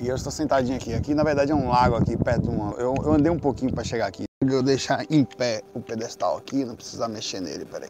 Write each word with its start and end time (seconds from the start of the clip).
E 0.00 0.08
eu 0.08 0.14
estou 0.14 0.30
sentadinho 0.30 0.76
aqui. 0.76 0.92
Aqui 0.92 1.14
na 1.14 1.24
verdade 1.24 1.52
é 1.52 1.54
um 1.54 1.68
lago 1.68 1.96
aqui 1.96 2.16
perto 2.16 2.42
de 2.42 2.48
uma. 2.48 2.72
Eu, 2.72 2.94
eu 3.02 3.12
andei 3.12 3.30
um 3.30 3.38
pouquinho 3.38 3.72
para 3.72 3.82
chegar 3.82 4.06
aqui. 4.06 4.24
Eu 4.42 4.62
deixar 4.62 5.04
em 5.10 5.24
pé 5.24 5.62
o 5.74 5.80
pedestal 5.80 6.36
aqui, 6.36 6.64
não 6.64 6.76
precisar 6.76 7.08
mexer 7.08 7.40
nele, 7.40 7.64
peraí. 7.64 7.88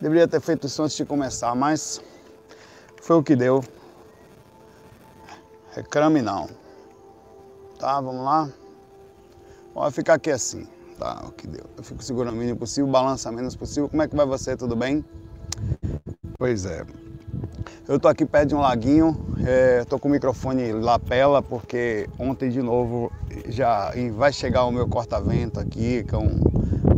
Deveria 0.00 0.26
ter 0.26 0.40
feito 0.40 0.66
isso 0.66 0.82
antes 0.82 0.96
de 0.96 1.04
começar, 1.04 1.54
mas 1.54 2.02
foi 3.00 3.16
o 3.16 3.22
que 3.22 3.36
deu. 3.36 3.62
Reclame 5.70 6.20
não. 6.20 6.48
Tá, 7.78 8.00
vamos 8.00 8.24
lá. 8.24 8.50
Vai 9.74 9.90
ficar 9.92 10.14
aqui 10.14 10.30
assim. 10.30 10.66
Tá, 10.98 11.22
o 11.24 11.32
que 11.32 11.46
deu. 11.46 11.64
Eu 11.76 11.84
fico 11.84 12.02
segurando 12.02 12.34
o 12.34 12.36
mínimo 12.36 12.58
possível, 12.58 12.90
balança 12.90 13.30
menos 13.30 13.54
possível. 13.54 13.88
Como 13.88 14.02
é 14.02 14.08
que 14.08 14.16
vai 14.16 14.26
você? 14.26 14.56
Tudo 14.56 14.74
bem? 14.74 15.04
Pois 16.36 16.66
é. 16.66 16.84
Eu 17.88 17.98
tô 17.98 18.08
aqui 18.08 18.24
perto 18.24 18.50
de 18.50 18.54
um 18.54 18.60
laguinho, 18.60 19.34
é, 19.44 19.84
tô 19.84 19.98
com 19.98 20.08
o 20.08 20.10
microfone 20.10 20.72
lapela 20.72 21.42
porque 21.42 22.08
ontem 22.18 22.48
de 22.48 22.62
novo 22.62 23.12
já 23.48 23.92
vai 24.14 24.32
chegar 24.32 24.64
o 24.64 24.70
meu 24.70 24.86
corta-vento 24.88 25.58
aqui, 25.58 26.04
com, 26.04 26.28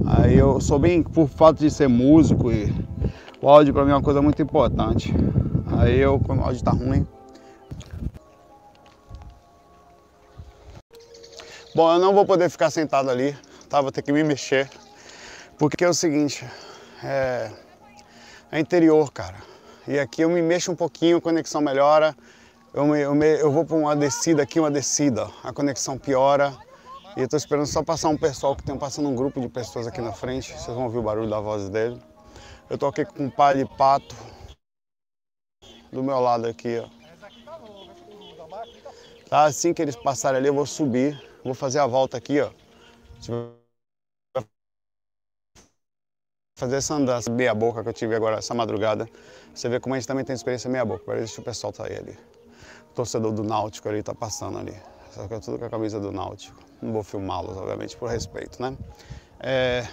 aí 0.06 0.36
eu 0.36 0.60
sou 0.60 0.78
bem 0.78 1.02
por 1.02 1.28
fato 1.28 1.58
de 1.58 1.70
ser 1.70 1.88
músico 1.88 2.52
e 2.52 2.72
o 3.40 3.48
áudio 3.48 3.72
para 3.72 3.84
mim 3.84 3.92
é 3.92 3.94
uma 3.94 4.02
coisa 4.02 4.20
muito 4.20 4.40
importante. 4.42 5.12
Aí 5.78 5.98
eu, 5.98 6.20
quando 6.20 6.40
o 6.40 6.44
áudio 6.44 6.62
tá 6.62 6.70
ruim, 6.70 7.06
Bom, 11.74 11.92
eu 11.92 11.98
não 11.98 12.14
vou 12.14 12.24
poder 12.24 12.48
ficar 12.48 12.70
sentado 12.70 13.10
ali, 13.10 13.36
tá? 13.68 13.80
Vou 13.80 13.90
ter 13.90 14.00
que 14.00 14.12
me 14.12 14.22
mexer, 14.22 14.70
porque 15.58 15.84
é 15.84 15.88
o 15.88 15.94
seguinte, 15.94 16.46
é, 17.02 17.50
é 18.52 18.60
interior, 18.60 19.10
cara. 19.10 19.53
E 19.86 19.98
aqui 19.98 20.22
eu 20.22 20.30
me 20.30 20.40
mexo 20.40 20.72
um 20.72 20.76
pouquinho, 20.76 21.18
a 21.18 21.20
conexão 21.20 21.60
melhora. 21.60 22.16
Eu, 22.72 22.86
me, 22.86 23.00
eu, 23.00 23.14
me, 23.14 23.26
eu 23.38 23.52
vou 23.52 23.64
para 23.64 23.76
uma 23.76 23.94
descida 23.94 24.42
aqui, 24.42 24.58
uma 24.58 24.70
descida, 24.70 25.28
a 25.42 25.52
conexão 25.52 25.98
piora. 25.98 26.56
E 27.16 27.20
eu 27.20 27.24
estou 27.26 27.36
esperando 27.36 27.66
só 27.66 27.82
passar 27.82 28.08
um 28.08 28.16
pessoal 28.16 28.56
que 28.56 28.62
tem 28.62 28.76
passando 28.78 29.08
um 29.08 29.14
grupo 29.14 29.40
de 29.40 29.48
pessoas 29.48 29.86
aqui 29.86 30.00
na 30.00 30.12
frente. 30.12 30.52
Vocês 30.52 30.74
vão 30.74 30.84
ouvir 30.84 30.98
o 30.98 31.02
barulho 31.02 31.28
da 31.28 31.38
voz 31.38 31.68
dele. 31.68 32.00
Eu 32.68 32.78
tô 32.78 32.86
aqui 32.86 33.04
com 33.04 33.24
um 33.24 33.30
pai 33.30 33.58
de 33.58 33.66
pato 33.76 34.16
do 35.92 36.02
meu 36.02 36.18
lado 36.18 36.46
aqui, 36.46 36.78
ó. 36.78 36.88
Tá, 39.28 39.44
assim 39.44 39.74
que 39.74 39.82
eles 39.82 39.96
passarem 39.96 40.38
ali, 40.38 40.48
eu 40.48 40.54
vou 40.54 40.66
subir, 40.66 41.20
vou 41.44 41.54
fazer 41.54 41.78
a 41.78 41.86
volta 41.86 42.16
aqui, 42.16 42.40
ó. 42.40 42.50
Fazer 46.56 46.76
essa 46.76 46.94
andança 46.94 47.30
meia 47.30 47.54
boca 47.54 47.82
que 47.82 47.88
eu 47.88 47.92
tive 47.92 48.14
agora 48.14 48.38
essa 48.38 48.54
madrugada. 48.54 49.08
Você 49.54 49.68
vê 49.68 49.78
como 49.78 49.94
a 49.94 49.98
gente 49.98 50.08
também 50.08 50.24
tem 50.24 50.34
experiência 50.34 50.68
meia 50.68 50.84
boca. 50.84 51.02
Agora 51.04 51.18
deixa 51.18 51.40
o 51.40 51.44
pessoal 51.44 51.72
tá 51.72 51.86
aí 51.86 51.96
ali. 51.96 52.18
O 52.90 52.94
torcedor 52.94 53.32
do 53.32 53.44
Náutico 53.44 53.88
ali 53.88 54.02
tá 54.02 54.14
passando 54.14 54.58
ali. 54.58 54.76
Só 55.12 55.28
que 55.28 55.34
é 55.34 55.38
tudo 55.38 55.58
com 55.58 55.64
a 55.64 55.70
camisa 55.70 56.00
do 56.00 56.10
Náutico. 56.10 56.60
Não 56.82 56.92
vou 56.92 57.04
filmá-los, 57.04 57.56
obviamente, 57.56 57.96
por 57.96 58.10
respeito, 58.10 58.60
né? 58.60 58.76
É... 59.38 59.86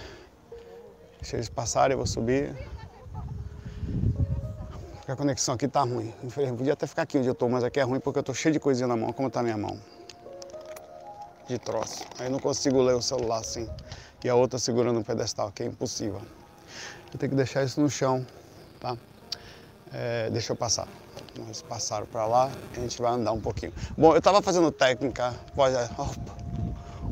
Deixa 1.20 1.36
eles 1.36 1.48
passarem, 1.48 1.92
eu 1.92 1.98
vou 1.98 2.06
subir. 2.06 2.52
Porque 4.96 5.12
a 5.12 5.16
conexão 5.16 5.54
aqui 5.54 5.68
tá 5.68 5.82
ruim. 5.82 6.12
Infelizmente, 6.24 6.58
podia 6.58 6.72
até 6.72 6.86
ficar 6.86 7.02
aqui 7.02 7.18
onde 7.18 7.28
eu 7.28 7.34
tô, 7.34 7.48
mas 7.48 7.62
aqui 7.62 7.78
é 7.78 7.84
ruim 7.84 8.00
porque 8.00 8.18
eu 8.18 8.22
tô 8.22 8.34
cheio 8.34 8.52
de 8.52 8.58
coisinha 8.58 8.88
na 8.88 8.96
mão. 8.96 9.12
Como 9.12 9.30
tá 9.30 9.44
minha 9.44 9.56
mão? 9.56 9.78
De 11.46 11.58
troço. 11.58 12.04
Aí 12.18 12.28
não 12.28 12.40
consigo 12.40 12.82
ler 12.82 12.94
o 12.94 13.02
celular 13.02 13.38
assim. 13.38 13.68
E 14.24 14.28
a 14.28 14.34
outra 14.34 14.58
segurando 14.58 14.98
o 14.98 15.04
pedestal, 15.04 15.52
que 15.52 15.62
é 15.62 15.66
impossível. 15.66 16.20
Eu 17.12 17.18
tenho 17.18 17.30
que 17.30 17.36
deixar 17.36 17.62
isso 17.62 17.80
no 17.80 17.88
chão, 17.88 18.26
tá? 18.80 18.96
É, 19.92 20.30
deixa 20.30 20.52
eu 20.52 20.56
passar. 20.56 20.88
Eles 21.36 21.62
passaram 21.62 22.06
para 22.06 22.26
lá 22.26 22.50
a 22.76 22.80
gente 22.80 23.00
vai 23.00 23.12
andar 23.12 23.32
um 23.32 23.40
pouquinho. 23.40 23.72
Bom, 23.96 24.12
eu 24.12 24.18
estava 24.18 24.40
fazendo 24.42 24.70
técnica, 24.70 25.34
pode, 25.54 25.74
opa, 25.76 26.36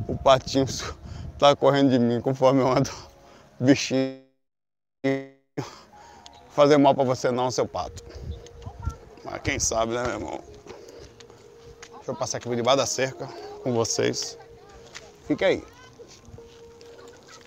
o 0.08 0.16
patinho 0.16 0.64
está 0.64 1.54
correndo 1.56 1.90
de 1.90 1.98
mim 1.98 2.20
conforme 2.20 2.60
eu 2.60 2.68
ando. 2.68 2.90
Bichinho. 3.58 4.22
Fazer 6.50 6.78
mal 6.78 6.94
para 6.94 7.04
você 7.04 7.30
não, 7.30 7.50
seu 7.50 7.66
pato. 7.66 8.02
Mas 9.24 9.40
quem 9.42 9.58
sabe, 9.58 9.92
né, 9.92 10.02
meu 10.02 10.12
irmão? 10.12 10.40
Deixa 11.96 12.10
eu 12.10 12.16
passar 12.16 12.38
aqui 12.38 12.48
por 12.48 12.56
debaixo 12.56 12.78
da 12.78 12.86
cerca 12.86 13.26
com 13.62 13.72
vocês. 13.72 14.38
Fica 15.26 15.46
aí. 15.46 15.62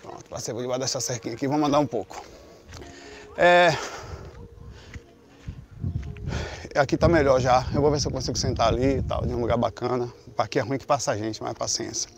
Pronto, 0.02 0.24
passei 0.30 0.54
por 0.54 0.62
debaixo 0.62 0.82
dessa 0.82 1.02
cerquinha 1.02 1.36
aqui, 1.36 1.48
vamos 1.48 1.68
andar 1.68 1.80
um 1.80 1.88
pouco. 1.88 2.24
É, 3.36 3.72
aqui 6.80 6.98
tá 6.98 7.08
melhor 7.08 7.40
já. 7.40 7.66
Eu 7.74 7.82
vou 7.82 7.92
ver 7.92 8.00
se 8.00 8.08
eu 8.08 8.12
consigo 8.12 8.38
sentar 8.38 8.70
ali 8.70 8.98
e 8.98 9.02
tal, 9.02 9.26
de 9.26 9.34
um 9.34 9.42
lugar 9.42 9.58
bacana. 9.58 10.12
Aqui 10.38 10.60
é 10.60 10.62
ruim 10.62 10.78
que 10.78 10.86
passa 10.86 11.18
gente, 11.18 11.42
mas 11.42 11.54
paciência. 11.54 12.10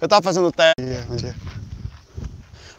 Eu 0.00 0.08
tava 0.08 0.22
fazendo 0.22 0.52
teste. 0.52 0.74
Bom 1.08 1.16
dia. 1.16 1.34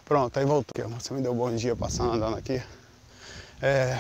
Pronto, 0.06 0.38
aí 0.38 0.46
voltou. 0.46 0.90
Você 1.00 1.14
me 1.14 1.22
deu 1.22 1.32
um 1.34 1.36
bom 1.36 1.56
dia 1.56 1.76
passando, 1.76 2.14
andando 2.14 2.38
aqui. 2.38 2.62
É... 3.62 3.98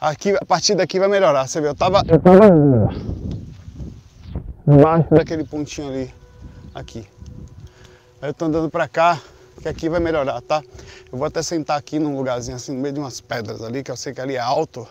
Aqui, 0.00 0.36
a 0.36 0.44
partir 0.44 0.74
daqui 0.76 0.98
vai 0.98 1.08
melhorar. 1.08 1.46
Você 1.46 1.60
vê, 1.60 1.68
eu 1.68 1.74
tava. 1.74 2.02
Eu 2.06 2.20
tava 2.20 2.46
embaixo 4.66 5.08
daquele 5.10 5.44
pontinho 5.44 5.88
ali. 5.88 6.14
Aqui. 6.74 7.06
Aí 8.22 8.30
eu 8.30 8.34
tô 8.34 8.44
andando 8.44 8.70
pra 8.70 8.88
cá, 8.88 9.20
que 9.60 9.68
aqui 9.68 9.88
vai 9.88 10.00
melhorar, 10.00 10.40
tá? 10.40 10.62
Eu 11.10 11.18
vou 11.18 11.26
até 11.26 11.42
sentar 11.42 11.78
aqui 11.78 11.98
num 11.98 12.16
lugarzinho 12.16 12.56
assim, 12.56 12.72
no 12.72 12.80
meio 12.80 12.94
de 12.94 13.00
umas 13.00 13.20
pedras 13.20 13.62
ali, 13.62 13.82
que 13.82 13.90
eu 13.90 13.96
sei 13.96 14.12
que 14.12 14.20
ali 14.20 14.36
é 14.36 14.40
alto. 14.40 14.86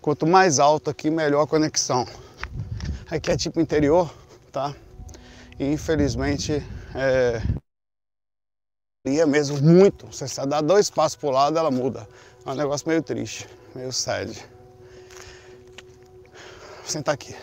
Quanto 0.00 0.26
mais 0.26 0.58
alto 0.58 0.90
aqui, 0.90 1.10
melhor 1.10 1.42
a 1.42 1.46
conexão. 1.46 2.06
Aqui 3.10 3.30
é 3.30 3.36
tipo 3.36 3.60
interior, 3.60 4.12
tá? 4.52 4.74
E 5.58 5.72
infelizmente 5.72 6.62
é, 6.94 7.42
é 9.04 9.26
mesmo 9.26 9.60
muito. 9.60 10.06
Você 10.06 10.46
dá 10.46 10.60
dois 10.60 10.88
passos 10.88 11.16
pro 11.16 11.30
lado, 11.30 11.58
ela 11.58 11.70
muda. 11.70 12.08
É 12.46 12.50
um 12.50 12.54
negócio 12.54 12.88
meio 12.88 13.02
triste, 13.02 13.48
meio 13.74 13.92
sad. 13.92 14.32
Vou 14.32 14.46
sentar 16.86 17.14
aqui. 17.14 17.34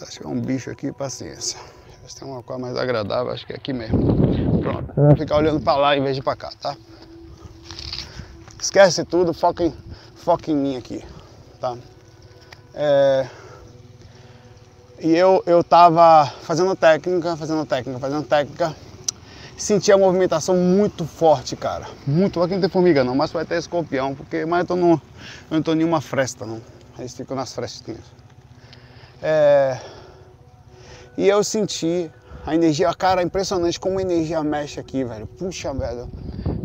Acho 0.00 0.18
que 0.18 0.26
é 0.26 0.28
um 0.28 0.40
bicho 0.40 0.68
aqui, 0.68 0.92
paciência. 0.92 1.60
Deixa 1.60 1.96
eu 1.96 2.02
ver 2.02 2.10
se 2.10 2.16
tem 2.16 2.28
uma 2.28 2.42
coisa 2.42 2.60
mais 2.60 2.76
agradável, 2.76 3.32
acho 3.32 3.46
que 3.46 3.52
é 3.52 3.56
aqui 3.56 3.72
mesmo. 3.72 4.60
Pronto. 4.60 4.92
Vou 4.96 5.16
ficar 5.16 5.36
olhando 5.36 5.60
para 5.60 5.76
lá 5.76 5.96
em 5.96 6.02
vez 6.02 6.16
de 6.16 6.22
para 6.22 6.34
cá, 6.34 6.50
tá? 6.60 6.76
Esquece 8.60 9.04
tudo, 9.04 9.32
foca 9.32 9.64
em 9.64 9.72
foca 10.22 10.52
em 10.52 10.56
mim 10.56 10.76
aqui, 10.76 11.04
tá? 11.60 11.76
É... 12.74 13.26
E 15.00 15.16
eu, 15.16 15.42
eu 15.46 15.64
tava 15.64 16.26
fazendo 16.42 16.76
técnica, 16.76 17.36
fazendo 17.36 17.66
técnica, 17.66 17.98
fazendo 17.98 18.22
técnica, 18.24 18.76
senti 19.56 19.90
a 19.90 19.98
movimentação 19.98 20.56
muito 20.56 21.04
forte, 21.04 21.56
cara. 21.56 21.88
Muito, 22.06 22.40
aqui 22.40 22.54
não 22.54 22.60
tem 22.60 22.70
formiga 22.70 23.02
não, 23.02 23.16
mas 23.16 23.32
vai 23.32 23.44
ter 23.44 23.58
escorpião, 23.58 24.14
porque 24.14 24.46
mas 24.46 24.60
eu, 24.60 24.66
tô 24.66 24.76
no, 24.76 24.92
eu 24.92 25.00
não 25.50 25.62
tô 25.62 25.74
nenhuma 25.74 26.00
fresta 26.00 26.46
não. 26.46 26.60
Eles 26.96 27.14
ficam 27.14 27.36
nas 27.36 27.52
frestinhas. 27.52 28.04
É... 29.20 29.80
E 31.18 31.26
eu 31.26 31.42
senti 31.42 32.08
a 32.46 32.54
energia, 32.54 32.94
cara, 32.94 33.24
impressionante 33.24 33.78
como 33.78 33.98
a 33.98 34.02
energia 34.02 34.40
mexe 34.44 34.78
aqui, 34.78 35.02
velho. 35.02 35.26
Puxa, 35.26 35.74
velho, 35.74 36.08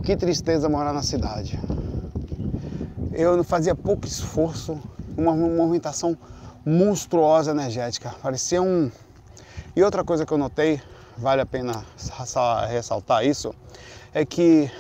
que 0.04 0.16
tristeza 0.16 0.70
morar 0.70 0.94
na 0.94 1.02
cidade 1.02 1.60
eu 3.18 3.44
fazia 3.44 3.74
pouco 3.74 4.06
esforço, 4.06 4.80
uma 5.18 5.36
movimentação 5.36 6.16
monstruosa 6.64 7.50
energética. 7.50 8.14
Parecia 8.22 8.62
um. 8.62 8.92
E 9.76 9.84
outra 9.84 10.04
coisa 10.04 10.24
que 10.24 10.32
eu 10.32 10.38
notei, 10.38 10.80
vale 11.18 11.42
a 11.42 11.46
pena 11.46 11.84
ressaltar 12.70 13.26
isso, 13.26 13.56
é 14.14 14.24
que 14.24 14.72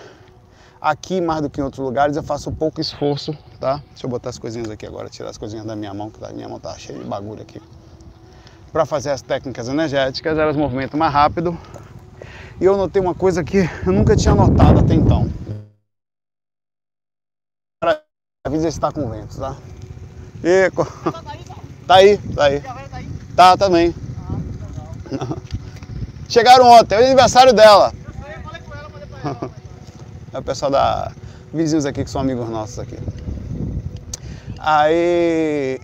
aqui 0.79 1.19
mais 1.19 1.41
do 1.41 1.49
que 1.49 1.59
em 1.59 1.63
outros 1.63 1.83
lugares 1.83 2.15
eu 2.15 2.21
faço 2.21 2.51
pouco 2.51 2.79
esforço, 2.79 3.35
tá? 3.59 3.81
Deixa 3.89 4.05
eu 4.05 4.09
botar 4.09 4.29
as 4.29 4.37
coisinhas 4.37 4.69
aqui 4.69 4.85
agora, 4.85 5.09
tirar 5.09 5.31
as 5.31 5.37
coisinhas 5.37 5.65
da 5.65 5.75
minha 5.75 5.93
mão, 5.93 6.11
que 6.11 6.23
a 6.23 6.29
minha 6.29 6.47
mão 6.47 6.59
tá 6.59 6.77
cheia 6.77 6.99
de 6.99 7.05
bagulho 7.05 7.41
aqui. 7.41 7.59
Para 8.71 8.85
fazer 8.85 9.09
as 9.09 9.23
técnicas 9.23 9.67
energéticas, 9.67 10.37
elas 10.37 10.55
movimentam 10.55 10.99
mais 10.99 11.11
rápido. 11.11 11.57
E 12.61 12.65
eu 12.65 12.77
notei 12.77 13.01
uma 13.01 13.15
coisa 13.15 13.43
que 13.43 13.67
eu 13.85 13.93
nunca 13.93 14.15
tinha 14.15 14.35
notado 14.35 14.79
até 14.79 14.93
então. 14.93 15.27
Avisa 18.47 18.71
se 18.71 18.79
tá 18.79 18.91
com 18.93 19.09
vento, 19.09 19.37
tá? 19.37 19.55
E... 20.43 20.71
Tá 21.87 21.95
aí, 21.95 22.17
tá 22.17 22.43
aí. 22.43 22.61
Tá, 23.33 23.55
também. 23.55 23.95
Chegaram 26.27 26.65
ontem, 26.65 26.95
é 26.95 26.99
o 26.99 27.05
aniversário 27.05 27.53
dela. 27.53 27.93
É 30.33 30.39
o 30.39 30.43
pessoal 30.43 30.69
da. 30.69 31.13
Vizinhos 31.53 31.85
aqui 31.85 32.03
que 32.03 32.09
são 32.09 32.19
amigos 32.19 32.49
nossos 32.49 32.77
aqui. 32.79 32.97
Aí 34.59 35.79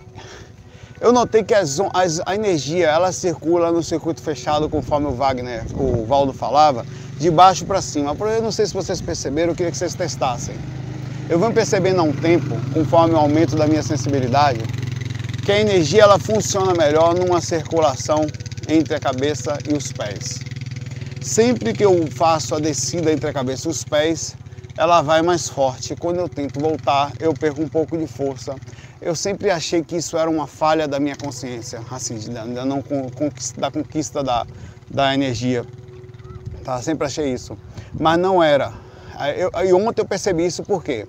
eu 1.00 1.12
notei 1.12 1.42
que 1.42 1.54
as, 1.54 1.80
as, 1.94 2.20
a 2.26 2.34
energia 2.34 2.88
ela 2.88 3.10
circula 3.10 3.72
no 3.72 3.82
circuito 3.82 4.20
fechado, 4.20 4.68
conforme 4.68 5.06
o 5.06 5.12
Wagner, 5.12 5.64
o 5.74 6.04
Valdo 6.04 6.34
falava, 6.34 6.84
de 7.18 7.30
baixo 7.30 7.64
para 7.64 7.80
cima. 7.80 8.14
Eu 8.14 8.42
não 8.42 8.52
sei 8.52 8.66
se 8.66 8.74
vocês 8.74 9.00
perceberam, 9.00 9.52
eu 9.52 9.56
queria 9.56 9.72
que 9.72 9.78
vocês 9.78 9.94
testassem. 9.94 10.54
Eu 11.28 11.38
venho 11.38 11.54
percebendo 11.54 12.00
há 12.00 12.02
um 12.02 12.12
tempo, 12.12 12.54
conforme 12.74 13.14
o 13.14 13.16
aumento 13.16 13.56
da 13.56 13.66
minha 13.66 13.82
sensibilidade, 13.82 14.60
que 15.42 15.50
a 15.50 15.58
energia 15.58 16.02
ela 16.02 16.18
funciona 16.18 16.74
melhor 16.74 17.14
numa 17.14 17.40
circulação 17.40 18.26
entre 18.68 18.94
a 18.94 19.00
cabeça 19.00 19.58
e 19.66 19.72
os 19.72 19.90
pés. 19.90 20.40
Sempre 21.22 21.72
que 21.72 21.82
eu 21.82 22.06
faço 22.08 22.54
a 22.54 22.58
descida 22.58 23.10
entre 23.10 23.30
a 23.30 23.32
cabeça 23.32 23.68
e 23.68 23.70
os 23.70 23.82
pés, 23.82 24.36
ela 24.76 25.00
vai 25.00 25.22
mais 25.22 25.48
forte. 25.48 25.96
Quando 25.96 26.18
eu 26.18 26.28
tento 26.28 26.60
voltar, 26.60 27.10
eu 27.18 27.32
perco 27.32 27.62
um 27.62 27.68
pouco 27.68 27.96
de 27.96 28.06
força. 28.06 28.54
Eu 29.00 29.16
sempre 29.16 29.50
achei 29.50 29.82
que 29.82 29.96
isso 29.96 30.18
era 30.18 30.28
uma 30.28 30.46
falha 30.46 30.86
da 30.86 31.00
minha 31.00 31.16
consciência, 31.16 31.80
assim, 31.90 32.18
da, 32.30 32.44
não 32.66 32.82
conquista, 32.82 33.58
da 33.58 33.70
conquista 33.70 34.22
da, 34.22 34.46
da 34.90 35.14
energia. 35.14 35.64
Tá? 36.62 36.82
Sempre 36.82 37.06
achei 37.06 37.32
isso. 37.32 37.56
Mas 37.98 38.18
não 38.18 38.42
era. 38.42 38.83
Eu, 39.36 39.50
e 39.64 39.72
ontem 39.72 40.02
eu 40.02 40.06
percebi 40.06 40.44
isso 40.46 40.62
por 40.62 40.82
quê? 40.82 41.06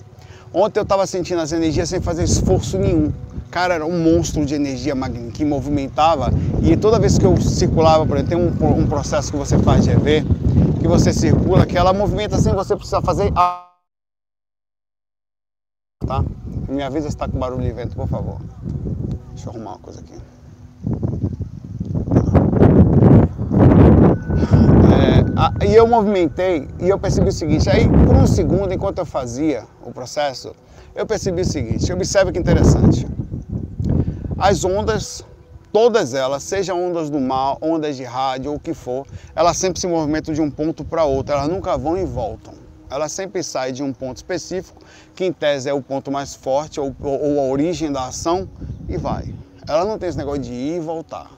Ontem 0.54 0.80
eu 0.80 0.84
estava 0.84 1.06
sentindo 1.06 1.42
as 1.42 1.52
energias 1.52 1.90
sem 1.90 2.00
fazer 2.00 2.24
esforço 2.24 2.78
nenhum. 2.78 3.12
Cara, 3.52 3.76
era 3.76 3.86
um 3.86 4.00
monstro 4.00 4.46
de 4.46 4.54
energia 4.54 4.94
que 5.34 5.44
movimentava 5.46 6.30
e 6.62 6.76
toda 6.78 7.00
vez 7.00 7.18
que 7.18 7.26
eu 7.26 7.36
circulava, 7.42 8.06
por 8.06 8.18
exemplo, 8.18 8.52
tem 8.58 8.68
um, 8.68 8.80
um 8.80 8.88
processo 8.88 9.32
que 9.32 9.38
você 9.38 9.58
faz 9.60 9.84
de 9.84 9.92
EV, 9.92 10.24
que 10.80 10.88
você 10.88 11.12
circula, 11.12 11.66
que 11.66 11.78
ela 11.78 11.94
movimenta 11.94 12.38
sem 12.38 12.54
você 12.54 12.76
precisar 12.76 13.02
fazer 13.02 13.32
a... 13.36 13.70
Tá? 16.06 16.24
Me 16.70 16.84
avisa 16.84 17.10
se 17.10 17.16
está 17.16 17.28
com 17.28 17.40
barulho 17.40 17.64
de 17.64 17.72
vento, 17.72 17.96
por 17.96 18.08
favor. 18.08 18.40
Deixa 19.34 19.50
eu 19.50 19.54
arrumar 19.54 19.72
uma 19.72 19.80
coisa 19.80 20.02
aqui. 20.02 20.16
E 25.66 25.76
eu 25.76 25.86
movimentei 25.88 26.68
e 26.80 26.88
eu 26.88 26.98
percebi 26.98 27.30
o 27.30 27.32
seguinte, 27.32 27.70
aí 27.70 27.88
por 27.90 28.16
um 28.16 28.26
segundo, 28.26 28.74
enquanto 28.74 29.00
eu 29.00 29.06
fazia 29.06 29.64
o 29.84 29.92
processo, 29.92 30.56
eu 30.96 31.06
percebi 31.06 31.42
o 31.42 31.46
seguinte, 31.46 31.92
observe 31.92 32.32
que 32.32 32.40
interessante. 32.40 33.06
As 34.38 34.64
ondas 34.64 35.26
todas 35.74 36.14
elas, 36.14 36.42
sejam 36.42 36.82
ondas 36.82 37.10
do 37.10 37.20
mar, 37.20 37.58
ondas 37.62 37.98
de 37.98 38.06
rádio 38.06 38.52
ou 38.52 38.56
o 38.56 38.60
que 38.60 38.74
for, 38.74 39.06
elas 39.36 39.58
sempre 39.58 39.78
se 39.78 39.86
movimentam 39.88 40.34
de 40.34 40.40
um 40.40 40.50
ponto 40.50 40.86
para 40.86 41.04
outro, 41.04 41.34
elas 41.34 41.50
nunca 41.50 41.78
vão 41.78 41.98
e 41.98 42.06
voltam. 42.06 42.54
Elas 42.90 43.12
sempre 43.12 43.44
saem 43.44 43.74
de 43.74 43.84
um 43.84 43.92
ponto 43.92 44.16
específico, 44.16 44.82
que 45.14 45.26
em 45.26 45.34
tese 45.34 45.68
é 45.68 45.74
o 45.74 45.82
ponto 45.82 46.10
mais 46.10 46.34
forte 46.34 46.80
ou, 46.80 46.96
ou 47.02 47.42
a 47.42 47.44
origem 47.44 47.92
da 47.92 48.08
ação, 48.08 48.48
e 48.88 48.96
vai. 48.96 49.34
Ela 49.68 49.84
não 49.84 50.00
tem 50.00 50.08
esse 50.08 50.18
negócio 50.18 50.44
de 50.44 50.54
ir 50.54 50.78
e 50.78 50.80
voltar. 50.80 51.30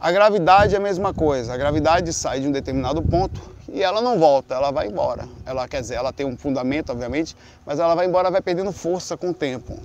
A 0.00 0.12
gravidade 0.12 0.76
é 0.76 0.78
a 0.78 0.80
mesma 0.80 1.12
coisa. 1.12 1.52
A 1.52 1.56
gravidade 1.56 2.12
sai 2.12 2.38
de 2.38 2.46
um 2.46 2.52
determinado 2.52 3.02
ponto 3.02 3.40
e 3.68 3.82
ela 3.82 4.00
não 4.00 4.16
volta, 4.16 4.54
ela 4.54 4.70
vai 4.70 4.86
embora. 4.86 5.28
Ela 5.44 5.66
quer 5.66 5.80
dizer, 5.80 5.96
ela 5.96 6.12
tem 6.12 6.24
um 6.24 6.36
fundamento, 6.36 6.90
obviamente, 6.90 7.36
mas 7.66 7.80
ela 7.80 7.96
vai 7.96 8.06
embora, 8.06 8.30
vai 8.30 8.40
perdendo 8.40 8.70
força 8.70 9.16
com 9.16 9.30
o 9.30 9.34
tempo. 9.34 9.76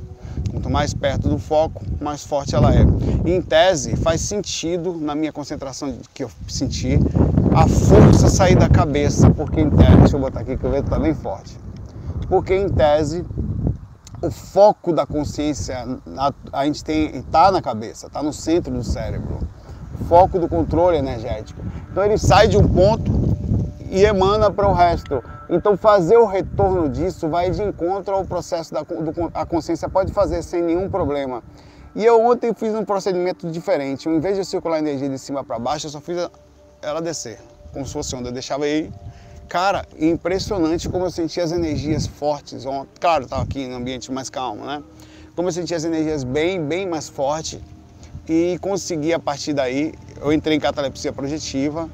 Quanto 0.52 0.70
mais 0.70 0.94
perto 0.94 1.28
do 1.28 1.40
foco, 1.40 1.84
mais 2.00 2.24
forte 2.24 2.54
ela 2.54 2.72
é. 2.72 2.86
E, 3.26 3.32
em 3.32 3.42
tese, 3.42 3.96
faz 3.96 4.22
sentido, 4.22 4.94
na 4.94 5.16
minha 5.16 5.34
concentração 5.34 5.98
que 6.14 6.24
eu 6.24 6.30
senti, 6.48 7.00
a 7.56 7.68
força 7.68 8.30
sair 8.30 8.56
da 8.56 8.70
cabeça, 8.70 9.32
porque 9.32 9.62
em 9.62 9.70
tese, 9.72 9.98
deixa 9.98 10.16
eu 10.16 10.20
botar 10.20 10.42
aqui 10.42 10.56
que 10.56 10.68
o 10.68 10.70
vento 10.70 10.86
está 10.86 11.00
bem 11.00 11.16
forte, 11.16 11.58
porque 12.30 12.56
em 12.56 12.70
tese 12.70 13.26
o 14.22 14.30
foco 14.30 14.94
da 14.94 15.06
consciência 15.06 15.76
a, 16.18 16.32
a 16.54 16.66
gente 16.66 16.84
tem 16.84 17.18
está 17.18 17.52
na 17.52 17.62
cabeça, 17.62 18.08
está 18.08 18.24
no 18.24 18.32
centro 18.32 18.72
do 18.72 18.84
cérebro, 18.84 19.40
foco 20.08 20.40
do 20.40 20.48
controle 20.48 20.98
energético. 20.98 21.62
Então 21.92 22.04
ele 22.04 22.18
sai 22.18 22.48
de 22.48 22.58
um 22.58 22.68
ponto 22.68 23.12
e 23.90 24.04
emana 24.04 24.50
para 24.50 24.68
o 24.68 24.74
resto. 24.74 25.24
Então 25.50 25.78
fazer 25.78 26.18
o 26.18 26.26
retorno 26.26 26.90
disso 26.90 27.30
vai 27.30 27.52
de 27.52 27.62
encontro 27.62 28.16
ao 28.16 28.26
processo 28.26 28.74
da 28.74 28.82
do, 28.82 29.32
a 29.34 29.46
consciência 29.46 29.88
pode 29.88 30.12
fazer 30.12 30.42
sem 30.42 30.62
nenhum 30.62 30.90
problema. 30.90 31.44
E 31.96 32.04
eu 32.04 32.20
ontem 32.26 32.54
fiz 32.56 32.74
um 32.74 32.84
procedimento 32.84 33.50
diferente. 33.52 34.10
Em 34.10 34.20
vez 34.20 34.36
de 34.36 34.44
circular 34.44 34.78
a 34.78 34.80
energia 34.80 35.08
de 35.08 35.20
cima 35.20 35.44
para 35.44 35.60
baixo, 35.60 35.86
eu 35.86 35.92
só 35.92 36.02
fiz 36.02 36.18
ela 36.82 37.02
descer, 37.02 37.40
como 37.72 37.86
se 37.86 37.94
fosse 37.94 38.16
onda. 38.16 38.30
Eu 38.30 38.34
deixava 38.34 38.66
aí. 38.66 38.92
Cara, 39.48 39.86
impressionante 40.00 40.90
como 40.90 41.06
eu 41.06 41.12
sentia 41.12 41.44
as 41.44 41.52
energias 41.52 42.08
fortes. 42.08 42.66
Claro, 43.00 43.26
estava 43.26 43.44
aqui 43.44 43.62
em 43.62 43.74
um 43.74 43.78
ambiente 43.78 44.12
mais 44.12 44.28
calmo, 44.28 44.66
né? 44.66 44.82
Como 45.36 45.50
eu 45.50 45.52
sentia 45.52 45.78
as 45.78 45.84
energias 45.84 46.24
bem, 46.24 46.64
bem 46.64 46.88
mais 46.88 47.08
fortes. 47.08 47.60
E 48.28 48.58
consegui 48.60 49.14
a 49.14 49.20
partir 49.20 49.54
daí, 49.54 49.94
eu 50.22 50.32
entrei 50.32 50.58
em 50.58 50.60
catalepsia 50.60 51.12
projetiva 51.12 51.90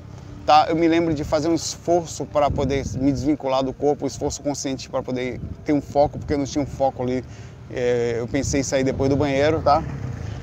tá? 0.50 0.66
Eu 0.68 0.76
me 0.76 0.88
lembro 0.88 1.14
de 1.14 1.24
fazer 1.24 1.48
um 1.48 1.54
esforço 1.54 2.26
para 2.26 2.50
poder 2.50 2.84
me 2.96 3.12
desvincular 3.12 3.64
do 3.64 3.72
corpo, 3.72 4.06
um 4.06 4.08
esforço 4.08 4.42
consciente 4.42 4.90
para 4.90 5.04
poder 5.04 5.40
ter 5.64 5.74
um 5.74 5.82
foco, 5.82 6.18
porque 6.18 6.34
eu 6.34 6.40
não 6.40 6.46
tinha 6.46 6.64
um 6.64 6.66
foco 6.66 7.04
ali. 7.04 7.24
É, 7.70 8.16
eu 8.18 8.28
pensei 8.28 8.62
em 8.62 8.64
sair 8.64 8.84
depois 8.84 9.12
do 9.12 9.16
banheiro, 9.16 9.62
tá? 9.62 9.84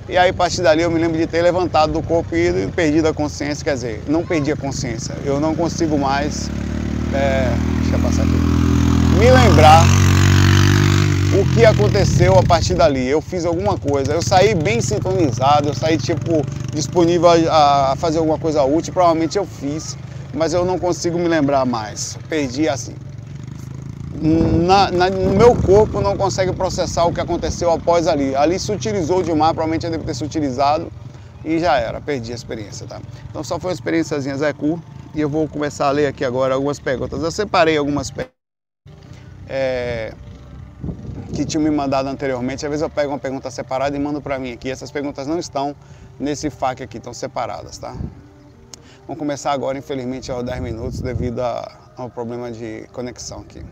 E 0.08 0.16
aí, 0.16 0.30
a 0.30 0.32
partir 0.32 0.62
dali, 0.62 0.82
eu 0.82 0.90
me 0.92 1.00
lembro 1.00 1.18
de 1.18 1.26
ter 1.26 1.42
levantado 1.42 1.92
do 1.92 2.00
corpo 2.00 2.36
e 2.36 2.68
perdido 2.68 3.08
a 3.08 3.12
consciência, 3.12 3.64
quer 3.64 3.74
dizer, 3.74 4.04
não 4.06 4.24
perdi 4.24 4.52
a 4.52 4.56
consciência. 4.56 5.12
Eu 5.24 5.40
não 5.40 5.56
consigo 5.56 5.98
mais, 5.98 6.48
é, 7.12 7.52
deixa 7.80 7.96
eu 7.96 8.00
passar 8.00 8.22
aqui, 8.22 9.18
me 9.18 9.28
lembrar 9.28 10.05
o 11.32 11.44
que 11.55 11.64
aconteceu 11.64 12.38
a 12.38 12.43
partir 12.43 12.75
dali. 12.75 13.06
Eu 13.06 13.20
fiz 13.20 13.44
alguma 13.44 13.76
coisa, 13.76 14.12
eu 14.12 14.23
saí 14.23 14.55
bem 14.55 14.81
sintonizado, 14.81 15.69
eu 15.69 15.75
saí 15.75 15.99
tipo 15.99 16.44
disponível 16.73 17.28
a, 17.50 17.93
a 17.93 17.96
fazer 17.96 18.19
alguma 18.19 18.38
coisa 18.38 18.62
útil, 18.64 18.93
provavelmente 18.93 19.37
eu 19.37 19.44
fiz, 19.46 19.96
mas 20.34 20.52
eu 20.52 20.64
não 20.64 20.78
consigo 20.78 21.19
me 21.19 21.28
lembrar 21.28 21.64
mais. 21.64 22.19
Perdi 22.28 22.69
assim. 22.69 22.94
Na, 24.19 24.90
na, 24.90 25.11
no 25.11 25.34
meu 25.34 25.55
corpo 25.55 26.00
não 26.00 26.17
consegue 26.17 26.52
processar 26.52 27.05
o 27.05 27.12
que 27.12 27.20
aconteceu 27.20 27.70
após 27.70 28.06
ali. 28.06 28.34
Ali 28.34 28.58
se 28.58 28.73
utilizou 28.73 29.23
demais, 29.23 29.52
provavelmente 29.52 29.84
eu 29.84 29.90
devo 29.90 30.05
ter 30.05 30.14
se 30.14 30.25
utilizado 30.25 30.90
e 31.44 31.58
já 31.58 31.76
era, 31.76 32.00
perdi 32.00 32.32
a 32.32 32.34
experiência, 32.34 32.87
tá? 32.87 33.00
Então 33.31 33.44
só 33.44 33.58
foi 33.58 33.70
uma 33.70 33.75
experiênciazinha 33.75 34.37
Zé 34.37 34.52
Cu 34.52 34.81
e 35.14 35.20
eu 35.20 35.28
vou 35.28 35.46
começar 35.49 35.88
a 35.88 35.90
ler 35.90 36.06
aqui 36.06 36.25
agora 36.25 36.55
algumas 36.55 36.78
perguntas. 36.78 37.23
Eu 37.23 37.31
separei 37.31 37.76
algumas 37.76 38.11
perguntas. 38.11 38.34
É, 39.49 40.12
que 41.36 41.44
tinham 41.44 41.62
me 41.62 41.70
mandado 41.70 42.08
anteriormente. 42.08 42.64
Às 42.64 42.70
vezes 42.70 42.82
eu 42.82 42.88
pego 42.88 43.12
uma 43.12 43.18
pergunta 43.18 43.50
separada 43.50 43.94
e 43.94 44.00
mando 44.00 44.22
para 44.22 44.38
mim 44.38 44.52
aqui. 44.52 44.70
Essas 44.70 44.90
perguntas 44.90 45.26
não 45.26 45.38
estão 45.38 45.76
nesse 46.18 46.48
FAQ 46.48 46.82
aqui, 46.82 46.96
estão 46.96 47.12
separadas, 47.12 47.76
tá? 47.76 47.94
Vamos 49.06 49.18
começar 49.18 49.52
agora, 49.52 49.76
infelizmente, 49.76 50.32
aos 50.32 50.42
10 50.42 50.60
minutos, 50.60 51.00
devido 51.02 51.40
a, 51.40 51.92
ao 51.96 52.08
problema 52.08 52.50
de 52.50 52.88
conexão 52.90 53.40
aqui. 53.40 53.64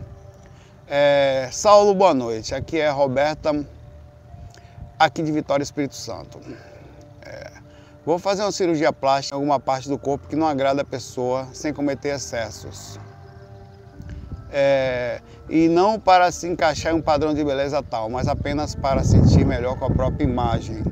É, 0.87 1.49
Saulo, 1.51 1.95
boa 1.95 2.13
noite. 2.13 2.53
Aqui 2.53 2.79
é 2.79 2.89
Roberta, 2.89 3.65
aqui 4.99 5.23
de 5.23 5.31
Vitória 5.31 5.63
Espírito 5.63 5.95
Santo. 5.95 6.39
É, 7.23 7.51
vou 8.05 8.19
fazer 8.19 8.43
uma 8.43 8.51
cirurgia 8.51 8.93
plástica 8.93 9.35
em 9.35 9.37
alguma 9.37 9.59
parte 9.59 9.89
do 9.89 9.97
corpo 9.97 10.27
que 10.27 10.35
não 10.35 10.45
agrada 10.45 10.83
a 10.83 10.85
pessoa 10.85 11.47
sem 11.51 11.73
cometer 11.73 12.09
excessos 12.09 12.99
é, 14.51 15.21
e 15.49 15.67
não 15.67 15.99
para 15.99 16.31
se 16.31 16.47
encaixar 16.47 16.93
em 16.93 16.97
um 16.97 17.01
padrão 17.01 17.33
de 17.33 17.43
beleza 17.43 17.81
tal, 17.83 18.09
mas 18.09 18.27
apenas 18.27 18.75
para 18.75 19.03
sentir 19.03 19.45
melhor 19.45 19.77
com 19.77 19.85
a 19.85 19.89
própria 19.89 20.23
imagem. 20.23 20.83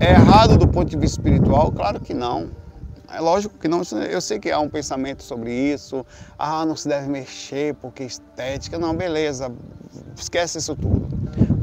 É 0.00 0.10
errado 0.10 0.56
do 0.56 0.68
ponto 0.68 0.88
de 0.90 0.96
vista 0.96 1.20
espiritual? 1.20 1.72
Claro 1.72 2.00
que 2.00 2.12
não. 2.12 2.50
É 3.12 3.20
lógico 3.20 3.56
que 3.56 3.68
não, 3.68 3.82
eu 4.10 4.20
sei 4.20 4.38
que 4.38 4.50
há 4.50 4.58
um 4.58 4.68
pensamento 4.68 5.22
sobre 5.22 5.52
isso, 5.52 6.04
ah, 6.36 6.66
não 6.66 6.74
se 6.74 6.88
deve 6.88 7.08
mexer 7.08 7.74
porque 7.76 8.02
estética, 8.02 8.78
não, 8.78 8.94
beleza, 8.94 9.50
esquece 10.16 10.58
isso 10.58 10.74
tudo. 10.74 11.08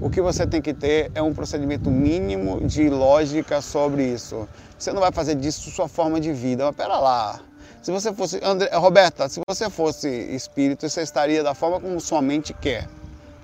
O 0.01 0.09
que 0.09 0.21
você 0.21 0.47
tem 0.47 0.61
que 0.61 0.73
ter 0.73 1.11
é 1.13 1.21
um 1.21 1.33
procedimento 1.33 1.91
mínimo 1.91 2.65
de 2.65 2.89
lógica 2.89 3.61
sobre 3.61 4.05
isso. 4.05 4.47
Você 4.77 4.91
não 4.93 5.01
vai 5.01 5.11
fazer 5.11 5.35
disso 5.35 5.69
sua 5.69 5.87
forma 5.87 6.19
de 6.19 6.31
vida, 6.31 6.65
mas 6.65 6.75
pera 6.75 6.97
lá, 6.97 7.39
se 7.83 7.91
você 7.91 8.13
fosse, 8.13 8.39
André, 8.41 8.69
Roberta, 8.73 9.27
se 9.27 9.41
você 9.45 9.69
fosse 9.69 10.07
espírito, 10.07 10.87
você 10.87 11.01
estaria 11.01 11.43
da 11.43 11.53
forma 11.53 11.81
como 11.81 11.99
sua 11.99 12.21
mente 12.21 12.53
quer, 12.53 12.87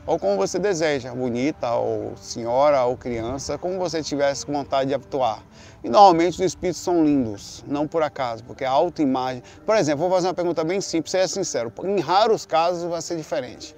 ou 0.07 0.17
como 0.17 0.37
você 0.37 0.57
deseja, 0.57 1.13
bonita, 1.13 1.73
ou 1.73 2.15
senhora, 2.15 2.85
ou 2.85 2.95
criança, 2.95 3.57
como 3.57 3.77
você 3.77 4.01
tivesse 4.01 4.47
vontade 4.47 4.87
de 4.87 4.93
atuar. 4.95 5.43
E 5.83 5.89
normalmente 5.89 6.35
os 6.35 6.39
espíritos 6.39 6.81
são 6.81 7.03
lindos, 7.03 7.65
não 7.67 7.85
por 7.85 8.01
acaso, 8.01 8.41
porque 8.45 8.63
a 8.63 8.71
autoimagem. 8.71 9.43
Por 9.65 9.75
exemplo, 9.75 9.99
vou 10.07 10.09
fazer 10.09 10.27
uma 10.27 10.33
pergunta 10.33 10.63
bem 10.63 10.79
simples, 10.79 11.11
seja 11.11 11.27
sincero. 11.27 11.71
Em 11.83 11.99
raros 11.99 12.45
casos 12.45 12.83
vai 12.89 13.01
ser 13.01 13.17
diferente. 13.17 13.75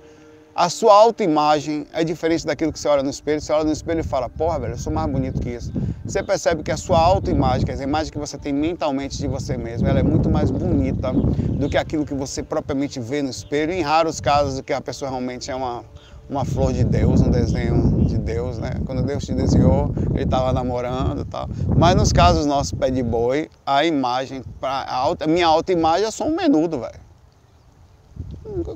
A 0.53 0.69
sua 0.69 0.93
autoimagem 0.93 1.87
é 1.93 2.03
diferente 2.03 2.45
daquilo 2.45 2.73
que 2.73 2.79
você 2.79 2.87
olha 2.89 3.01
no 3.01 3.09
espelho. 3.09 3.39
Você 3.39 3.53
olha 3.53 3.63
no 3.63 3.71
espelho 3.71 4.01
e 4.01 4.03
fala, 4.03 4.29
porra, 4.29 4.59
velho, 4.59 4.73
eu 4.73 4.77
sou 4.77 4.91
mais 4.91 5.09
bonito 5.09 5.39
que 5.39 5.49
isso. 5.49 5.71
Você 6.03 6.21
percebe 6.21 6.61
que 6.61 6.71
a 6.71 6.75
sua 6.75 6.99
autoimagem, 6.99 7.65
quer 7.65 7.71
dizer, 7.71 7.85
a 7.85 7.87
imagem 7.87 8.11
que 8.11 8.19
você 8.19 8.37
tem 8.37 8.51
mentalmente 8.51 9.17
de 9.17 9.27
você 9.29 9.55
mesmo, 9.55 9.87
ela 9.87 9.99
é 9.99 10.03
muito 10.03 10.29
mais 10.29 10.51
bonita 10.51 11.13
do 11.13 11.69
que 11.69 11.77
aquilo 11.77 12.05
que 12.05 12.13
você 12.13 12.43
propriamente 12.43 12.99
vê 12.99 13.21
no 13.21 13.29
espelho. 13.29 13.71
Em 13.71 13.81
raros 13.81 14.19
casos, 14.19 14.59
que 14.59 14.73
a 14.73 14.81
pessoa 14.81 15.09
realmente 15.09 15.49
é 15.49 15.55
uma, 15.55 15.85
uma 16.29 16.43
flor 16.43 16.73
de 16.73 16.83
Deus, 16.83 17.21
um 17.21 17.29
desenho 17.29 18.03
de 18.03 18.17
Deus, 18.17 18.59
né? 18.59 18.71
Quando 18.85 19.03
Deus 19.03 19.25
te 19.25 19.33
desenhou, 19.33 19.93
ele 20.13 20.25
estava 20.25 20.51
namorando 20.51 21.21
e 21.21 21.25
tal. 21.25 21.47
Mas 21.77 21.95
nos 21.95 22.11
casos 22.11 22.45
nossos 22.45 22.73
pé 22.73 22.91
de 22.91 23.01
boi, 23.01 23.49
a 23.65 23.85
imagem, 23.85 24.43
a, 24.61 25.13
a 25.17 25.27
minha 25.27 25.47
autoimagem, 25.47 26.03
eu 26.03 26.11
sou 26.11 26.27
um 26.27 26.35
menudo, 26.35 26.81
velho. 26.81 27.10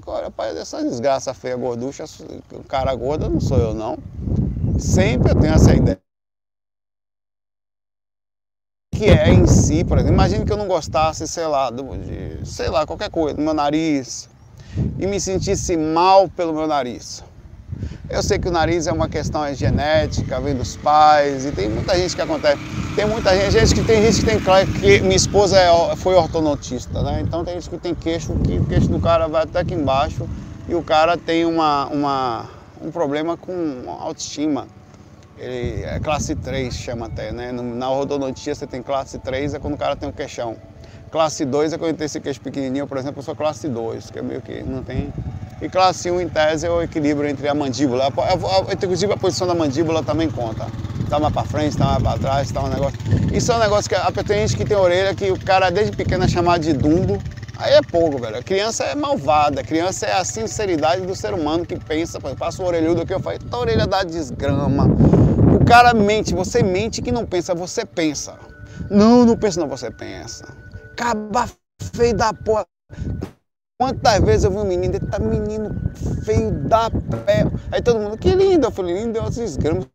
Olha, 0.07 0.31
pai, 0.31 0.57
essa 0.57 0.81
desgraça 0.83 1.33
feia, 1.33 1.55
gorducha, 1.57 2.05
cara 2.67 2.93
gordo 2.95 3.29
não 3.29 3.39
sou 3.41 3.57
eu 3.57 3.73
não. 3.73 3.97
Sempre 4.79 5.31
eu 5.31 5.35
tenho 5.39 5.53
essa 5.53 5.73
ideia. 5.75 5.99
Que 8.93 9.05
é 9.05 9.29
em 9.29 9.45
si, 9.45 9.83
por 9.83 9.97
exemplo, 9.97 10.13
imagine 10.15 10.45
que 10.45 10.51
eu 10.51 10.57
não 10.57 10.67
gostasse, 10.67 11.27
sei 11.27 11.45
lá, 11.45 11.69
de, 11.69 12.45
sei 12.45 12.69
lá, 12.69 12.85
qualquer 12.85 13.09
coisa, 13.11 13.35
do 13.35 13.41
meu 13.41 13.53
nariz, 13.53 14.29
e 14.97 15.05
me 15.05 15.19
sentisse 15.19 15.77
mal 15.77 16.29
pelo 16.29 16.53
meu 16.53 16.67
nariz. 16.67 17.23
Eu 18.09 18.21
sei 18.21 18.37
que 18.37 18.47
o 18.47 18.51
nariz 18.51 18.87
é 18.87 18.91
uma 18.91 19.09
questão 19.09 19.41
genética, 19.53 20.39
vem 20.39 20.55
dos 20.55 20.75
pais, 20.75 21.45
e 21.45 21.51
tem 21.51 21.69
muita 21.69 21.97
gente 21.97 22.15
que 22.15 22.21
acontece. 22.21 22.57
Tem 22.95 23.05
muita 23.05 23.35
gente, 23.35 23.51
gente 23.51 23.75
que 23.75 23.83
tem 23.83 24.01
gente 24.01 24.19
que 24.19 24.25
tem 24.25 24.39
que 24.39 25.01
minha 25.01 25.15
esposa 25.15 25.57
é, 25.57 25.95
foi 25.95 26.15
ortodontista, 26.15 27.01
né? 27.01 27.21
Então 27.21 27.43
tem 27.43 27.55
gente 27.55 27.69
que 27.69 27.77
tem 27.77 27.95
queixo, 27.95 28.33
que 28.39 28.57
o 28.57 28.65
queixo 28.65 28.87
do 28.87 28.99
cara 28.99 29.27
vai 29.27 29.43
até 29.43 29.59
aqui 29.59 29.73
embaixo 29.73 30.27
e 30.69 30.75
o 30.75 30.81
cara 30.81 31.17
tem 31.17 31.45
uma, 31.45 31.87
uma 31.87 32.49
um 32.81 32.91
problema 32.91 33.35
com 33.35 33.83
autoestima. 33.87 34.67
Ele 35.37 35.83
é 35.83 35.99
classe 35.99 36.35
3, 36.35 36.73
chama 36.73 37.07
até, 37.07 37.31
né? 37.31 37.51
Na 37.51 37.89
ortodontia 37.89 38.55
você 38.55 38.65
tem 38.65 38.81
classe 38.81 39.19
3, 39.19 39.55
é 39.55 39.59
quando 39.59 39.73
o 39.73 39.77
cara 39.77 39.95
tem 39.95 40.07
um 40.07 40.11
queixão. 40.11 40.55
Classe 41.15 41.45
2 41.45 41.71
é 41.71 41.77
quando 41.77 41.95
tem 41.95 42.03
esse 42.07 42.19
queixo 42.19 42.41
pequenininho, 42.41 42.85
por 42.85 42.97
exemplo, 42.97 43.19
eu 43.19 43.23
sou 43.23 43.33
classe 43.33 43.69
2, 43.69 44.11
que 44.11 44.19
é 44.19 44.21
meio 44.21 44.41
que 44.41 44.61
não 44.63 44.83
tem 44.83 45.13
e 45.61 45.69
classe 45.69 46.11
1, 46.11 46.19
em 46.19 46.27
tese, 46.27 46.67
é 46.67 46.69
o 46.69 46.81
equilíbrio 46.81 47.29
entre 47.29 47.47
a 47.47 47.53
mandíbula. 47.53 48.09
Inclusive, 48.73 49.13
a 49.13 49.15
posição 49.15 49.47
da 49.47 49.55
mandíbula 49.55 50.03
também 50.03 50.29
conta. 50.29 50.67
Está 51.01 51.17
mais 51.17 51.33
para 51.33 51.45
frente, 51.45 51.69
está 51.69 51.85
mais 51.85 52.03
para 52.03 52.19
trás, 52.19 52.47
está 52.47 52.61
um 52.61 52.67
negócio. 52.67 52.99
Isso 53.33 53.49
é 53.49 53.55
um 53.55 53.59
negócio 53.59 53.89
que 53.89 54.23
tem 54.25 54.45
gente 54.45 54.57
que 54.57 54.65
tem 54.65 54.75
orelha 54.75 55.15
que 55.15 55.31
o 55.31 55.39
cara 55.39 55.69
desde 55.69 55.95
pequeno 55.95 56.25
é 56.25 56.27
chamado 56.27 56.59
de 56.59 56.73
dumbo. 56.73 57.17
Aí 57.59 57.75
é 57.75 57.81
pouco, 57.81 58.19
velho. 58.19 58.35
A 58.35 58.43
criança 58.43 58.83
é 58.83 58.93
malvada, 58.93 59.61
a 59.61 59.63
criança 59.63 60.05
é 60.05 60.11
a 60.11 60.25
sinceridade 60.25 61.05
do 61.05 61.15
ser 61.15 61.33
humano 61.33 61.65
que 61.65 61.79
pensa, 61.79 62.19
passa 62.19 62.61
o 62.61 62.65
orelhudo 62.65 63.03
aqui, 63.03 63.13
eu 63.13 63.21
falo, 63.21 63.39
tua 63.39 63.59
orelha 63.59 63.87
dá 63.87 64.03
desgrama. 64.03 64.83
O 65.55 65.63
cara 65.63 65.93
mente, 65.93 66.35
você 66.35 66.61
mente 66.61 67.01
que 67.01 67.09
não 67.09 67.25
pensa, 67.25 67.55
você 67.55 67.85
pensa. 67.85 68.33
Não, 68.89 69.23
não 69.23 69.37
pensa, 69.37 69.61
não, 69.61 69.69
você 69.69 69.89
pensa. 69.89 70.64
Caba 70.95 71.49
feio 71.93 72.15
da 72.15 72.33
porra. 72.33 72.65
Quantas 73.79 74.23
vezes 74.23 74.45
eu 74.45 74.51
vi 74.51 74.57
um 74.57 74.63
menino, 74.63 74.95
ele 74.95 75.07
tá 75.07 75.19
menino 75.19 75.69
feio 76.23 76.51
da 76.51 76.89
pé. 76.89 77.43
Aí 77.71 77.81
todo 77.81 77.99
mundo, 77.99 78.17
que 78.17 78.33
lindo. 78.33 78.67
Eu 78.67 78.71
falei, 78.71 78.95
lindo 78.95 79.17
é 79.17 79.21
os 79.21 79.37
esgramos. 79.37 79.87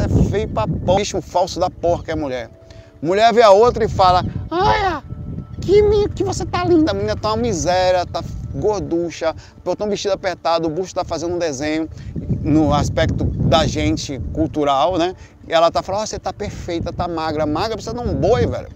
É 0.00 0.08
feio 0.30 0.48
pra 0.48 0.66
porra. 0.66 0.98
Bicho 0.98 1.22
falso 1.22 1.60
da 1.60 1.70
porra 1.70 2.04
que 2.04 2.10
é 2.10 2.16
mulher. 2.16 2.50
Mulher 3.00 3.32
vê 3.32 3.42
a 3.42 3.50
outra 3.50 3.84
e 3.84 3.88
fala, 3.88 4.24
olha, 4.50 5.04
que, 5.60 6.08
que 6.14 6.24
você 6.24 6.44
tá 6.46 6.64
linda. 6.64 6.90
A 6.90 6.94
menina 6.94 7.14
tá 7.14 7.28
uma 7.28 7.36
miséria, 7.36 8.04
tá 8.06 8.22
gorducha, 8.54 9.34
botão 9.62 9.88
vestido 9.88 10.12
apertado, 10.12 10.66
o 10.66 10.70
busto 10.70 10.94
tá 10.94 11.04
fazendo 11.04 11.34
um 11.34 11.38
desenho 11.38 11.88
no 12.42 12.72
aspecto 12.72 13.24
da 13.24 13.66
gente 13.66 14.18
cultural, 14.32 14.96
né? 14.96 15.14
E 15.48 15.52
ela 15.52 15.70
tá 15.70 15.82
falando, 15.82 16.02
oh, 16.02 16.06
você 16.06 16.18
tá 16.18 16.32
perfeita, 16.32 16.92
tá 16.92 17.08
magra. 17.08 17.46
Magra 17.46 17.76
precisa 17.76 17.94
de 17.94 18.00
um 18.00 18.14
boi, 18.14 18.46
velho 18.46 18.68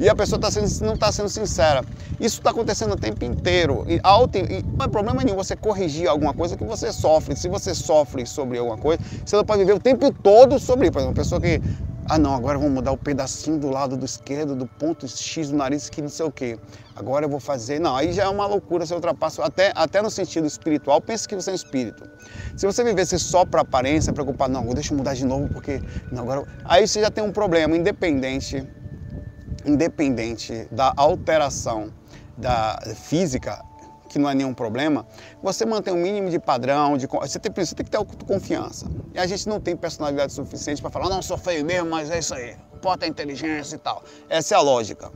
e 0.00 0.08
a 0.08 0.14
pessoa 0.14 0.40
tá 0.40 0.50
sendo, 0.50 0.66
não 0.86 0.94
está 0.94 1.12
sendo 1.12 1.28
sincera. 1.28 1.84
Isso 2.18 2.38
está 2.38 2.50
acontecendo 2.50 2.92
o 2.92 2.96
tempo 2.96 3.22
inteiro. 3.22 3.84
E, 3.86 4.00
auto, 4.02 4.38
e 4.38 4.64
não 4.78 4.86
é 4.86 4.88
problema 4.88 5.22
nenhum 5.22 5.36
você 5.36 5.54
corrigir 5.54 6.08
alguma 6.08 6.32
coisa 6.32 6.56
que 6.56 6.64
você 6.64 6.90
sofre. 6.90 7.36
Se 7.36 7.50
você 7.50 7.74
sofre 7.74 8.24
sobre 8.24 8.56
alguma 8.56 8.78
coisa, 8.78 8.98
você 9.22 9.36
não 9.36 9.44
pode 9.44 9.58
viver 9.60 9.74
o 9.74 9.78
tempo 9.78 10.10
todo 10.10 10.58
sobre. 10.58 10.90
Por 10.90 11.00
exemplo, 11.00 11.10
uma 11.10 11.22
pessoa 11.22 11.38
que, 11.38 11.60
ah 12.06 12.18
não, 12.18 12.34
agora 12.34 12.56
vamos 12.56 12.72
mudar 12.72 12.92
o 12.92 12.96
pedacinho 12.96 13.58
do 13.58 13.68
lado 13.68 13.94
do 13.94 14.06
esquerdo, 14.06 14.56
do 14.56 14.66
ponto 14.66 15.06
X 15.06 15.50
do 15.50 15.56
nariz, 15.58 15.90
que 15.90 16.00
não 16.00 16.08
sei 16.08 16.24
o 16.24 16.32
quê. 16.32 16.58
Agora 16.96 17.26
eu 17.26 17.28
vou 17.28 17.38
fazer. 17.38 17.78
Não, 17.78 17.94
aí 17.94 18.10
já 18.10 18.22
é 18.22 18.28
uma 18.28 18.46
loucura, 18.46 18.86
você 18.86 18.94
ultrapassa, 18.94 19.44
até, 19.44 19.70
até 19.74 20.00
no 20.00 20.10
sentido 20.10 20.46
espiritual, 20.46 21.02
pense 21.02 21.28
que 21.28 21.34
você 21.34 21.50
é 21.50 21.52
um 21.52 21.56
espírito. 21.56 22.08
Se 22.56 22.64
você 22.64 22.82
vivesse 22.82 23.18
só 23.18 23.44
para 23.44 23.60
aparência, 23.60 24.14
preocupado, 24.14 24.50
não, 24.50 24.64
deixa 24.68 24.94
eu 24.94 24.96
mudar 24.96 25.12
de 25.12 25.26
novo, 25.26 25.46
porque. 25.52 25.82
Não, 26.10 26.22
agora. 26.22 26.44
Aí 26.64 26.88
você 26.88 27.02
já 27.02 27.10
tem 27.10 27.22
um 27.22 27.32
problema, 27.32 27.76
independente 27.76 28.66
independente 29.64 30.66
da 30.70 30.92
alteração 30.96 31.92
da 32.36 32.78
física, 32.94 33.62
que 34.08 34.18
não 34.18 34.28
é 34.28 34.34
nenhum 34.34 34.52
problema, 34.52 35.06
você 35.42 35.64
mantém 35.64 35.94
um 35.94 35.96
mínimo 35.96 36.30
de 36.30 36.38
padrão, 36.38 36.96
de, 36.96 37.06
você, 37.06 37.38
tem, 37.38 37.52
você 37.64 37.74
tem 37.74 37.84
que 37.84 37.90
ter 37.90 37.96
autoconfiança. 37.96 38.86
E 39.14 39.18
a 39.18 39.26
gente 39.26 39.48
não 39.48 39.60
tem 39.60 39.76
personalidade 39.76 40.32
suficiente 40.32 40.82
para 40.82 40.90
falar, 40.90 41.08
não, 41.08 41.22
sou 41.22 41.38
feio 41.38 41.64
mesmo, 41.64 41.90
mas 41.90 42.10
é 42.10 42.18
isso 42.18 42.34
aí, 42.34 42.56
porta 42.82 43.04
a 43.04 43.08
inteligência 43.08 43.76
e 43.76 43.78
tal. 43.78 44.02
Essa 44.28 44.54
é 44.54 44.58
a 44.58 44.60
lógica. 44.60 45.12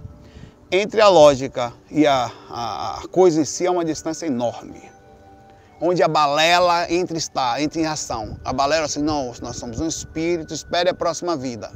Entre 0.71 1.01
a 1.01 1.09
lógica 1.09 1.73
e 1.91 2.07
a, 2.07 2.31
a, 2.49 3.01
a 3.01 3.09
coisa 3.09 3.41
em 3.41 3.45
si 3.45 3.67
há 3.67 3.71
uma 3.71 3.85
distância 3.85 4.27
enorme. 4.27 4.83
Onde 5.81 6.03
a 6.03 6.09
balela 6.09 6.91
entre 6.91 7.19
está, 7.19 7.61
entre 7.61 7.83
em 7.83 7.87
ação. 7.87 8.39
A 8.45 8.53
balela 8.53 8.83
é 8.83 8.85
assim, 8.87 9.03
não, 9.03 9.33
nós 9.43 9.57
somos 9.57 9.81
um 9.81 9.89
espírito, 9.89 10.55
espere 10.55 10.89
a 10.89 10.95
próxima 10.95 11.37
vida. 11.37 11.71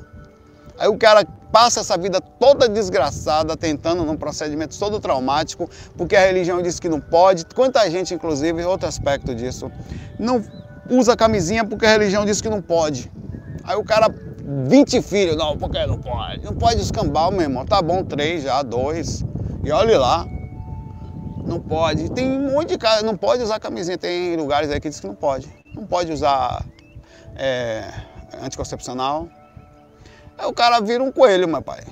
Aí 0.78 0.88
o 0.88 0.96
cara 0.96 1.24
passa 1.50 1.80
essa 1.80 1.96
vida 1.96 2.20
toda 2.20 2.68
desgraçada, 2.68 3.56
tentando 3.56 4.04
num 4.04 4.16
procedimento 4.16 4.78
todo 4.78 5.00
traumático, 5.00 5.68
porque 5.96 6.14
a 6.14 6.26
religião 6.26 6.62
diz 6.62 6.78
que 6.78 6.88
não 6.88 7.00
pode. 7.00 7.44
Quanta 7.46 7.88
gente, 7.90 8.14
inclusive, 8.14 8.62
outro 8.64 8.88
aspecto 8.88 9.34
disso, 9.34 9.70
não 10.18 10.42
usa 10.90 11.16
camisinha 11.16 11.64
porque 11.64 11.86
a 11.86 11.90
religião 11.90 12.24
diz 12.24 12.40
que 12.40 12.48
não 12.48 12.62
pode. 12.62 13.10
Aí 13.64 13.76
o 13.76 13.84
cara, 13.84 14.08
20 14.66 15.02
filhos, 15.02 15.36
não, 15.36 15.56
porque 15.56 15.84
não 15.86 15.98
pode? 15.98 16.44
Não 16.44 16.54
pode 16.54 16.80
escambar, 16.80 17.30
meu 17.30 17.42
irmão. 17.42 17.66
Tá 17.66 17.82
bom, 17.82 18.02
três 18.04 18.44
já, 18.44 18.62
dois. 18.62 19.24
E 19.64 19.70
olhe 19.70 19.96
lá. 19.96 20.26
Não 21.44 21.60
pode. 21.60 22.10
Tem 22.10 22.30
um 22.30 22.52
monte 22.52 22.70
de 22.70 22.78
cara, 22.78 23.02
não 23.02 23.16
pode 23.16 23.42
usar 23.42 23.58
camisinha. 23.58 23.98
Tem 23.98 24.36
lugares 24.36 24.70
aí 24.70 24.80
que 24.80 24.88
diz 24.88 25.00
que 25.00 25.06
não 25.06 25.14
pode. 25.14 25.48
Não 25.74 25.86
pode 25.86 26.12
usar 26.12 26.64
é, 27.36 27.84
anticoncepcional, 28.42 29.28
Aí 30.38 30.46
o 30.46 30.52
cara 30.52 30.80
vira 30.80 31.02
um 31.02 31.10
coelho, 31.10 31.48
meu 31.48 31.60
pai. 31.60 31.82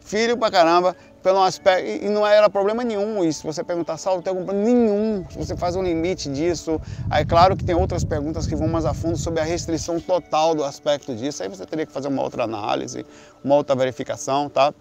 Filho 0.00 0.36
pra 0.36 0.50
caramba, 0.50 0.96
pelo 1.22 1.42
aspecto. 1.42 2.04
E 2.04 2.08
não 2.08 2.26
era 2.26 2.48
problema 2.48 2.84
nenhum 2.84 3.24
isso. 3.24 3.44
Você 3.44 3.64
perguntar, 3.64 3.96
Saulo, 3.96 4.22
tem 4.22 4.30
algum 4.30 4.44
problema? 4.44 4.68
Nenhum. 4.68 5.24
Você 5.36 5.56
faz 5.56 5.74
um 5.74 5.82
limite 5.82 6.28
disso. 6.28 6.80
Aí, 7.10 7.24
claro 7.24 7.56
que 7.56 7.64
tem 7.64 7.74
outras 7.74 8.04
perguntas 8.04 8.46
que 8.46 8.54
vão 8.54 8.68
mais 8.68 8.84
a 8.84 8.94
fundo 8.94 9.16
sobre 9.16 9.40
a 9.40 9.44
restrição 9.44 9.98
total 9.98 10.54
do 10.54 10.62
aspecto 10.62 11.14
disso. 11.14 11.42
Aí 11.42 11.48
você 11.48 11.66
teria 11.66 11.84
que 11.84 11.92
fazer 11.92 12.08
uma 12.08 12.22
outra 12.22 12.44
análise, 12.44 13.04
uma 13.42 13.56
outra 13.56 13.74
verificação, 13.74 14.48
tá? 14.48 14.72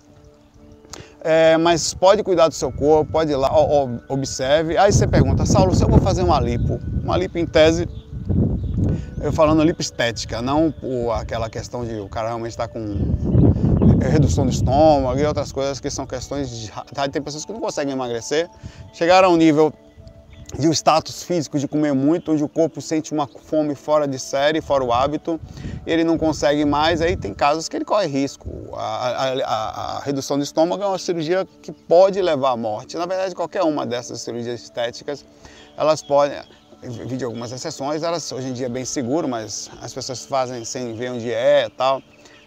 É, 1.24 1.56
mas 1.58 1.94
pode 1.94 2.24
cuidar 2.24 2.48
do 2.48 2.54
seu 2.54 2.72
corpo, 2.72 3.12
pode 3.12 3.32
ir 3.32 3.36
lá, 3.36 3.52
observe. 4.10 4.78
Aí 4.78 4.92
você 4.92 5.08
pergunta, 5.08 5.46
Saulo, 5.46 5.74
se 5.74 5.84
eu 5.84 5.88
vou 5.88 6.00
fazer 6.00 6.24
uma 6.24 6.40
lipo, 6.40 6.80
uma 7.04 7.16
lipo 7.16 7.38
em 7.38 7.46
tese 7.46 7.88
eu 9.22 9.32
falando 9.32 9.64
lipoestética, 9.64 10.42
não 10.42 10.72
por 10.72 11.12
aquela 11.12 11.50
questão 11.50 11.86
de 11.86 12.00
o 12.00 12.10
cara 12.10 12.28
realmente 12.30 12.52
estar 12.52 12.68
tá 12.68 12.74
com 12.74 12.82
redução 14.10 14.46
do 14.46 14.52
estômago 14.52 15.20
e 15.20 15.26
outras 15.26 15.52
coisas 15.52 15.80
que 15.80 15.90
são 15.90 16.06
questões 16.06 16.50
de. 16.50 16.72
Tem 17.12 17.22
pessoas 17.22 17.46
que 17.46 17.54
não 17.54 17.60
conseguem 17.60 17.94
emagrecer, 17.94 18.50
chegaram 18.94 19.30
a 19.30 19.32
um 19.32 19.38
nível 19.38 19.72
de 20.58 20.68
um 20.68 20.72
status 20.72 21.24
físico 21.24 21.58
de 21.58 21.68
comer 21.68 21.94
muito, 21.94 22.34
onde 22.34 22.44
o 22.44 22.50
corpo 22.50 22.82
sente 22.82 23.14
uma 23.14 23.28
fome 23.28 23.74
fora 23.74 24.08
de 24.08 24.20
série, 24.20 24.60
fora 24.60 24.84
o 24.84 24.92
hábito, 24.92 25.40
ele 25.86 26.04
não 26.04 26.18
consegue 26.18 26.66
mais, 26.66 27.02
aí 27.02 27.16
tem 27.16 27.34
casos 27.34 27.70
que 27.70 27.76
ele 27.78 27.86
corre 27.86 28.08
risco. 28.08 28.50
A, 28.74 29.30
a, 29.46 29.98
a 29.98 30.00
redução 30.02 30.38
do 30.38 30.44
estômago 30.44 30.84
é 30.84 30.88
uma 30.88 30.98
cirurgia 30.98 31.48
que 31.62 31.72
pode 31.72 32.22
levar 32.22 32.52
à 32.52 32.58
morte. 32.58 32.98
Na 32.98 33.06
verdade, 33.06 33.34
qualquer 33.34 33.64
uma 33.64 33.86
dessas 33.86 34.22
cirurgias 34.22 34.62
estéticas, 34.62 35.24
elas 35.78 36.02
podem 36.02 36.38
vi 36.82 37.24
algumas 37.24 37.52
exceções, 37.52 38.04
elas 38.04 38.32
hoje 38.32 38.48
em 38.48 38.54
dia 38.54 38.66
é 38.66 38.70
bem 38.70 38.86
seguro, 38.86 39.28
mas 39.28 39.70
as 39.82 39.94
pessoas 39.94 40.26
fazem 40.26 40.66
sem 40.66 40.94
ver 40.94 41.12
onde 41.12 41.32
é 41.32 41.68
e 41.68 41.70
tal. 41.70 42.02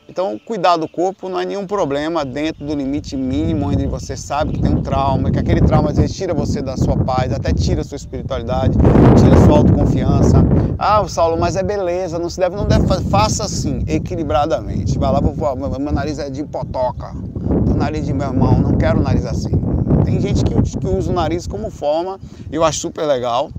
Então, 0.07 0.39
cuidar 0.45 0.77
do 0.77 0.87
corpo 0.87 1.31
não 1.31 1.41
é 1.41 1.47
nenhum 1.47 1.67
problema 1.67 2.27
dentro 2.27 2.67
do 2.67 2.75
limite 2.75 3.17
mínimo, 3.17 3.69
onde 3.69 3.87
você 3.87 4.15
sabe 4.15 4.53
que 4.53 4.61
tem 4.61 4.71
um 4.71 4.83
trauma, 4.83 5.31
que 5.31 5.39
aquele 5.39 5.63
trauma 5.63 5.91
às 5.91 5.97
vezes 5.97 6.15
tira 6.15 6.35
você 6.35 6.61
da 6.61 6.77
sua 6.77 6.95
paz, 6.97 7.33
até 7.33 7.55
tira 7.55 7.81
a 7.81 7.85
sua 7.85 7.97
espiritualidade, 7.97 8.77
tira 9.17 9.35
a 9.35 9.47
sua 9.47 9.59
autoconfiança. 9.59 10.45
Ah, 10.79 11.03
Saulo, 11.09 11.39
mas 11.39 11.57
é 11.57 11.63
beleza, 11.63 12.19
não 12.19 12.29
se 12.29 12.39
deve, 12.39 12.55
não 12.55 12.67
deve. 12.67 12.87
Faça 13.09 13.45
assim, 13.45 13.83
equilibradamente. 13.87 14.99
Vai 14.99 15.11
lá, 15.11 15.21
vou, 15.21 15.57
meu 15.57 15.93
nariz 15.93 16.19
é 16.19 16.29
de 16.29 16.45
potoca, 16.45 17.15
o 17.71 17.75
nariz 17.75 18.05
de 18.05 18.13
meu 18.13 18.27
irmão, 18.27 18.59
não 18.59 18.77
quero 18.77 19.01
nariz 19.01 19.25
assim. 19.25 19.53
Tem 20.05 20.21
gente 20.21 20.45
que, 20.45 20.79
que 20.79 20.87
usa 20.87 21.11
o 21.11 21.15
nariz 21.15 21.47
como 21.47 21.71
forma, 21.71 22.21
eu 22.53 22.63
acho 22.63 22.79
super 22.81 23.07
legal. 23.07 23.51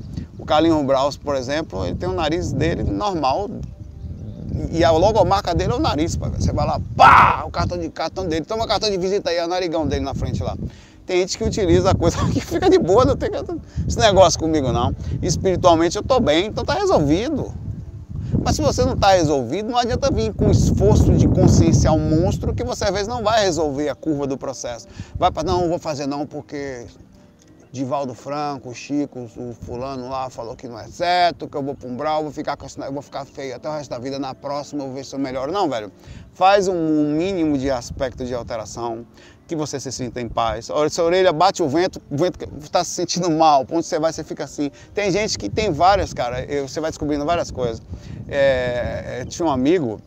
O 0.45 0.47
Carlinhos 0.47 0.85
Braus, 0.85 1.17
por 1.17 1.35
exemplo, 1.35 1.83
ele 1.83 1.95
tem 1.95 2.07
o 2.07 2.13
nariz 2.13 2.51
dele 2.51 2.83
normal 2.83 3.49
e 4.69 4.83
a 4.83 4.91
logomarca 4.91 5.55
dele 5.55 5.71
é 5.71 5.75
o 5.75 5.79
nariz, 5.79 6.15
pá. 6.15 6.29
Você 6.29 6.53
vai 6.53 6.67
lá, 6.67 6.79
pá, 6.95 7.43
o 7.47 7.49
cartão 7.49 7.79
de 7.79 7.89
cartão 7.89 8.27
dele, 8.27 8.45
toma 8.45 8.67
cartão 8.67 8.91
de 8.91 8.95
visita 8.95 9.31
aí, 9.31 9.37
é 9.37 9.43
o 9.43 9.47
narigão 9.47 9.87
dele 9.87 10.05
na 10.05 10.13
frente 10.13 10.43
lá. 10.43 10.55
Tem 11.03 11.17
gente 11.21 11.35
que 11.39 11.43
utiliza 11.43 11.89
a 11.89 11.95
coisa 11.95 12.17
que 12.29 12.39
fica 12.39 12.69
de 12.69 12.77
boa, 12.77 13.03
não 13.03 13.15
tem 13.15 13.31
esse 13.87 13.97
negócio 13.97 14.39
comigo 14.39 14.71
não. 14.71 14.95
Espiritualmente 15.19 15.97
eu 15.97 16.03
tô 16.03 16.19
bem, 16.19 16.45
então 16.45 16.63
tá 16.63 16.75
resolvido. 16.75 17.51
Mas 18.43 18.55
se 18.55 18.61
você 18.61 18.85
não 18.85 18.93
está 18.93 19.13
resolvido, 19.13 19.71
não 19.71 19.79
adianta 19.79 20.11
vir 20.11 20.31
com 20.31 20.51
esforço 20.51 21.11
de 21.13 21.27
consciência 21.27 21.89
ao 21.89 21.97
monstro 21.97 22.53
que 22.53 22.63
você 22.63 22.83
às 22.83 22.91
vezes 22.91 23.07
não 23.07 23.23
vai 23.23 23.43
resolver 23.43 23.89
a 23.89 23.95
curva 23.95 24.27
do 24.27 24.37
processo. 24.37 24.85
Vai 25.17 25.31
para 25.31 25.41
não, 25.41 25.61
não 25.61 25.69
vou 25.69 25.79
fazer 25.79 26.05
não 26.05 26.27
porque 26.27 26.85
Divaldo 27.75 28.13
Franco, 28.13 28.69
o 28.69 28.73
Chico, 28.73 29.29
o 29.35 29.53
fulano 29.53 30.07
lá 30.07 30.29
falou 30.29 30.55
que 30.55 30.65
não 30.65 30.79
é 30.79 30.87
certo, 30.87 31.45
que 31.45 31.57
eu 31.57 31.61
vou 31.61 31.75
pra 31.75 31.89
um 31.89 31.97
brau, 31.97 32.23
vou 32.23 32.31
ficar 32.31 32.55
com 32.55 32.67
eu 32.81 32.93
vou 32.93 33.01
ficar 33.01 33.25
feio 33.25 33.53
até 33.53 33.67
o 33.67 33.73
resto 33.73 33.89
da 33.89 33.99
vida, 33.99 34.17
na 34.17 34.33
próxima 34.33 34.81
eu 34.81 34.87
vou 34.87 34.95
ver 34.95 35.03
se 35.03 35.13
eu 35.13 35.19
melhoro. 35.19 35.51
Não, 35.51 35.69
velho. 35.69 35.91
Faz 36.31 36.69
um 36.69 37.11
mínimo 37.13 37.57
de 37.57 37.69
aspecto 37.69 38.23
de 38.23 38.33
alteração, 38.33 39.05
que 39.45 39.57
você 39.57 39.77
se 39.77 39.91
sinta 39.91 40.21
em 40.21 40.29
paz. 40.29 40.69
Olha, 40.69 40.89
sua 40.89 41.03
orelha 41.03 41.33
bate 41.33 41.61
o 41.61 41.67
vento, 41.67 42.01
o 42.09 42.15
vento 42.15 42.47
está 42.61 42.81
se 42.81 42.91
sentindo 42.91 43.29
mal, 43.29 43.65
onde 43.69 43.85
você 43.85 43.99
vai, 43.99 44.13
você 44.13 44.23
fica 44.23 44.45
assim. 44.45 44.71
Tem 44.93 45.11
gente 45.11 45.37
que 45.37 45.49
tem 45.49 45.69
várias, 45.69 46.13
cara, 46.13 46.37
você 46.65 46.79
vai 46.79 46.91
descobrindo 46.91 47.25
várias 47.25 47.51
coisas. 47.51 47.81
É, 48.29 49.25
tinha 49.27 49.45
um 49.45 49.51
amigo, 49.51 49.99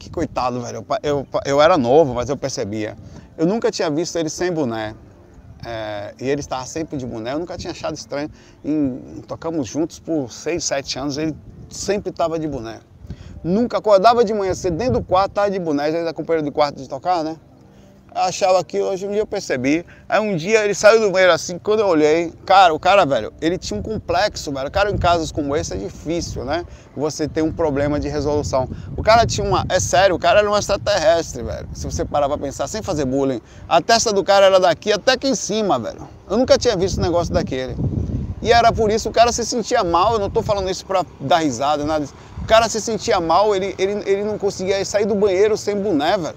que 0.00 0.10
coitado, 0.10 0.60
velho, 0.60 0.84
eu, 1.00 1.20
eu, 1.20 1.26
eu 1.46 1.62
era 1.62 1.78
novo, 1.78 2.12
mas 2.12 2.28
eu 2.28 2.36
percebia. 2.36 2.96
Eu 3.38 3.46
nunca 3.46 3.70
tinha 3.70 3.88
visto 3.88 4.18
ele 4.18 4.28
sem 4.28 4.50
boné. 4.50 4.96
É, 5.64 6.14
e 6.20 6.28
ele 6.28 6.40
estava 6.40 6.66
sempre 6.66 6.96
de 6.96 7.06
boné, 7.06 7.32
eu 7.32 7.38
nunca 7.38 7.56
tinha 7.56 7.70
achado 7.70 7.94
estranho. 7.94 8.30
Em, 8.64 9.22
tocamos 9.26 9.68
juntos 9.68 10.00
por 10.00 10.32
6, 10.32 10.62
7 10.62 10.98
anos, 10.98 11.18
ele 11.18 11.36
sempre 11.70 12.10
estava 12.10 12.38
de 12.38 12.48
boné. 12.48 12.80
Nunca 13.44 13.78
acordava 13.78 14.24
de 14.24 14.32
manhã 14.34 14.54
cedo, 14.54 14.76
dentro 14.76 14.94
do 14.94 15.02
quarto, 15.02 15.30
estava 15.30 15.50
de 15.50 15.58
boné, 15.58 15.90
já 15.90 15.98
era 15.98 16.12
companheiro 16.12 16.44
de 16.44 16.52
quarto 16.52 16.76
de 16.76 16.88
tocar, 16.88 17.24
né? 17.24 17.36
Achava 18.14 18.58
aquilo, 18.58 18.88
hoje 18.88 19.06
um 19.06 19.10
dia 19.10 19.20
eu 19.20 19.26
percebi. 19.26 19.84
Aí 20.08 20.20
um 20.20 20.36
dia 20.36 20.64
ele 20.64 20.74
saiu 20.74 21.00
do 21.00 21.10
banheiro 21.10 21.32
assim, 21.32 21.58
quando 21.58 21.80
eu 21.80 21.86
olhei, 21.86 22.32
cara, 22.44 22.74
o 22.74 22.78
cara, 22.78 23.04
velho, 23.04 23.32
ele 23.40 23.58
tinha 23.58 23.78
um 23.78 23.82
complexo, 23.82 24.52
velho. 24.52 24.70
Cara 24.70 24.90
em 24.90 24.96
casos 24.96 25.32
como 25.32 25.56
esse 25.56 25.74
é 25.74 25.76
difícil, 25.76 26.44
né? 26.44 26.64
Você 26.96 27.26
ter 27.26 27.42
um 27.42 27.52
problema 27.52 27.98
de 27.98 28.08
resolução. 28.08 28.68
O 28.96 29.02
cara 29.02 29.26
tinha 29.26 29.46
uma. 29.46 29.64
É 29.68 29.80
sério, 29.80 30.16
o 30.16 30.18
cara 30.18 30.40
era 30.40 30.50
um 30.50 30.56
extraterrestre, 30.56 31.42
velho. 31.42 31.68
Se 31.72 31.84
você 31.84 32.04
parar 32.04 32.28
pra 32.28 32.38
pensar, 32.38 32.66
sem 32.66 32.82
fazer 32.82 33.04
bullying. 33.04 33.40
A 33.68 33.80
testa 33.80 34.12
do 34.12 34.22
cara 34.22 34.46
era 34.46 34.60
daqui 34.60 34.92
até 34.92 35.12
aqui 35.12 35.28
em 35.28 35.34
cima, 35.34 35.78
velho. 35.78 36.06
Eu 36.28 36.36
nunca 36.36 36.58
tinha 36.58 36.76
visto 36.76 36.98
um 36.98 37.02
negócio 37.02 37.32
daquele. 37.32 37.76
E 38.42 38.52
era 38.52 38.72
por 38.72 38.90
isso 38.90 39.08
o 39.08 39.12
cara 39.12 39.30
se 39.30 39.44
sentia 39.44 39.84
mal, 39.84 40.14
eu 40.14 40.18
não 40.18 40.28
tô 40.28 40.42
falando 40.42 40.68
isso 40.68 40.84
pra 40.84 41.04
dar 41.20 41.38
risada, 41.38 41.84
nada 41.84 42.00
disso. 42.00 42.14
O 42.42 42.44
cara 42.44 42.68
se 42.68 42.80
sentia 42.80 43.20
mal, 43.20 43.54
ele, 43.54 43.72
ele, 43.78 44.02
ele 44.04 44.24
não 44.24 44.36
conseguia 44.36 44.84
sair 44.84 45.06
do 45.06 45.14
banheiro 45.14 45.56
sem 45.56 45.76
boné, 45.80 46.18
velho. 46.18 46.34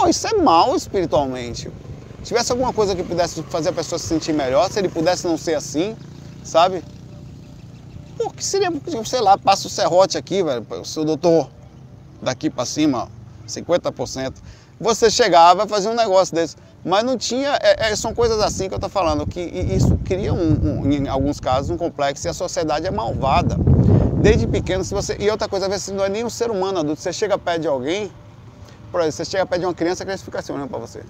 Pô, 0.00 0.08
isso 0.08 0.26
é 0.26 0.32
mal 0.32 0.74
espiritualmente. 0.74 1.70
Se 2.20 2.28
tivesse 2.28 2.50
alguma 2.50 2.72
coisa 2.72 2.96
que 2.96 3.02
pudesse 3.02 3.42
fazer 3.42 3.68
a 3.68 3.72
pessoa 3.74 3.98
se 3.98 4.06
sentir 4.06 4.32
melhor, 4.32 4.70
se 4.72 4.78
ele 4.78 4.88
pudesse 4.88 5.26
não 5.26 5.36
ser 5.36 5.54
assim, 5.54 5.94
sabe? 6.42 6.82
Pô, 8.16 8.30
que 8.30 8.42
seria, 8.42 8.72
sei 9.04 9.20
lá, 9.20 9.36
passa 9.36 9.66
o 9.66 9.70
serrote 9.70 10.16
aqui, 10.16 10.42
velho, 10.42 10.66
o 10.70 10.86
seu 10.86 11.04
doutor, 11.04 11.50
daqui 12.22 12.48
para 12.48 12.64
cima, 12.64 13.10
50%. 13.46 14.36
Você 14.80 15.10
chegava 15.10 15.64
e 15.64 15.68
fazia 15.68 15.90
um 15.90 15.94
negócio 15.94 16.34
desse. 16.34 16.56
Mas 16.82 17.04
não 17.04 17.18
tinha, 17.18 17.58
é, 17.60 17.90
é, 17.90 17.94
são 17.94 18.14
coisas 18.14 18.40
assim 18.40 18.68
que 18.68 18.74
eu 18.74 18.78
estou 18.78 18.88
falando, 18.88 19.26
que 19.26 19.38
isso 19.38 19.98
cria, 20.02 20.32
um, 20.32 20.80
um, 20.80 20.90
em 20.90 21.08
alguns 21.08 21.38
casos, 21.38 21.68
um 21.68 21.76
complexo 21.76 22.26
e 22.26 22.30
a 22.30 22.32
sociedade 22.32 22.86
é 22.86 22.90
malvada. 22.90 23.54
Desde 24.22 24.46
pequeno, 24.46 24.82
se 24.82 24.94
você. 24.94 25.14
E 25.20 25.28
outra 25.30 25.46
coisa, 25.46 25.66
às 25.66 25.70
vezes 25.70 25.88
não 25.88 26.02
é 26.02 26.08
nem 26.08 26.24
um 26.24 26.30
ser 26.30 26.50
humano 26.50 26.78
adulto, 26.78 27.02
você 27.02 27.12
chega 27.12 27.36
perto 27.36 27.60
de 27.60 27.68
alguém, 27.68 28.10
por 28.90 29.00
exemplo, 29.00 29.12
você 29.12 29.24
chega 29.24 29.46
perto 29.46 29.60
de 29.60 29.66
uma 29.66 29.74
criança, 29.74 30.02
a 30.02 30.06
criança 30.06 30.24
fica 30.24 30.38
assim 30.38 30.52
olhando 30.52 30.68
para 30.68 30.78
você. 30.78 31.02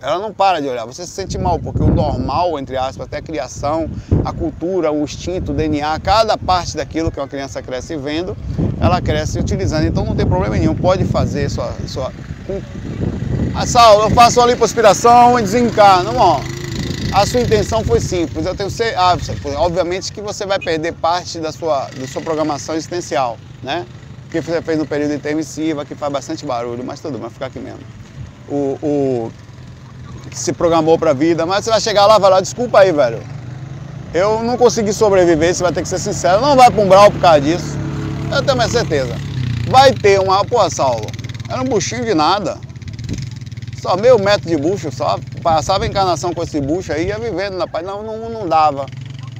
Ela 0.00 0.20
não 0.20 0.32
para 0.32 0.60
de 0.60 0.68
olhar, 0.68 0.84
você 0.86 1.04
se 1.04 1.10
sente 1.10 1.36
mal, 1.36 1.58
porque 1.58 1.82
o 1.82 1.88
normal, 1.88 2.56
entre 2.58 2.76
aspas, 2.76 3.06
até 3.06 3.16
a 3.16 3.22
criação, 3.22 3.90
a 4.24 4.32
cultura, 4.32 4.92
o 4.92 5.02
instinto, 5.02 5.50
o 5.50 5.54
DNA, 5.54 5.98
cada 5.98 6.38
parte 6.38 6.76
daquilo 6.76 7.10
que 7.10 7.18
uma 7.18 7.26
criança 7.26 7.60
cresce 7.60 7.96
vendo, 7.96 8.36
ela 8.80 9.00
cresce 9.00 9.40
utilizando. 9.40 9.86
Então 9.86 10.04
não 10.04 10.14
tem 10.14 10.24
problema 10.24 10.56
nenhum, 10.56 10.74
pode 10.74 11.04
fazer 11.04 11.50
sua. 11.50 11.74
sua... 11.86 12.12
Ah, 13.56 13.66
Saulo, 13.66 14.04
eu 14.04 14.10
faço 14.10 14.38
uma 14.38 14.46
lipoaspiração 14.46 15.36
e 15.36 15.42
desencarno. 15.42 16.12
Ó, 16.16 16.40
a 17.12 17.26
sua 17.26 17.40
intenção 17.40 17.82
foi 17.82 17.98
simples. 17.98 18.46
Eu 18.46 18.54
tenho 18.54 18.70
certeza, 18.70 19.00
ah, 19.00 19.16
obviamente 19.56 20.12
que 20.12 20.20
você 20.20 20.46
vai 20.46 20.60
perder 20.60 20.92
parte 20.92 21.40
da 21.40 21.50
sua, 21.50 21.88
da 21.98 22.06
sua 22.06 22.22
programação 22.22 22.76
existencial, 22.76 23.36
né? 23.64 23.84
Que 24.30 24.40
você 24.42 24.60
fez 24.62 24.78
no 24.78 24.86
período 24.86 25.14
intermissivo, 25.14 25.84
que 25.84 25.94
faz 25.94 26.12
bastante 26.12 26.44
barulho, 26.44 26.84
mas 26.84 27.00
tudo, 27.00 27.18
vai 27.18 27.30
ficar 27.30 27.46
aqui 27.46 27.58
mesmo. 27.58 27.80
O, 28.48 28.78
o 28.82 29.32
que 30.30 30.38
se 30.38 30.52
programou 30.52 30.98
para 30.98 31.10
a 31.10 31.14
vida, 31.14 31.46
mas 31.46 31.64
você 31.64 31.70
vai 31.70 31.80
chegar 31.80 32.06
lá 32.06 32.16
e 32.16 32.20
vai 32.20 32.30
lá, 32.30 32.40
desculpa 32.40 32.80
aí, 32.80 32.92
velho. 32.92 33.22
Eu 34.12 34.42
não 34.42 34.56
consegui 34.56 34.92
sobreviver, 34.92 35.54
você 35.54 35.62
vai 35.62 35.72
ter 35.72 35.82
que 35.82 35.88
ser 35.88 35.98
sincero. 35.98 36.40
Não 36.40 36.56
vai 36.56 36.70
para 36.70 36.82
um 36.82 36.88
brau 36.88 37.10
por 37.10 37.20
causa 37.20 37.40
disso. 37.40 37.76
Eu 38.32 38.42
tenho 38.42 38.56
minha 38.56 38.68
certeza. 38.68 39.14
Vai 39.68 39.92
ter 39.92 40.18
uma. 40.18 40.44
Pô, 40.44 40.68
Saulo, 40.70 41.06
era 41.48 41.60
um 41.60 41.64
buchinho 41.64 42.04
de 42.04 42.14
nada. 42.14 42.58
Só 43.80 43.96
meio 43.96 44.18
metro 44.18 44.48
de 44.48 44.56
bucho, 44.56 44.90
só. 44.90 45.18
Passava 45.42 45.86
encarnação 45.86 46.32
com 46.32 46.42
esse 46.42 46.60
bucho 46.60 46.92
aí, 46.92 47.08
ia 47.08 47.18
vivendo 47.18 47.56
na 47.56 47.66
paz. 47.66 47.84
Não, 47.84 48.02
não, 48.02 48.30
não 48.30 48.48
dava. 48.48 48.86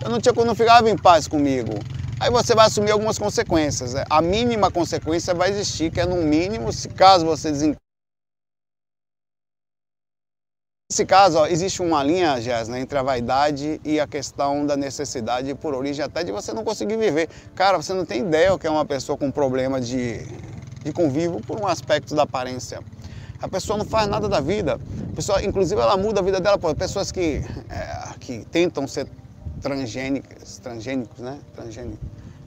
Eu 0.02 0.10
não, 0.10 0.20
tinha, 0.20 0.34
não 0.44 0.54
ficava 0.54 0.88
em 0.88 0.96
paz 0.96 1.26
comigo. 1.26 1.78
Aí 2.20 2.30
você 2.30 2.52
vai 2.52 2.66
assumir 2.66 2.90
algumas 2.90 3.16
consequências. 3.16 3.94
Né? 3.94 4.04
A 4.10 4.20
mínima 4.20 4.70
consequência 4.70 5.32
vai 5.32 5.50
existir, 5.50 5.90
que 5.90 6.00
é 6.00 6.06
no 6.06 6.16
mínimo, 6.16 6.72
se 6.72 6.88
caso 6.88 7.24
você 7.24 7.50
desencarne. 7.50 7.78
Nesse 10.90 11.04
caso, 11.04 11.38
ó, 11.38 11.46
existe 11.46 11.82
uma 11.82 12.02
linha, 12.02 12.40
Jéssica, 12.40 12.72
né, 12.72 12.80
entre 12.80 12.98
a 12.98 13.02
vaidade 13.02 13.78
e 13.84 14.00
a 14.00 14.06
questão 14.06 14.64
da 14.64 14.74
necessidade 14.74 15.54
por 15.54 15.74
origem 15.74 16.02
até 16.02 16.24
de 16.24 16.32
você 16.32 16.52
não 16.52 16.64
conseguir 16.64 16.96
viver. 16.96 17.28
Cara, 17.54 17.76
você 17.76 17.92
não 17.92 18.06
tem 18.06 18.22
ideia 18.22 18.54
o 18.54 18.58
que 18.58 18.66
é 18.66 18.70
uma 18.70 18.86
pessoa 18.86 19.16
com 19.16 19.30
problema 19.30 19.80
de, 19.80 20.24
de 20.82 20.90
convívio 20.90 21.40
por 21.42 21.60
um 21.60 21.66
aspecto 21.66 22.14
da 22.14 22.22
aparência. 22.22 22.80
A 23.40 23.46
pessoa 23.46 23.76
não 23.78 23.84
faz 23.84 24.08
nada 24.08 24.28
da 24.30 24.40
vida. 24.40 24.80
A 25.12 25.14
pessoa, 25.14 25.44
inclusive, 25.44 25.78
ela 25.78 25.96
muda 25.96 26.20
a 26.20 26.22
vida 26.22 26.40
dela 26.40 26.58
por 26.58 26.74
pessoas 26.74 27.12
que, 27.12 27.44
é, 27.68 28.14
que 28.18 28.46
tentam 28.46 28.88
ser 28.88 29.06
transgênicas, 29.60 30.58
transgênicos, 30.58 31.18
né? 31.20 31.38
Transgênicos, 31.54 31.98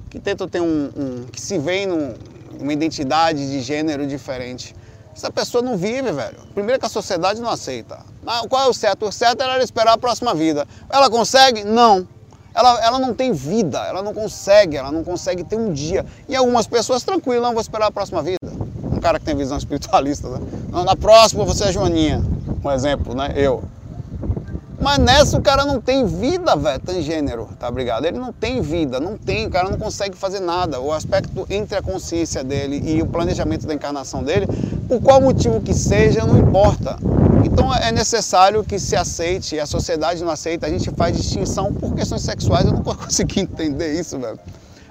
que 0.10 0.20
tentam 0.20 0.48
ter 0.48 0.62
um, 0.62 0.90
um 0.96 1.26
que 1.32 1.40
se 1.40 1.58
veem 1.58 1.88
num, 1.88 2.14
uma 2.60 2.74
identidade 2.74 3.50
de 3.50 3.62
gênero 3.62 4.06
diferente. 4.08 4.76
Essa 5.16 5.30
pessoa 5.30 5.62
não 5.62 5.78
vive, 5.78 6.12
velho. 6.12 6.38
Primeiro 6.54 6.80
que 6.80 6.86
a 6.86 6.90
sociedade 6.90 7.42
não 7.42 7.50
aceita. 7.50 8.00
Ah, 8.26 8.42
qual 8.48 8.64
é 8.64 8.68
o 8.68 8.74
certo? 8.74 9.06
O 9.06 9.12
certo 9.12 9.42
era 9.42 9.56
ela 9.56 9.64
esperar 9.64 9.94
a 9.94 9.98
próxima 9.98 10.34
vida. 10.34 10.66
Ela 10.90 11.10
consegue? 11.10 11.64
Não. 11.64 12.08
Ela, 12.54 12.84
ela 12.84 13.00
não 13.00 13.14
tem 13.14 13.32
vida, 13.32 13.80
ela 13.88 14.02
não 14.02 14.14
consegue, 14.14 14.76
ela 14.76 14.92
não 14.92 15.04
consegue 15.04 15.44
ter 15.44 15.56
um 15.56 15.72
dia. 15.72 16.06
E 16.28 16.36
algumas 16.36 16.68
pessoas 16.68 17.04
tranquilas, 17.04 17.42
não 17.42 17.54
vou 17.54 17.62
esperar 17.62 17.88
a 17.88 17.92
próxima 17.92 18.22
vida. 18.22 18.38
Um 18.84 19.00
cara 19.00 19.20
que 19.20 19.26
tem 19.26 19.36
visão 19.36 19.58
espiritualista, 19.58 20.28
né? 20.28 20.40
Não, 20.70 20.84
na 20.84 20.96
próxima 20.96 21.46
você 21.46 21.66
é 21.66 21.72
Joaninha, 21.72 22.22
um 22.64 22.72
exemplo, 22.72 23.16
né? 23.16 23.34
Eu. 23.36 23.64
Mas 24.82 24.98
nessa 24.98 25.38
o 25.38 25.42
cara 25.42 25.64
não 25.64 25.80
tem 25.80 26.08
vida, 26.08 26.56
velho, 26.56 26.80
tem 26.80 27.04
gênero, 27.04 27.48
tá 27.60 27.70
obrigado? 27.70 28.04
Ele 28.06 28.18
não 28.18 28.34
tem 28.34 28.62
vida, 28.62 29.00
não 29.00 29.16
tem, 29.16 29.46
o 29.46 29.50
cara 29.52 29.70
não 29.70 29.78
consegue 29.78 30.18
fazer 30.18 30.40
nada. 30.40 30.80
O 30.80 30.92
aspecto 30.92 31.46
entre 31.52 31.78
a 31.78 31.84
consciência 31.84 32.44
dele 32.44 32.82
e 32.84 33.00
o 33.00 33.06
planejamento 33.06 33.68
da 33.68 33.76
encarnação 33.76 34.24
dele, 34.24 34.48
por 34.88 35.00
qual 35.00 35.22
motivo 35.22 35.62
que 35.62 35.72
seja, 35.72 36.26
não 36.26 36.36
importa. 36.40 36.98
Então 37.46 37.72
é 37.72 37.92
necessário 37.92 38.64
que 38.64 38.80
se 38.80 38.96
aceite, 38.96 39.60
a 39.60 39.68
sociedade 39.68 40.24
não 40.24 40.32
aceita, 40.32 40.66
a 40.66 40.70
gente 40.70 40.90
faz 40.90 41.16
distinção 41.16 41.72
por 41.72 41.94
questões 41.94 42.24
sexuais, 42.24 42.66
eu 42.66 42.72
não 42.72 42.82
consegui 42.84 43.42
entender 43.42 43.94
isso, 44.00 44.18
velho. 44.18 44.40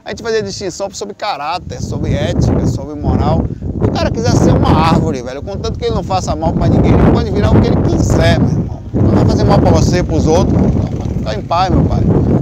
A 0.04 0.10
gente 0.10 0.22
fazia 0.22 0.42
distinção 0.42 0.88
sobre 0.92 1.14
caráter, 1.14 1.82
sobre 1.82 2.14
ética, 2.14 2.64
sobre 2.68 2.94
moral. 2.94 3.44
Se 3.82 3.88
o 3.88 3.92
cara 3.92 4.10
quiser 4.10 4.32
ser 4.36 4.52
uma 4.52 4.70
árvore, 4.70 5.20
velho, 5.20 5.42
contanto 5.42 5.78
que 5.78 5.84
ele 5.84 5.94
não 5.94 6.04
faça 6.04 6.34
mal 6.36 6.52
para 6.52 6.68
ninguém, 6.68 6.92
ele 6.92 7.12
pode 7.12 7.30
virar 7.32 7.50
o 7.50 7.60
que 7.60 7.66
ele 7.66 7.82
quiser, 7.82 8.34
irmão. 8.34 8.59
Não 8.92 9.10
vai 9.10 9.24
fazer 9.24 9.44
mal 9.44 9.58
para 9.58 9.70
você 9.70 10.02
para 10.02 10.14
os 10.16 10.26
outros. 10.26 10.58
Ficar 11.18 11.34
em 11.34 11.42
paz, 11.42 11.70
meu 11.70 11.84
pai. 11.84 12.00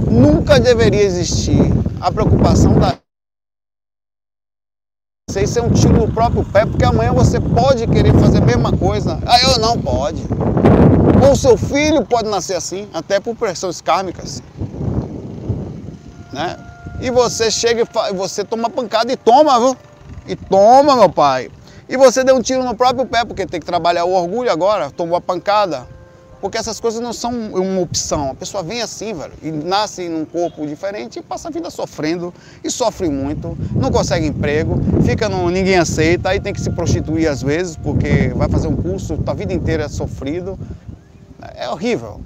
Nunca 0.09 0.59
deveria 0.59 1.03
existir 1.03 1.59
a 2.01 2.11
preocupação 2.11 2.79
da 2.79 2.95
você 5.29 5.45
ser 5.45 5.61
um 5.61 5.69
tiro 5.69 5.93
no 5.93 6.11
próprio 6.11 6.43
pé, 6.43 6.65
porque 6.65 6.83
amanhã 6.83 7.13
você 7.13 7.39
pode 7.39 7.85
querer 7.85 8.13
fazer 8.13 8.39
a 8.39 8.45
mesma 8.45 8.75
coisa. 8.75 9.19
Ah, 9.27 9.39
eu 9.39 9.59
não 9.59 9.79
pode. 9.79 10.23
Ou 11.27 11.35
seu 11.35 11.55
filho 11.55 12.03
pode 12.03 12.27
nascer 12.27 12.55
assim, 12.55 12.87
até 12.91 13.19
por 13.19 13.35
pressões 13.35 13.79
kármicas. 13.79 14.41
Né? 16.33 16.57
E 16.99 17.11
você 17.11 17.51
chega 17.51 17.83
e 18.09 18.13
você 18.13 18.43
toma 18.43 18.71
pancada 18.71 19.11
e 19.11 19.15
toma, 19.15 19.59
viu? 19.59 19.77
E 20.27 20.35
toma, 20.35 20.95
meu 20.95 21.09
pai. 21.09 21.51
E 21.87 21.95
você 21.95 22.23
deu 22.23 22.35
um 22.35 22.41
tiro 22.41 22.63
no 22.63 22.75
próprio 22.75 23.05
pé, 23.05 23.23
porque 23.23 23.45
tem 23.45 23.59
que 23.59 23.65
trabalhar 23.65 24.05
o 24.05 24.13
orgulho 24.13 24.51
agora, 24.51 24.89
tomou 24.89 25.15
a 25.15 25.21
pancada. 25.21 25.87
Porque 26.41 26.57
essas 26.57 26.79
coisas 26.79 27.01
não 27.01 27.11
são 27.11 27.31
uma 27.31 27.81
opção. 27.81 28.31
A 28.31 28.35
pessoa 28.35 28.63
vem 28.63 28.81
assim, 28.81 29.13
velho, 29.13 29.33
e 29.41 29.51
nasce 29.51 30.07
num 30.07 30.25
corpo 30.25 30.65
diferente 30.65 31.19
e 31.19 31.21
passa 31.21 31.49
a 31.49 31.51
vida 31.51 31.69
sofrendo 31.69 32.33
e 32.63 32.71
sofre 32.71 33.09
muito, 33.09 33.57
não 33.75 33.91
consegue 33.91 34.25
emprego, 34.25 34.79
fica 35.05 35.27
no 35.27 35.49
ninguém 35.49 35.77
aceita, 35.77 36.29
aí 36.29 36.39
tem 36.39 36.53
que 36.53 36.61
se 36.61 36.69
prostituir 36.69 37.27
às 37.27 37.41
vezes, 37.41 37.75
porque 37.75 38.29
vai 38.35 38.47
fazer 38.47 38.67
um 38.67 38.75
curso, 38.75 39.17
a 39.25 39.33
vida 39.33 39.53
inteira 39.53 39.87
sofrido. 39.89 40.57
É 41.55 41.69
horrível. 41.69 42.21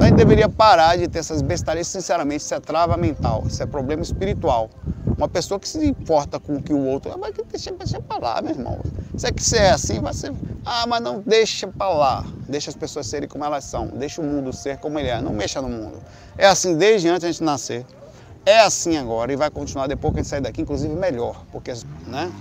A 0.00 0.06
gente 0.06 0.16
deveria 0.16 0.48
parar 0.48 0.96
de 0.96 1.08
ter 1.08 1.18
essas 1.18 1.42
bestarias, 1.42 1.86
sinceramente, 1.86 2.42
isso 2.42 2.54
é 2.54 2.60
trava 2.60 2.96
mental, 2.96 3.44
isso 3.46 3.62
é 3.62 3.66
problema 3.66 4.02
espiritual. 4.02 4.70
Uma 5.16 5.28
pessoa 5.28 5.60
que 5.60 5.68
se 5.68 5.84
importa 5.84 6.40
com 6.40 6.56
o 6.56 6.62
que 6.62 6.72
o 6.72 6.86
outro, 6.86 7.16
vai 7.18 7.32
deixar, 7.32 7.72
deixa 7.72 8.00
pra 8.00 8.16
lá, 8.16 8.40
meu 8.40 8.52
irmão. 8.52 8.80
Se 9.16 9.26
é 9.26 9.32
que 9.32 9.42
você 9.42 9.58
é 9.58 9.70
assim, 9.70 10.00
vai 10.00 10.14
ser. 10.14 10.32
Ah, 10.64 10.86
mas 10.86 11.02
não 11.02 11.20
deixa 11.20 11.66
pra 11.68 11.90
lá. 11.90 12.24
Deixa 12.48 12.70
as 12.70 12.76
pessoas 12.76 13.06
serem 13.06 13.28
como 13.28 13.44
elas 13.44 13.64
são. 13.64 13.88
Deixa 13.88 14.22
o 14.22 14.24
mundo 14.24 14.50
ser 14.52 14.78
como 14.78 14.98
ele 14.98 15.08
é. 15.08 15.20
Não 15.20 15.32
mexa 15.32 15.60
no 15.60 15.68
mundo. 15.68 15.98
É 16.38 16.46
assim 16.46 16.76
desde 16.76 17.08
antes 17.08 17.20
de 17.20 17.26
a 17.26 17.32
gente 17.32 17.44
nascer. 17.44 17.84
É 18.46 18.60
assim 18.60 18.96
agora 18.96 19.30
e 19.30 19.36
vai 19.36 19.50
continuar 19.50 19.86
depois 19.86 20.14
que 20.14 20.20
a 20.20 20.22
gente 20.22 20.30
sair 20.30 20.40
daqui, 20.40 20.62
inclusive 20.62 20.94
melhor. 20.94 21.44
Porque, 21.52 21.72
né? 22.06 22.32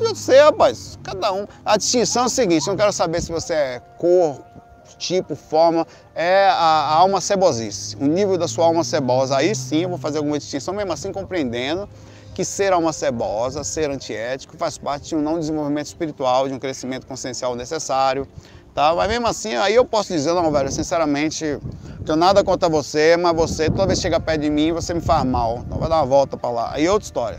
Eu 0.00 0.14
sei, 0.14 0.40
rapaz. 0.40 0.98
Cada 1.02 1.32
um. 1.32 1.46
A 1.64 1.76
distinção 1.76 2.24
é 2.24 2.26
o 2.26 2.28
seguinte: 2.28 2.66
eu 2.66 2.72
não 2.72 2.76
quero 2.76 2.92
saber 2.92 3.20
se 3.22 3.30
você 3.30 3.54
é 3.54 3.82
cor, 3.98 4.40
tipo, 4.96 5.34
forma, 5.34 5.86
é 6.14 6.46
a, 6.48 6.52
a 6.52 6.94
alma 6.94 7.20
cebosice, 7.20 7.96
o 7.96 8.06
nível 8.06 8.38
da 8.38 8.48
sua 8.48 8.66
alma 8.66 8.84
cebosa. 8.84 9.36
Aí 9.36 9.54
sim 9.54 9.82
eu 9.82 9.88
vou 9.88 9.98
fazer 9.98 10.18
alguma 10.18 10.38
distinção, 10.38 10.74
mesmo 10.74 10.92
assim 10.92 11.12
compreendendo 11.12 11.88
que 12.34 12.44
ser 12.44 12.72
alma 12.72 12.92
cebosa, 12.92 13.64
ser 13.64 13.90
antiético, 13.90 14.56
faz 14.56 14.78
parte 14.78 15.08
de 15.08 15.16
um 15.16 15.20
não 15.20 15.40
desenvolvimento 15.40 15.86
espiritual, 15.86 16.46
de 16.46 16.54
um 16.54 16.58
crescimento 16.58 17.04
consciencial 17.04 17.56
necessário. 17.56 18.28
Tá? 18.72 18.94
Mas 18.94 19.08
mesmo 19.08 19.26
assim, 19.26 19.56
aí 19.56 19.74
eu 19.74 19.84
posso 19.84 20.12
dizer, 20.12 20.32
não, 20.34 20.52
velho, 20.52 20.70
sinceramente, 20.70 21.58
tenho 22.06 22.16
nada 22.16 22.44
contra 22.44 22.68
você, 22.68 23.16
mas 23.16 23.34
você, 23.34 23.68
toda 23.68 23.88
vez 23.88 23.98
que 23.98 24.04
chega 24.04 24.20
perto 24.20 24.42
de 24.42 24.50
mim, 24.50 24.70
você 24.70 24.94
me 24.94 25.00
faz 25.00 25.24
mal. 25.24 25.64
Então 25.66 25.78
vai 25.78 25.88
dar 25.88 25.96
uma 25.96 26.06
volta 26.06 26.36
para 26.36 26.48
lá. 26.48 26.70
Aí 26.74 26.88
outra 26.88 27.04
história. 27.04 27.38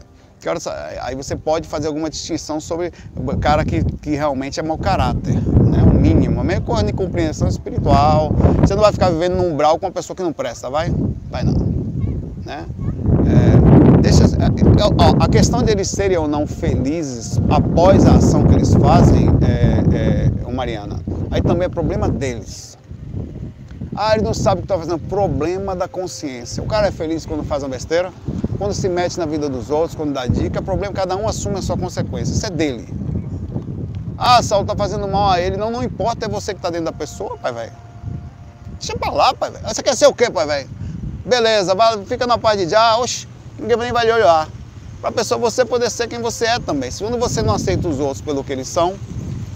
Aí 1.02 1.16
você 1.16 1.36
pode 1.36 1.68
fazer 1.68 1.88
alguma 1.88 2.10
distinção 2.10 2.60
sobre 2.60 2.92
o 3.16 3.38
cara 3.38 3.66
que, 3.66 3.84
que 3.84 4.12
realmente 4.12 4.60
é 4.60 4.64
mau 4.64 4.78
caráter, 4.78 5.34
né? 5.34 5.84
o 5.84 5.94
mínimo, 5.94 6.40
a 6.40 6.44
mesma 6.44 6.66
coisa 6.66 6.84
de 6.84 6.94
compreensão 6.94 7.48
espiritual. 7.48 8.32
Você 8.62 8.74
não 8.76 8.82
vai 8.82 8.92
ficar 8.92 9.10
vivendo 9.10 9.36
num 9.36 9.54
umbral 9.54 9.78
com 9.78 9.86
uma 9.86 9.92
pessoa 9.92 10.16
que 10.16 10.24
não 10.24 10.34
presta, 10.34 10.70
vai? 10.70 10.94
Vai 11.30 11.44
não. 11.44 11.54
Né? 12.46 12.66
É, 13.26 14.02
deixa, 14.02 14.24
ó, 14.98 15.24
a 15.24 15.28
questão 15.28 15.62
de 15.62 15.72
eles 15.72 15.90
serem 15.90 16.18
ou 16.18 16.28
não 16.28 16.48
felizes 16.48 17.40
após 17.50 18.06
a 18.06 18.16
ação 18.16 18.46
que 18.46 18.56
eles 18.56 18.74
fazem, 18.74 19.28
é, 19.42 19.96
é, 19.96 20.30
Mariana, 20.60 21.00
aí 21.32 21.42
também 21.42 21.68
é 21.68 21.70
problema 21.70 22.10
deles. 22.10 22.78
Ah, 23.96 24.14
ele 24.14 24.26
não 24.26 24.34
sabe 24.34 24.60
o 24.60 24.62
que 24.64 24.66
está 24.66 24.78
fazendo. 24.78 25.00
Problema 25.00 25.74
da 25.74 25.88
consciência. 25.88 26.62
O 26.62 26.66
cara 26.66 26.88
é 26.88 26.92
feliz 26.92 27.26
quando 27.26 27.46
faz 27.46 27.64
uma 27.64 27.70
besteira? 27.70 28.12
Quando 28.60 28.74
se 28.74 28.90
mete 28.90 29.18
na 29.18 29.26
vida 29.26 29.48
dos 29.48 29.70
outros, 29.70 29.96
quando 29.96 30.12
dá 30.12 30.28
dica, 30.28 30.60
é 30.60 30.62
problema, 30.62 30.94
cada 30.94 31.16
um 31.16 31.28
assume 31.30 31.58
a 31.58 31.62
sua 31.62 31.78
consequência. 31.78 32.34
Isso 32.34 32.46
é 32.46 32.50
dele. 32.50 32.94
Ah, 34.18 34.44
Saulo 34.44 34.68
tá 34.68 34.76
fazendo 34.76 35.08
mal 35.08 35.32
a 35.32 35.40
ele. 35.40 35.56
Não, 35.56 35.72
não 35.72 35.82
importa, 35.82 36.26
é 36.26 36.30
você 36.30 36.54
que 36.54 36.60
tá 36.60 36.70
dentro 36.70 36.86
da 36.86 36.92
pessoa, 36.92 37.38
pai 37.38 37.54
velho. 37.54 37.72
Deixa 38.78 38.98
pra 38.98 39.12
lá, 39.12 39.34
pai 39.34 39.50
velho. 39.50 39.66
Você 39.66 39.82
quer 39.82 39.96
ser 39.96 40.08
o 40.08 40.14
quê, 40.14 40.30
pai 40.30 40.46
velho? 40.46 40.70
Beleza, 41.26 41.74
vai, 41.74 42.04
fica 42.06 42.28
na 42.28 42.38
paz 42.38 42.60
de 42.60 42.68
já, 42.68 42.98
oxe, 42.98 43.26
ninguém 43.58 43.78
nem 43.78 43.94
vai 43.94 44.06
lhe 44.06 44.12
olhar. 44.12 44.50
Pra 45.00 45.10
pessoa 45.10 45.40
você 45.40 45.64
poder 45.64 45.90
ser 45.90 46.10
quem 46.10 46.22
você 46.22 46.46
é 46.46 46.60
também. 46.60 46.92
Se 46.92 47.02
quando 47.02 47.18
você 47.18 47.42
não 47.42 47.54
aceita 47.54 47.88
os 47.88 48.00
outros 48.00 48.20
pelo 48.20 48.44
que 48.44 48.52
eles 48.52 48.68
são, 48.68 48.96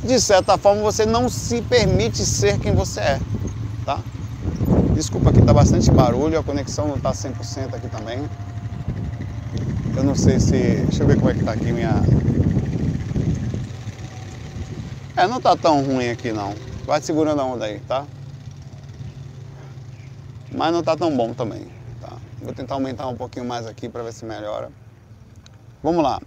de 0.01 0.17
certa 0.17 0.57
forma 0.57 0.81
você 0.81 1.05
não 1.05 1.27
se 1.27 1.61
permite 1.61 2.25
ser 2.25 2.57
quem 2.57 2.73
você 2.73 3.01
é, 3.01 3.19
tá? 3.85 3.99
Desculpa 4.93 5.31
aqui, 5.31 5.41
tá 5.41 5.53
bastante 5.53 5.91
barulho, 5.91 6.39
a 6.39 6.43
conexão 6.43 6.87
não 6.87 6.97
tá 6.97 7.11
100% 7.11 7.73
aqui 7.73 7.89
também. 7.89 8.29
Eu 9.95 10.03
não 10.03 10.15
sei 10.15 10.39
se. 10.39 10.57
Deixa 10.57 11.03
eu 11.03 11.07
ver 11.07 11.17
como 11.17 11.29
é 11.29 11.33
que 11.35 11.43
tá 11.43 11.51
aqui 11.51 11.71
minha. 11.71 11.93
É, 15.15 15.27
não 15.27 15.39
tá 15.39 15.55
tão 15.55 15.83
ruim 15.83 16.09
aqui 16.09 16.31
não. 16.31 16.55
Vai 16.85 16.99
segurando 16.99 17.41
a 17.41 17.45
onda 17.45 17.65
aí, 17.65 17.79
tá? 17.81 18.05
Mas 20.51 20.73
não 20.73 20.81
tá 20.81 20.95
tão 20.97 21.15
bom 21.15 21.33
também. 21.33 21.67
Tá? 22.01 22.17
Vou 22.41 22.53
tentar 22.53 22.73
aumentar 22.73 23.07
um 23.07 23.15
pouquinho 23.15 23.45
mais 23.45 23.67
aqui 23.67 23.87
para 23.87 24.01
ver 24.01 24.13
se 24.13 24.25
melhora. 24.25 24.71
Vamos 25.83 26.03
lá. 26.03 26.19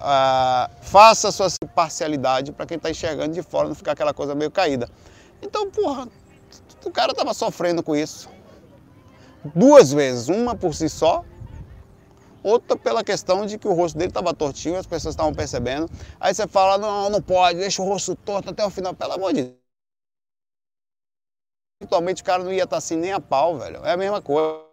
Ah, 0.00 0.68
faça 0.82 1.28
a 1.28 1.32
sua 1.32 1.48
parcialidade 1.74 2.50
para 2.50 2.66
quem 2.66 2.76
está 2.76 2.90
enxergando 2.90 3.32
de 3.32 3.42
fora, 3.42 3.68
não 3.68 3.74
ficar 3.74 3.92
aquela 3.92 4.12
coisa 4.12 4.34
meio 4.34 4.50
caída. 4.50 4.88
Então, 5.40 5.70
porra, 5.70 6.08
o 6.84 6.90
cara 6.90 7.14
tava 7.14 7.32
sofrendo 7.32 7.82
com 7.82 7.94
isso. 7.94 8.28
Duas 9.54 9.92
vezes, 9.92 10.28
uma 10.28 10.56
por 10.56 10.74
si 10.74 10.88
só 10.88 11.24
outra 12.44 12.76
pela 12.76 13.02
questão 13.02 13.46
de 13.46 13.58
que 13.58 13.66
o 13.66 13.72
rosto 13.72 13.98
dele 13.98 14.10
estava 14.10 14.32
tortinho, 14.34 14.76
as 14.78 14.86
pessoas 14.86 15.14
estavam 15.14 15.34
percebendo. 15.34 15.90
Aí 16.20 16.32
você 16.34 16.46
fala, 16.46 16.78
não, 16.78 17.10
não 17.10 17.22
pode, 17.22 17.58
deixa 17.58 17.82
o 17.82 17.86
rosto 17.86 18.14
torto 18.14 18.50
até 18.50 18.64
o 18.64 18.70
final, 18.70 18.94
pelo 18.94 19.14
amor 19.14 19.32
de 19.32 19.42
Deus. 19.44 19.64
Atualmente 21.82 22.22
o 22.22 22.24
cara 22.24 22.42
não 22.44 22.52
ia 22.52 22.64
estar 22.64 22.68
tá 22.70 22.76
assim 22.78 22.96
nem 22.96 23.12
a 23.12 23.20
pau, 23.20 23.58
velho. 23.58 23.84
É 23.84 23.92
a 23.92 23.96
mesma 23.96 24.20
coisa. 24.22 24.64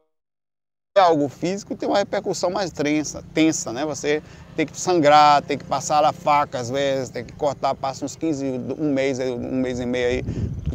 É 0.97 0.99
algo 0.99 1.29
físico 1.29 1.73
tem 1.73 1.87
uma 1.87 1.99
repercussão 1.99 2.49
mais 2.49 2.69
tensa, 2.69 3.23
tensa, 3.33 3.71
né? 3.71 3.85
Você 3.85 4.21
tem 4.57 4.65
que 4.65 4.77
sangrar, 4.77 5.41
tem 5.41 5.57
que 5.57 5.63
passar 5.63 6.03
a 6.03 6.11
faca 6.11 6.59
às 6.59 6.69
vezes, 6.69 7.09
tem 7.09 7.23
que 7.23 7.31
cortar, 7.33 7.73
passa 7.75 8.03
uns 8.03 8.17
15, 8.17 8.45
um 8.77 8.91
mês, 8.91 9.17
um 9.19 9.61
mês 9.61 9.79
e 9.79 9.85
meio 9.85 10.07
aí, 10.09 10.23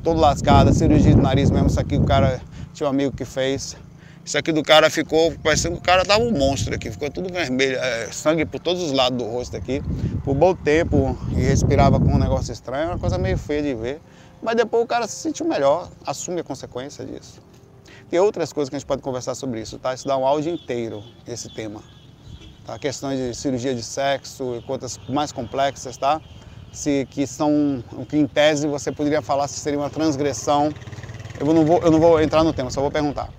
todo 0.02 0.18
lascado, 0.18 0.72
cirurgia 0.72 1.14
de 1.14 1.20
nariz 1.20 1.50
mesmo, 1.50 1.66
isso 1.66 1.78
aqui 1.78 1.96
o 1.96 2.04
cara 2.06 2.40
tinha 2.72 2.86
um 2.86 2.90
amigo 2.90 3.14
que 3.14 3.26
fez. 3.26 3.76
Isso 4.26 4.36
aqui 4.36 4.50
do 4.50 4.60
cara 4.60 4.90
ficou 4.90 5.32
parecendo 5.40 5.76
que 5.76 5.82
o 5.82 5.84
cara 5.84 6.04
tava 6.04 6.20
um 6.24 6.32
monstro 6.32 6.74
aqui, 6.74 6.90
ficou 6.90 7.08
tudo 7.08 7.32
vermelho, 7.32 7.78
é, 7.78 8.10
sangue 8.10 8.44
por 8.44 8.58
todos 8.58 8.82
os 8.82 8.90
lados 8.90 9.16
do 9.16 9.24
rosto 9.24 9.56
aqui, 9.56 9.80
por 10.24 10.34
bom 10.34 10.52
tempo 10.52 11.16
e 11.30 11.34
respirava 11.42 12.00
com 12.00 12.06
um 12.06 12.18
negócio 12.18 12.52
estranho, 12.52 12.88
uma 12.88 12.98
coisa 12.98 13.16
meio 13.18 13.38
feia 13.38 13.62
de 13.62 13.72
ver. 13.76 14.00
Mas 14.42 14.56
depois 14.56 14.82
o 14.82 14.86
cara 14.86 15.06
se 15.06 15.14
sentiu 15.14 15.46
melhor, 15.46 15.88
assume 16.04 16.40
a 16.40 16.44
consequência 16.44 17.04
disso. 17.04 17.40
Tem 18.10 18.18
outras 18.18 18.52
coisas 18.52 18.68
que 18.68 18.74
a 18.74 18.80
gente 18.80 18.88
pode 18.88 19.00
conversar 19.00 19.36
sobre 19.36 19.60
isso, 19.60 19.78
tá? 19.78 19.94
Isso 19.94 20.08
dá 20.08 20.16
um 20.16 20.26
áudio 20.26 20.52
inteiro, 20.52 21.04
esse 21.24 21.48
tema. 21.48 21.80
Tá? 22.66 22.76
Questões 22.80 23.20
de 23.20 23.32
cirurgia 23.32 23.76
de 23.76 23.82
sexo 23.84 24.56
e 24.56 24.62
coisas 24.62 24.98
mais 25.08 25.30
complexas, 25.30 25.96
tá? 25.96 26.20
Se, 26.72 27.06
que 27.12 27.28
são, 27.28 27.84
que 28.08 28.16
em 28.16 28.26
tese 28.26 28.66
você 28.66 28.90
poderia 28.90 29.22
falar 29.22 29.46
se 29.46 29.60
seria 29.60 29.78
uma 29.78 29.88
transgressão. 29.88 30.74
Eu 31.38 31.54
não 31.54 31.64
vou, 31.64 31.78
eu 31.78 31.92
não 31.92 32.00
vou 32.00 32.20
entrar 32.20 32.42
no 32.42 32.52
tema, 32.52 32.70
só 32.70 32.80
vou 32.80 32.90
perguntar. 32.90 33.30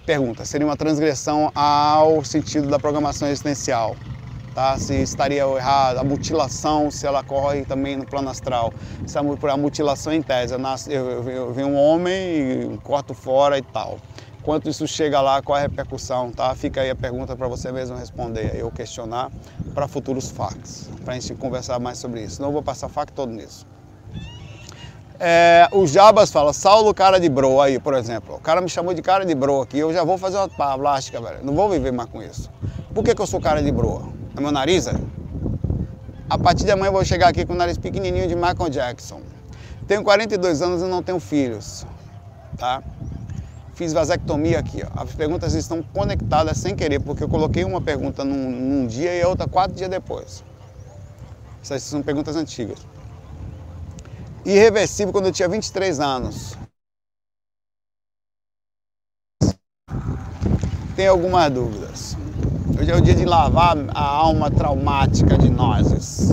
Pergunta: 0.00 0.44
seria 0.44 0.66
uma 0.66 0.76
transgressão 0.76 1.50
ao 1.54 2.24
sentido 2.24 2.68
da 2.68 2.78
programação 2.78 3.28
existencial? 3.28 3.96
Tá? 4.54 4.76
Se 4.76 4.94
estaria 4.94 5.42
errado 5.42 5.98
a 5.98 6.04
mutilação, 6.04 6.90
se 6.90 7.06
ela 7.06 7.20
ocorre 7.20 7.64
também 7.64 7.96
no 7.96 8.04
plano 8.04 8.28
astral. 8.28 8.72
Se 9.06 9.16
a, 9.16 9.22
mutilação 9.56 10.12
em 10.12 10.20
tese, 10.20 10.52
eu, 10.52 10.58
nasço, 10.58 10.90
eu, 10.90 11.28
eu, 11.28 11.52
venho 11.52 11.68
um 11.68 11.76
homem 11.76 12.74
e 12.74 12.78
corto 12.82 13.14
fora 13.14 13.56
e 13.56 13.62
tal. 13.62 13.98
Quanto 14.42 14.68
isso 14.68 14.86
chega 14.86 15.20
lá, 15.20 15.40
qual 15.40 15.56
é 15.56 15.60
a 15.60 15.62
repercussão, 15.62 16.32
tá? 16.32 16.54
Fica 16.54 16.80
aí 16.80 16.90
a 16.90 16.96
pergunta 16.96 17.36
para 17.36 17.46
você 17.46 17.70
mesmo 17.70 17.96
responder, 17.96 18.56
eu 18.56 18.70
questionar 18.70 19.30
para 19.72 19.86
futuros 19.86 20.30
facs, 20.30 20.90
para 21.04 21.14
a 21.14 21.18
gente 21.18 21.34
conversar 21.36 21.78
mais 21.78 21.98
sobre 21.98 22.22
isso. 22.22 22.42
Não 22.42 22.52
vou 22.52 22.62
passar 22.62 22.88
fac 22.88 23.10
todo 23.12 23.32
nisso. 23.32 23.64
É, 25.24 25.68
o 25.70 25.86
Jabas 25.86 26.32
fala, 26.32 26.52
Saulo 26.52 26.92
cara 26.92 27.20
de 27.20 27.28
bro 27.28 27.60
aí, 27.60 27.78
por 27.78 27.94
exemplo. 27.94 28.34
O 28.34 28.40
cara 28.40 28.60
me 28.60 28.68
chamou 28.68 28.92
de 28.92 29.00
cara 29.00 29.24
de 29.24 29.36
bro 29.36 29.62
aqui, 29.62 29.78
eu 29.78 29.92
já 29.92 30.02
vou 30.02 30.18
fazer 30.18 30.36
uma 30.36 30.48
plástica, 30.48 31.20
velho. 31.20 31.44
Não 31.44 31.54
vou 31.54 31.70
viver 31.70 31.92
mais 31.92 32.10
com 32.10 32.20
isso. 32.20 32.50
Por 32.92 33.04
que, 33.04 33.14
que 33.14 33.22
eu 33.22 33.26
sou 33.28 33.40
cara 33.40 33.62
de 33.62 33.70
bro? 33.70 34.12
É 34.36 34.40
meu 34.40 34.50
nariz, 34.50 34.88
é? 34.88 34.96
A 36.28 36.36
partir 36.36 36.64
de 36.64 36.72
amanhã 36.72 36.88
eu 36.88 36.92
vou 36.94 37.04
chegar 37.04 37.28
aqui 37.28 37.46
com 37.46 37.52
o 37.52 37.56
nariz 37.56 37.78
pequenininho 37.78 38.26
de 38.26 38.34
Michael 38.34 38.68
Jackson. 38.68 39.20
Tenho 39.86 40.02
42 40.02 40.60
anos 40.60 40.82
e 40.82 40.86
não 40.86 41.04
tenho 41.04 41.20
filhos, 41.20 41.86
tá? 42.58 42.82
Fiz 43.74 43.92
vasectomia 43.92 44.58
aqui, 44.58 44.82
ó. 44.84 45.02
As 45.04 45.14
perguntas 45.14 45.54
estão 45.54 45.84
conectadas 45.94 46.58
sem 46.58 46.74
querer, 46.74 46.98
porque 46.98 47.22
eu 47.22 47.28
coloquei 47.28 47.62
uma 47.62 47.80
pergunta 47.80 48.24
num, 48.24 48.50
num 48.50 48.86
dia 48.88 49.14
e 49.14 49.22
a 49.22 49.28
outra 49.28 49.46
quatro 49.46 49.76
dias 49.76 49.88
depois. 49.88 50.42
Essas 51.62 51.84
são 51.84 52.02
perguntas 52.02 52.34
antigas 52.34 52.78
irreversível 54.44 55.12
quando 55.12 55.26
eu 55.26 55.32
tinha 55.32 55.48
23 55.48 56.00
anos. 56.00 56.56
Tem 60.96 61.06
algumas 61.06 61.50
dúvidas. 61.50 62.16
Hoje 62.78 62.90
é 62.90 62.96
o 62.96 63.00
dia 63.00 63.14
de 63.14 63.24
lavar 63.24 63.76
a 63.94 64.04
alma 64.04 64.50
traumática 64.50 65.38
de 65.38 65.48
nós. 65.48 66.32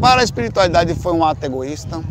Para 0.00 0.20
a 0.20 0.24
espiritualidade 0.24 0.94
foi 0.94 1.12
um 1.12 1.24
ato 1.24 1.44
egoísta. 1.44 2.02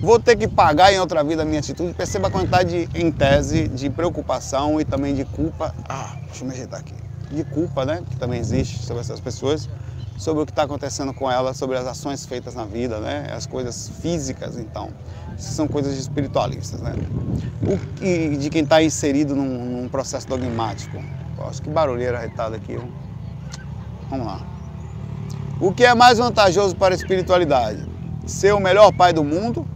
Vou 0.00 0.18
ter 0.18 0.36
que 0.36 0.46
pagar 0.46 0.92
em 0.92 0.98
outra 0.98 1.24
vida 1.24 1.42
a 1.42 1.44
minha 1.44 1.60
atitude. 1.60 1.94
Perceba 1.94 2.28
a 2.28 2.30
quantidade, 2.30 2.88
em 2.94 3.10
tese, 3.10 3.68
de 3.68 3.88
preocupação 3.88 4.80
e 4.80 4.84
também 4.84 5.14
de 5.14 5.24
culpa. 5.24 5.74
Ah, 5.88 6.16
deixa 6.26 6.42
eu 6.42 6.48
me 6.48 6.54
ajeitar 6.54 6.80
aqui. 6.80 6.94
De 7.30 7.44
culpa, 7.44 7.84
né? 7.84 8.02
Que 8.10 8.16
também 8.16 8.38
existe 8.38 8.84
sobre 8.84 9.00
essas 9.00 9.20
pessoas 9.20 9.68
sobre 10.16 10.42
o 10.42 10.46
que 10.46 10.52
está 10.52 10.62
acontecendo 10.62 11.12
com 11.12 11.30
ela, 11.30 11.52
sobre 11.52 11.76
as 11.76 11.86
ações 11.86 12.24
feitas 12.24 12.54
na 12.54 12.64
vida, 12.64 13.00
né? 13.00 13.26
As 13.34 13.46
coisas 13.46 13.90
físicas, 14.00 14.56
então. 14.56 14.90
São 15.36 15.66
coisas 15.66 15.98
espiritualistas, 15.98 16.80
né? 16.80 16.94
O 17.62 17.78
que, 17.96 18.36
de 18.36 18.50
quem 18.50 18.62
está 18.62 18.82
inserido 18.82 19.34
num, 19.34 19.82
num, 19.82 19.88
processo 19.88 20.28
dogmático. 20.28 21.02
Nossa, 21.36 21.60
que 21.60 21.68
barulheira 21.68 22.18
arretada 22.18 22.56
aqui. 22.56 22.78
Vamos 24.08 24.26
lá. 24.26 24.40
O 25.60 25.72
que 25.72 25.84
é 25.84 25.94
mais 25.94 26.18
vantajoso 26.18 26.76
para 26.76 26.94
a 26.94 26.96
espiritualidade? 26.96 27.84
Ser 28.26 28.54
o 28.54 28.60
melhor 28.60 28.92
pai 28.92 29.12
do 29.12 29.24
mundo 29.24 29.66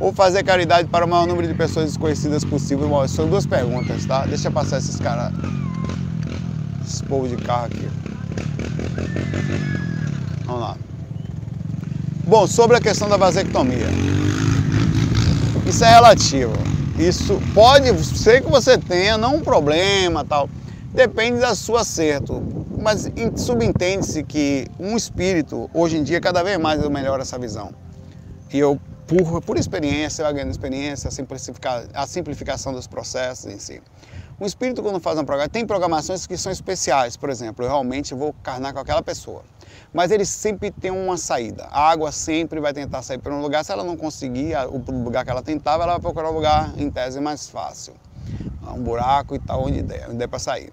ou 0.00 0.12
fazer 0.12 0.42
caridade 0.42 0.88
para 0.88 1.04
o 1.04 1.08
maior 1.08 1.26
número 1.26 1.46
de 1.46 1.54
pessoas 1.54 1.86
desconhecidas 1.86 2.44
possível? 2.44 2.88
Bom, 2.88 3.06
são 3.06 3.28
duas 3.28 3.46
perguntas, 3.46 4.06
tá? 4.06 4.24
Deixa 4.24 4.48
eu 4.48 4.52
passar 4.52 4.78
esses 4.78 4.98
caras, 4.98 5.32
esse 6.86 7.02
povo 7.04 7.28
de 7.28 7.36
carro 7.36 7.66
aqui. 7.66 8.05
Vamos 10.46 10.60
lá. 10.60 10.76
Bom, 12.24 12.46
sobre 12.46 12.76
a 12.76 12.80
questão 12.80 13.08
da 13.08 13.16
vasectomia. 13.16 13.88
Isso 15.66 15.84
é 15.84 15.90
relativo. 15.90 16.52
Isso 16.98 17.40
pode 17.52 17.92
ser 18.04 18.42
que 18.42 18.50
você 18.50 18.78
tenha 18.78 19.18
não 19.18 19.36
um 19.36 19.40
problema, 19.40 20.24
tal. 20.24 20.48
Depende 20.94 21.40
do 21.40 21.54
seu 21.56 21.76
acerto. 21.76 22.42
Mas 22.80 23.10
subentende-se 23.36 24.22
que 24.22 24.68
um 24.78 24.96
espírito, 24.96 25.68
hoje 25.74 25.96
em 25.96 26.04
dia, 26.04 26.20
cada 26.20 26.42
vez 26.42 26.58
mais 26.58 26.82
eu 26.82 26.88
melhoro 26.88 27.20
essa 27.20 27.36
visão. 27.36 27.72
E 28.52 28.58
eu, 28.58 28.80
por, 29.08 29.42
por 29.42 29.58
experiência, 29.58 30.22
eu 30.22 30.32
ganhando 30.32 30.50
experiência, 30.50 31.08
a, 31.08 31.10
simplificar, 31.10 31.84
a 31.92 32.06
simplificação 32.06 32.72
dos 32.72 32.86
processos 32.86 33.52
em 33.52 33.58
si. 33.58 33.82
Um 34.40 34.46
espírito, 34.46 34.82
quando 34.82 35.00
faz 35.00 35.16
uma 35.18 35.24
programação, 35.24 35.50
tem 35.50 35.66
programações 35.66 36.26
que 36.26 36.36
são 36.36 36.52
especiais, 36.52 37.16
por 37.16 37.30
exemplo, 37.30 37.64
eu 37.64 37.68
realmente 37.68 38.14
vou 38.14 38.34
carnar 38.42 38.72
com 38.72 38.78
aquela 38.78 39.02
pessoa. 39.02 39.42
Mas 39.92 40.10
ele 40.10 40.24
sempre 40.24 40.70
tem 40.70 40.90
uma 40.90 41.16
saída. 41.16 41.66
A 41.70 41.88
água 41.90 42.12
sempre 42.12 42.60
vai 42.60 42.72
tentar 42.72 43.02
sair 43.02 43.18
para 43.18 43.34
um 43.34 43.40
lugar. 43.40 43.64
Se 43.64 43.72
ela 43.72 43.84
não 43.84 43.96
conseguir 43.96 44.54
o 44.68 44.78
lugar 44.92 45.24
que 45.24 45.30
ela 45.30 45.42
tentava, 45.42 45.84
ela 45.84 45.92
vai 45.92 46.00
procurar 46.00 46.30
um 46.30 46.34
lugar, 46.34 46.72
em 46.78 46.90
tese, 46.90 47.20
mais 47.20 47.48
fácil. 47.48 47.94
Um 48.74 48.82
buraco 48.82 49.34
e 49.34 49.38
tal, 49.38 49.64
onde 49.64 49.82
der, 49.82 50.08
onde 50.08 50.18
der 50.18 50.28
para 50.28 50.38
sair. 50.38 50.72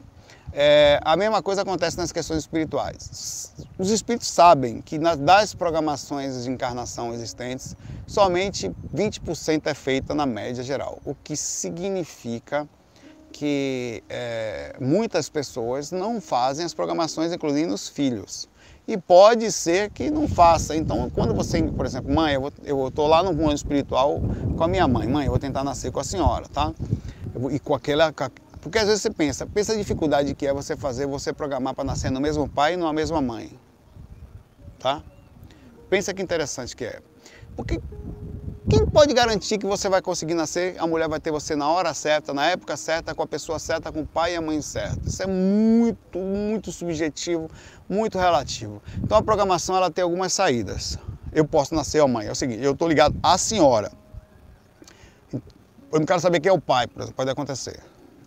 É, 0.55 0.99
a 1.03 1.17
mesma 1.17 1.41
coisa 1.41 1.63
acontece 1.63 1.97
nas 1.97 2.11
questões 2.11 2.39
espirituais. 2.39 3.51
Os 3.77 3.89
espíritos 3.89 4.27
sabem 4.27 4.81
que 4.81 4.99
nas, 4.99 5.17
das 5.17 5.55
programações 5.55 6.43
de 6.43 6.49
encarnação 6.49 7.11
existentes, 7.11 7.75
somente 8.05 8.71
20% 8.93 9.65
é 9.65 9.73
feita 9.73 10.13
na 10.13 10.27
média 10.27 10.63
geral, 10.63 10.99
o 11.03 11.15
que 11.15 11.35
significa 11.35 12.67
que 13.31 14.03
é, 14.07 14.75
muitas 14.79 15.27
pessoas 15.27 15.91
não 15.91 16.21
fazem 16.21 16.63
as 16.63 16.73
programações, 16.73 17.33
inclusive 17.33 17.65
nos 17.65 17.89
filhos. 17.89 18.47
E 18.87 18.97
pode 18.97 19.49
ser 19.51 19.89
que 19.91 20.11
não 20.11 20.27
faça. 20.27 20.75
Então, 20.75 21.09
quando 21.09 21.33
você, 21.33 21.63
por 21.63 21.85
exemplo, 21.85 22.13
mãe, 22.13 22.35
eu 22.65 22.87
estou 22.87 23.07
lá 23.07 23.23
no 23.23 23.33
mundo 23.33 23.53
espiritual 23.53 24.19
com 24.57 24.63
a 24.63 24.67
minha 24.67 24.87
mãe, 24.87 25.07
mãe, 25.07 25.25
eu 25.25 25.31
vou 25.31 25.39
tentar 25.39 25.63
nascer 25.63 25.91
com 25.91 25.99
a 25.99 26.03
senhora, 26.03 26.47
tá? 26.49 26.73
e 27.51 27.59
com 27.59 27.73
aquela, 27.73 28.13
porque 28.61 28.77
às 28.77 28.87
vezes 28.87 29.01
você 29.01 29.09
pensa, 29.09 29.45
pensa 29.45 29.73
a 29.73 29.75
dificuldade 29.75 30.33
que 30.35 30.45
é 30.45 30.53
você 30.53 30.75
fazer, 30.75 31.07
você 31.07 31.33
programar 31.33 31.73
para 31.73 31.83
nascer 31.83 32.11
no 32.11 32.21
mesmo 32.21 32.47
pai 32.47 32.73
e 32.73 32.77
numa 32.77 32.93
mesma 32.93 33.21
mãe. 33.21 33.51
Tá? 34.79 35.01
Pensa 35.89 36.13
que 36.13 36.21
interessante 36.21 36.75
que 36.75 36.85
é. 36.85 37.01
Porque 37.55 37.79
quem 38.73 38.87
pode 38.87 39.13
garantir 39.13 39.59
que 39.59 39.67
você 39.67 39.87
vai 39.87 40.01
conseguir 40.01 40.33
nascer, 40.33 40.75
a 40.79 40.87
mulher 40.87 41.07
vai 41.07 41.19
ter 41.19 41.31
você 41.31 41.55
na 41.55 41.69
hora 41.69 41.93
certa, 41.93 42.33
na 42.33 42.47
época 42.47 42.75
certa, 42.75 43.13
com 43.13 43.21
a 43.21 43.27
pessoa 43.27 43.59
certa, 43.59 43.91
com 43.91 44.01
o 44.01 44.05
pai 44.05 44.33
e 44.33 44.35
a 44.35 44.41
mãe 44.41 44.59
certa? 44.63 45.07
Isso 45.07 45.21
é 45.21 45.27
muito, 45.27 46.17
muito 46.17 46.71
subjetivo, 46.71 47.51
muito 47.87 48.17
relativo. 48.17 48.81
Então 48.97 49.15
a 49.15 49.21
programação 49.21 49.77
ela 49.77 49.91
tem 49.91 50.03
algumas 50.03 50.33
saídas. 50.33 50.97
Eu 51.31 51.45
posso 51.45 51.75
nascer, 51.75 51.99
ó 51.99 52.07
mãe, 52.07 52.25
é 52.25 52.31
o 52.31 52.35
seguinte, 52.35 52.63
eu 52.63 52.71
estou 52.71 52.87
ligado 52.87 53.15
à 53.21 53.37
senhora. 53.37 53.91
Eu 55.31 55.99
não 55.99 56.05
quero 56.07 56.19
saber 56.19 56.39
quem 56.39 56.49
é 56.49 56.53
o 56.53 56.59
pai, 56.59 56.87
pode 56.87 57.29
acontecer. 57.29 57.79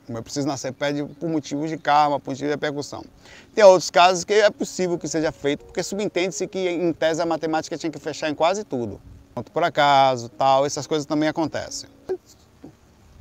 Eu 0.08 0.22
preciso 0.22 0.46
nascer 0.46 0.72
pede 0.72 1.02
por 1.02 1.28
motivos 1.28 1.68
de 1.68 1.76
karma, 1.76 2.20
por 2.20 2.30
motivos 2.30 2.46
de 2.46 2.54
repercussão. 2.54 3.04
Tem 3.52 3.64
outros 3.64 3.90
casos 3.90 4.22
que 4.22 4.34
é 4.34 4.48
possível 4.48 4.96
que 4.96 5.08
seja 5.08 5.32
feito, 5.32 5.64
porque 5.64 5.82
subentende-se 5.82 6.46
que 6.46 6.68
em 6.68 6.92
tese 6.92 7.20
a 7.20 7.26
matemática 7.26 7.76
tinha 7.76 7.90
que 7.90 7.98
fechar 7.98 8.30
em 8.30 8.34
quase 8.34 8.62
tudo. 8.62 9.00
Por 9.44 9.62
acaso, 9.62 10.28
tal, 10.30 10.64
essas 10.64 10.86
coisas 10.86 11.04
também 11.06 11.28
acontecem. 11.28 11.88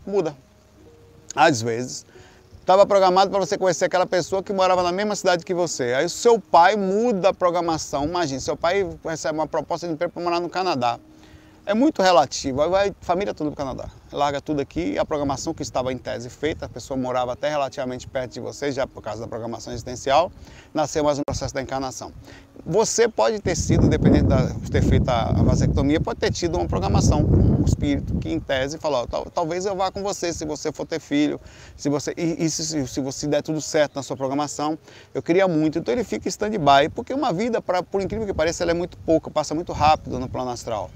Muda. 0.05 0.35
Às 1.35 1.61
vezes, 1.61 2.05
estava 2.59 2.85
programado 2.85 3.29
para 3.29 3.39
você 3.39 3.57
conhecer 3.57 3.85
aquela 3.85 4.05
pessoa 4.05 4.41
que 4.41 4.53
morava 4.53 4.81
na 4.81 4.91
mesma 4.91 5.15
cidade 5.15 5.43
que 5.43 5.53
você. 5.53 5.93
Aí 5.93 6.05
o 6.05 6.09
seu 6.09 6.39
pai 6.39 6.77
muda 6.77 7.29
a 7.29 7.33
programação. 7.33 8.05
Imagine, 8.05 8.39
seu 8.39 8.55
pai 8.55 8.87
recebe 9.03 9.37
uma 9.37 9.47
proposta 9.47 9.87
de 9.87 9.93
emprego 9.93 10.13
para 10.13 10.23
morar 10.23 10.39
no 10.39 10.49
Canadá 10.49 10.99
é 11.65 11.73
muito 11.73 12.01
relativo. 12.01 12.61
Aí 12.61 12.69
vai 12.69 12.95
família 13.01 13.33
toda 13.33 13.51
para 13.51 13.63
o 13.63 13.67
Canadá. 13.67 13.89
Larga 14.11 14.39
tudo 14.39 14.61
aqui, 14.61 14.97
a 14.97 15.05
programação 15.05 15.53
que 15.53 15.63
estava 15.63 15.91
em 15.91 15.97
tese 15.97 16.29
feita, 16.29 16.67
a 16.67 16.69
pessoa 16.69 16.97
morava 16.97 17.33
até 17.33 17.49
relativamente 17.49 18.07
perto 18.07 18.33
de 18.33 18.39
você, 18.39 18.71
já 18.71 18.85
por 18.85 19.01
causa 19.01 19.21
da 19.21 19.27
programação 19.27 19.73
existencial, 19.73 20.31
nasceu 20.73 21.03
mais 21.03 21.19
um 21.19 21.23
processo 21.25 21.53
da 21.53 21.61
encarnação. 21.61 22.13
Você 22.65 23.07
pode 23.07 23.39
ter 23.39 23.55
sido, 23.55 23.87
dependendo 23.87 24.35
de 24.61 24.71
ter 24.71 24.81
feito 24.81 25.09
a 25.09 25.31
vasectomia, 25.43 25.99
pode 25.99 26.19
ter 26.19 26.31
tido 26.31 26.57
uma 26.57 26.67
programação 26.67 27.25
com 27.25 27.35
um 27.35 27.65
espírito 27.65 28.17
que 28.19 28.31
em 28.31 28.39
tese 28.39 28.77
falou, 28.77 29.07
talvez 29.33 29.65
eu 29.65 29.75
vá 29.75 29.91
com 29.91 30.01
você 30.01 30.31
se 30.31 30.45
você 30.45 30.71
for 30.71 30.85
ter 30.85 30.99
filho, 30.99 31.39
se 31.75 31.89
você 31.89 32.13
e, 32.15 32.45
e 32.45 32.49
se, 32.49 32.87
se 32.87 33.01
você 33.01 33.27
der 33.27 33.41
tudo 33.41 33.59
certo 33.59 33.95
na 33.95 34.03
sua 34.03 34.15
programação, 34.15 34.77
eu 35.13 35.21
queria 35.21 35.47
muito. 35.47 35.79
Então 35.79 35.93
ele 35.93 36.03
fica 36.03 36.29
stand-by, 36.29 36.89
porque 36.93 37.13
uma 37.13 37.33
vida, 37.33 37.61
pra, 37.61 37.83
por 37.83 38.01
incrível 38.01 38.25
que 38.25 38.33
pareça, 38.33 38.63
ela 38.63 38.71
é 38.71 38.75
muito 38.75 38.97
pouca, 38.99 39.29
passa 39.29 39.53
muito 39.53 39.73
rápido 39.73 40.19
no 40.19 40.29
plano 40.29 40.51
astral. 40.51 40.89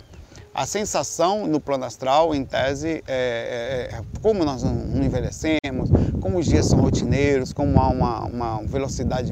A 0.59 0.65
sensação 0.65 1.47
no 1.47 1.61
plano 1.61 1.85
astral, 1.85 2.35
em 2.35 2.43
tese, 2.43 3.01
é, 3.07 3.89
é, 3.93 3.95
é 3.95 4.01
como 4.21 4.43
nós 4.43 4.61
não 4.61 5.01
envelhecemos, 5.01 5.89
como 6.19 6.37
os 6.37 6.47
dias 6.47 6.65
são 6.65 6.81
rotineiros, 6.81 7.53
como 7.53 7.79
há 7.79 7.87
uma, 7.87 8.25
uma 8.25 8.61
velocidade 8.63 9.31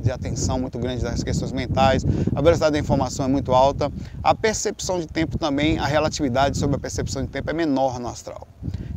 de 0.00 0.10
atenção 0.10 0.58
muito 0.58 0.76
grande 0.80 1.00
das 1.00 1.22
questões 1.22 1.52
mentais, 1.52 2.04
a 2.34 2.42
velocidade 2.42 2.72
da 2.72 2.78
informação 2.80 3.24
é 3.24 3.28
muito 3.28 3.54
alta, 3.54 3.88
a 4.20 4.34
percepção 4.34 4.98
de 4.98 5.06
tempo 5.06 5.38
também, 5.38 5.78
a 5.78 5.86
relatividade 5.86 6.58
sobre 6.58 6.74
a 6.74 6.78
percepção 6.80 7.22
de 7.22 7.28
tempo 7.28 7.48
é 7.48 7.52
menor 7.52 8.00
no 8.00 8.08
astral. 8.08 8.48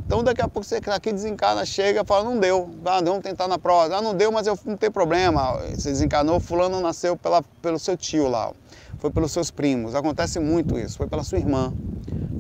Então 0.03 0.23
daqui 0.23 0.41
a 0.41 0.47
pouco 0.47 0.67
você 0.67 0.81
aqui 0.83 1.13
desencarna, 1.13 1.63
chega 1.63 2.03
fala, 2.03 2.23
não 2.23 2.39
deu, 2.39 2.71
ah, 2.85 3.01
vamos 3.03 3.21
tentar 3.21 3.47
na 3.47 3.59
prova. 3.59 3.95
Ah, 3.95 4.01
não 4.01 4.15
deu, 4.15 4.31
mas 4.31 4.47
eu 4.47 4.57
não 4.65 4.77
tem 4.77 4.89
problema. 4.89 5.59
Você 5.75 5.91
desencarnou, 5.91 6.39
fulano 6.39 6.81
nasceu 6.81 7.15
pela, 7.15 7.43
pelo 7.61 7.77
seu 7.77 7.95
tio 7.95 8.27
lá 8.27 8.51
foi 8.97 9.11
pelos 9.11 9.31
seus 9.31 9.51
primos. 9.51 9.95
Acontece 9.95 10.39
muito 10.39 10.77
isso, 10.77 10.97
foi 10.97 11.07
pela 11.07 11.23
sua 11.23 11.37
irmã, 11.37 11.73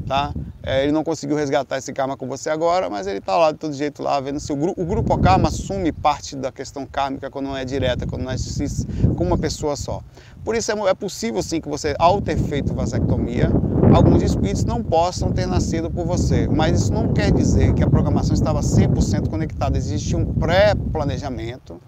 tá? 0.07 0.33
É, 0.63 0.83
ele 0.83 0.91
não 0.91 1.03
conseguiu 1.03 1.37
resgatar 1.37 1.77
esse 1.77 1.93
karma 1.93 2.17
com 2.17 2.27
você 2.27 2.49
agora, 2.49 2.89
mas 2.89 3.07
ele 3.07 3.19
está 3.19 3.37
lá 3.37 3.53
de 3.53 3.57
todo 3.57 3.73
jeito 3.73 4.03
lá, 4.03 4.19
vendo 4.19 4.37
se 4.39 4.51
o, 4.51 4.55
gru 4.55 4.73
o 4.75 4.85
grupo 4.85 5.17
karma 5.17 5.47
assume 5.47 5.93
parte 5.93 6.35
da 6.35 6.51
questão 6.51 6.85
kármica 6.85 7.29
quando 7.29 7.45
não 7.45 7.55
é 7.55 7.63
direta, 7.63 8.05
quando 8.05 8.23
não 8.23 8.31
é 8.31 8.35
com 9.15 9.23
uma 9.23 9.37
pessoa 9.37 9.77
só. 9.77 10.01
Por 10.43 10.55
isso 10.55 10.69
é, 10.71 10.89
é 10.89 10.93
possível 10.93 11.41
sim 11.41 11.61
que 11.61 11.69
você, 11.69 11.95
ao 11.97 12.21
ter 12.21 12.37
feito 12.37 12.73
vasectomia, 12.73 13.49
alguns 13.93 14.21
espíritos 14.21 14.65
não 14.65 14.83
possam 14.83 15.31
ter 15.31 15.45
nascido 15.45 15.89
por 15.89 16.05
você, 16.05 16.47
mas 16.47 16.81
isso 16.81 16.91
não 16.93 17.13
quer 17.13 17.31
dizer 17.31 17.73
que 17.73 17.81
a 17.81 17.89
programação 17.89 18.33
estava 18.33 18.59
100% 18.59 19.29
conectada. 19.29 19.77
Existe 19.77 20.17
um 20.17 20.25
pré-planejamento, 20.25 21.79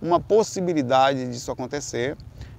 uma 0.00 0.20
possibilidade 0.20 1.26
disso 1.28 1.50
acontecer, 1.50 2.16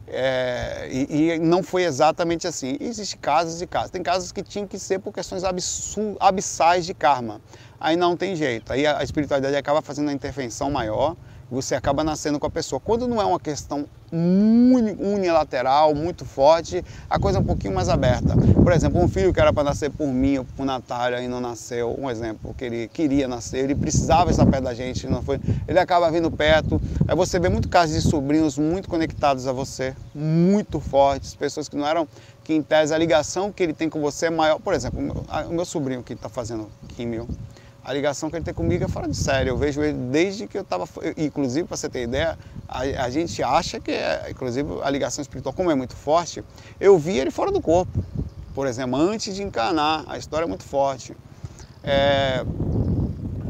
é, 0.09 0.87
e, 0.89 1.31
e, 1.31 1.39
não 1.39 1.61
foi 1.61 1.83
exatamente 1.83 2.47
assim. 2.47 2.77
Existem 2.79 3.19
casos 3.19 3.61
e 3.61 3.67
casos. 3.67 3.91
Tem 3.91 4.01
casos 4.01 4.31
que 4.31 4.41
tinham 4.41 4.65
que 4.65 4.79
ser 4.79 4.99
por 4.99 5.13
questões 5.13 5.43
abissais 6.19 6.85
de 6.85 6.93
karma. 6.93 7.41
Aí 7.79 7.95
não 7.95 8.15
tem 8.15 8.35
jeito. 8.35 8.71
Aí 8.71 8.85
a, 8.87 8.99
a 8.99 9.03
espiritualidade 9.03 9.55
acaba 9.55 9.81
fazendo 9.81 10.07
uma 10.07 10.13
intervenção 10.13 10.71
maior 10.71 11.15
você 11.49 11.75
acaba 11.75 12.03
nascendo 12.03 12.39
com 12.39 12.47
a 12.47 12.49
pessoa. 12.49 12.79
Quando 12.79 13.07
não 13.07 13.21
é 13.21 13.25
uma 13.25 13.39
questão 13.39 13.85
unilateral, 14.11 15.93
muito 15.93 16.23
forte, 16.23 16.83
a 17.09 17.19
coisa 17.19 17.39
é 17.39 17.41
um 17.41 17.43
pouquinho 17.43 17.73
mais 17.73 17.89
aberta. 17.89 18.35
Por 18.63 18.71
exemplo, 18.71 19.01
um 19.01 19.07
filho 19.07 19.33
que 19.33 19.39
era 19.39 19.51
para 19.51 19.63
nascer 19.63 19.89
por 19.89 20.07
mim 20.07 20.37
ou 20.37 20.45
por 20.45 20.65
Natália 20.65 21.21
e 21.21 21.27
não 21.27 21.41
nasceu, 21.41 21.95
um 21.99 22.09
exemplo, 22.09 22.53
que 22.53 22.63
ele 22.63 22.87
queria 22.87 23.27
nascer, 23.27 23.59
ele 23.59 23.75
precisava 23.75 24.31
estar 24.31 24.45
perto 24.45 24.63
da 24.63 24.73
gente, 24.73 25.07
não 25.07 25.21
foi, 25.21 25.39
ele 25.67 25.79
acaba 25.79 26.09
vindo 26.09 26.31
perto. 26.31 26.81
Aí 27.07 27.15
você 27.15 27.39
vê 27.39 27.49
muito 27.49 27.67
casos 27.67 28.01
de 28.01 28.09
sobrinhos 28.09 28.57
muito 28.57 28.87
conectados 28.87 29.45
a 29.45 29.51
você, 29.51 29.93
muito 30.15 30.79
fortes, 30.79 31.35
pessoas 31.35 31.67
que 31.67 31.75
não 31.75 31.85
eram, 31.85 32.07
que 32.43 32.53
em 32.53 32.61
tese 32.61 32.93
a 32.93 32.97
ligação 32.97 33.51
que 33.51 33.61
ele 33.61 33.73
tem 33.73 33.89
com 33.89 33.99
você 33.99 34.27
é 34.27 34.29
maior. 34.29 34.57
Por 34.59 34.73
exemplo, 34.73 34.99
o 35.49 35.53
meu, 35.53 35.65
sobrinho 35.65 36.01
que 36.01 36.13
está 36.13 36.29
fazendo 36.29 36.69
químio, 36.87 37.27
a 37.87 37.93
ligação 37.93 38.29
que 38.29 38.35
ele 38.35 38.43
tem 38.43 38.53
comigo 38.53 38.83
é 38.83 38.87
fora 38.89 39.07
de 39.07 39.15
série. 39.15 39.49
Eu 39.49 39.55
vejo 39.55 39.81
ele 39.81 39.97
desde 40.11 40.45
que 40.45 40.57
eu 40.57 40.61
estava. 40.61 40.85
Inclusive, 41.15 41.65
para 41.65 41.77
você 41.77 41.87
ter 41.87 42.03
ideia, 42.03 42.37
a, 42.67 42.79
a, 42.81 43.09
gente 43.09 43.41
acha 43.41 43.79
que, 43.79 43.91
é, 43.91 44.27
inclusive, 44.29 44.69
a 44.83 44.89
ligação 44.89 45.21
espiritual, 45.21 45.53
como 45.53 45.71
é 45.71 45.75
muito 45.75 45.95
forte, 45.95 46.43
eu 46.81 46.99
vi 46.99 47.17
ele 47.17 47.31
fora 47.31 47.49
do 47.49 47.61
corpo. 47.61 48.03
Por 48.53 48.67
exemplo, 48.67 48.99
antes 48.99 49.33
de 49.33 49.41
encarnar, 49.41 50.03
a 50.05 50.17
história 50.17 50.43
é 50.43 50.47
muito 50.47 50.65
forte. 50.65 51.15
É, 51.81 52.43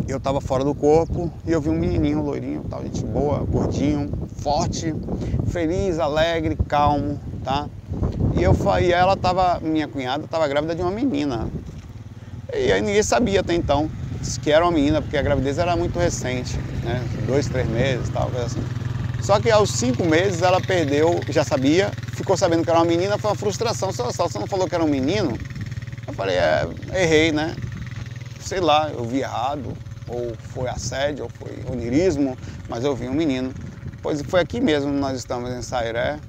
eu 0.08 0.18
estava 0.18 0.40
fora 0.40 0.64
do 0.64 0.76
corpo 0.76 1.34
e 1.44 1.52
eu 1.52 1.60
vi 1.60 1.70
um 1.70 1.80
menininho 1.80 2.22
loirinho, 2.22 2.64
tal, 2.70 2.84
gente 2.84 3.04
boa, 3.04 3.40
gordinho, 3.40 4.12
forte, 4.38 4.94
feliz, 5.48 5.98
alegre, 5.98 6.56
calmo, 6.68 7.20
tá? 7.44 7.68
E, 8.38 8.44
eu, 8.44 8.56
e 8.84 8.94
ela 8.94 9.14
estava, 9.14 9.60
minha 9.62 9.88
cunhada 9.88 10.26
estava 10.26 10.48
grávida 10.48 10.76
de 10.76 10.84
uma 10.84 10.92
menina. 10.92 11.48
E 12.54 12.72
aí 12.72 12.82
ninguém 12.82 13.02
sabia 13.02 13.40
até 13.40 13.56
então 13.56 13.90
que 14.36 14.52
era 14.52 14.66
uma 14.66 14.72
menina, 14.72 15.00
porque 15.00 15.16
a 15.16 15.22
gravidez 15.22 15.60
era 15.60 15.76
muito 15.76 15.98
recente, 16.00 16.58
né? 16.84 17.00
Dois, 17.28 17.48
três 17.48 17.68
meses, 17.70 18.10
tal, 18.10 18.30
coisa 18.30 18.48
assim. 18.48 18.64
Só 19.22 19.40
que 19.40 19.52
aos 19.52 19.70
cinco 19.72 20.04
meses 20.04 20.42
ela 20.42 20.60
perdeu, 20.60 21.20
já 21.30 21.44
sabia, 21.44 21.92
ficou 22.16 22.36
sabendo 22.36 22.64
que 22.64 22.70
era 22.70 22.80
uma 22.80 22.86
menina, 22.86 23.18
foi 23.18 23.30
uma 23.30 23.36
frustração. 23.36 23.92
Só, 23.92 24.12
só 24.12 24.28
você 24.28 24.40
não 24.40 24.48
falou 24.48 24.68
que 24.68 24.76
era 24.76 24.84
um 24.84 24.88
menino? 24.88 25.38
Eu 26.08 26.14
falei, 26.14 26.36
é, 26.36 26.68
errei, 26.94 27.32
né? 27.32 27.56
Sei 28.40 28.60
lá, 28.60 28.90
eu 28.90 29.06
vi 29.06 29.20
errado, 29.20 29.74
ou 30.08 30.34
foi 30.54 30.70
assédio, 30.70 31.26
ou 31.26 31.30
foi 31.30 31.52
onirismo, 31.72 32.38
mas 32.70 32.84
eu 32.84 32.96
vi 32.96 33.08
um 33.08 33.14
menino. 33.14 33.54
Pois 34.02 34.22
foi 34.22 34.40
aqui 34.40 34.62
mesmo, 34.62 34.92
nós 34.92 35.18
estamos 35.18 35.52
em 35.52 35.62
Sairé, 35.62 36.20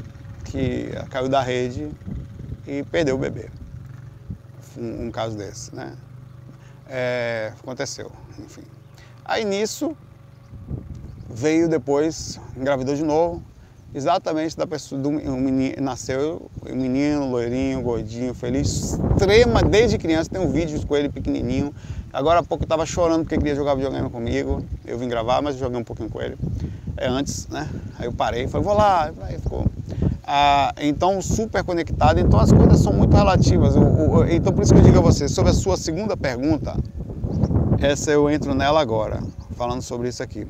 que 0.45 0.91
caiu 1.11 1.29
da 1.29 1.41
rede 1.41 1.89
e 2.67 2.83
perdeu 2.85 3.15
o 3.15 3.19
bebê. 3.19 3.49
Um, 4.77 5.07
um 5.07 5.11
caso 5.11 5.37
desse, 5.37 5.75
né? 5.75 5.93
É, 6.89 7.53
aconteceu, 7.61 8.11
enfim. 8.39 8.63
Aí 9.25 9.45
nisso 9.45 9.95
veio 11.29 11.69
depois, 11.69 12.41
engravidou 12.57 12.95
de 12.95 13.05
novo, 13.05 13.43
exatamente 13.95 14.57
da 14.57 14.67
pessoa, 14.67 15.01
do 15.01 15.11
um 15.11 15.37
menino, 15.39 15.75
nasceu 15.83 16.51
um 16.67 16.75
menino, 16.75 17.31
loirinho, 17.31 17.83
gordinho, 17.83 18.33
feliz, 18.33 18.99
extrema, 19.13 19.63
desde 19.63 19.99
criança, 19.99 20.31
tem 20.31 20.41
um 20.41 20.51
vídeo 20.51 20.85
com 20.87 20.97
ele 20.97 21.11
pequenininho. 21.11 21.75
Agora 22.11 22.41
há 22.41 22.43
pouco 22.43 22.65
estava 22.65 22.87
chorando 22.87 23.21
porque 23.21 23.37
queria 23.37 23.55
jogar 23.55 23.75
videogame 23.75 24.09
comigo, 24.09 24.65
eu 24.87 24.99
vim 24.99 25.09
gravar, 25.09 25.43
mas 25.43 25.57
joguei 25.57 25.79
um 25.79 25.85
pouquinho 25.85 26.09
com 26.09 26.23
ele, 26.23 26.37
é 26.97 27.07
antes, 27.07 27.47
né? 27.49 27.69
Aí 27.99 28.07
eu 28.07 28.13
parei, 28.15 28.49
falei, 28.49 28.65
vou 28.65 28.75
lá, 28.75 29.13
aí 29.23 29.39
ficou... 29.39 29.67
Ah, 30.31 30.75
então 30.79 31.23
super 31.23 31.65
conectado, 31.65 32.21
então 32.21 32.39
as 32.39 32.53
coisas 32.53 32.81
são 32.81 32.93
muito 32.93 33.17
relativas. 33.17 33.75
O, 33.75 33.81
o, 33.81 34.29
então 34.29 34.53
por 34.53 34.63
isso 34.63 34.75
que 34.75 34.79
eu 34.79 34.85
digo 34.85 34.99
a 34.99 35.01
você, 35.01 35.27
sobre 35.27 35.53
a 35.53 35.55
sua 35.55 35.75
segunda 35.79 36.19
pergunta, 36.19 36.77
essa 37.81 38.11
eu 38.11 38.29
entro 38.29 38.55
nela 38.55 38.79
agora, 38.79 39.23
falando 39.57 39.81
sobre 39.81 40.11
isso 40.11 40.23
aqui. 40.23 40.47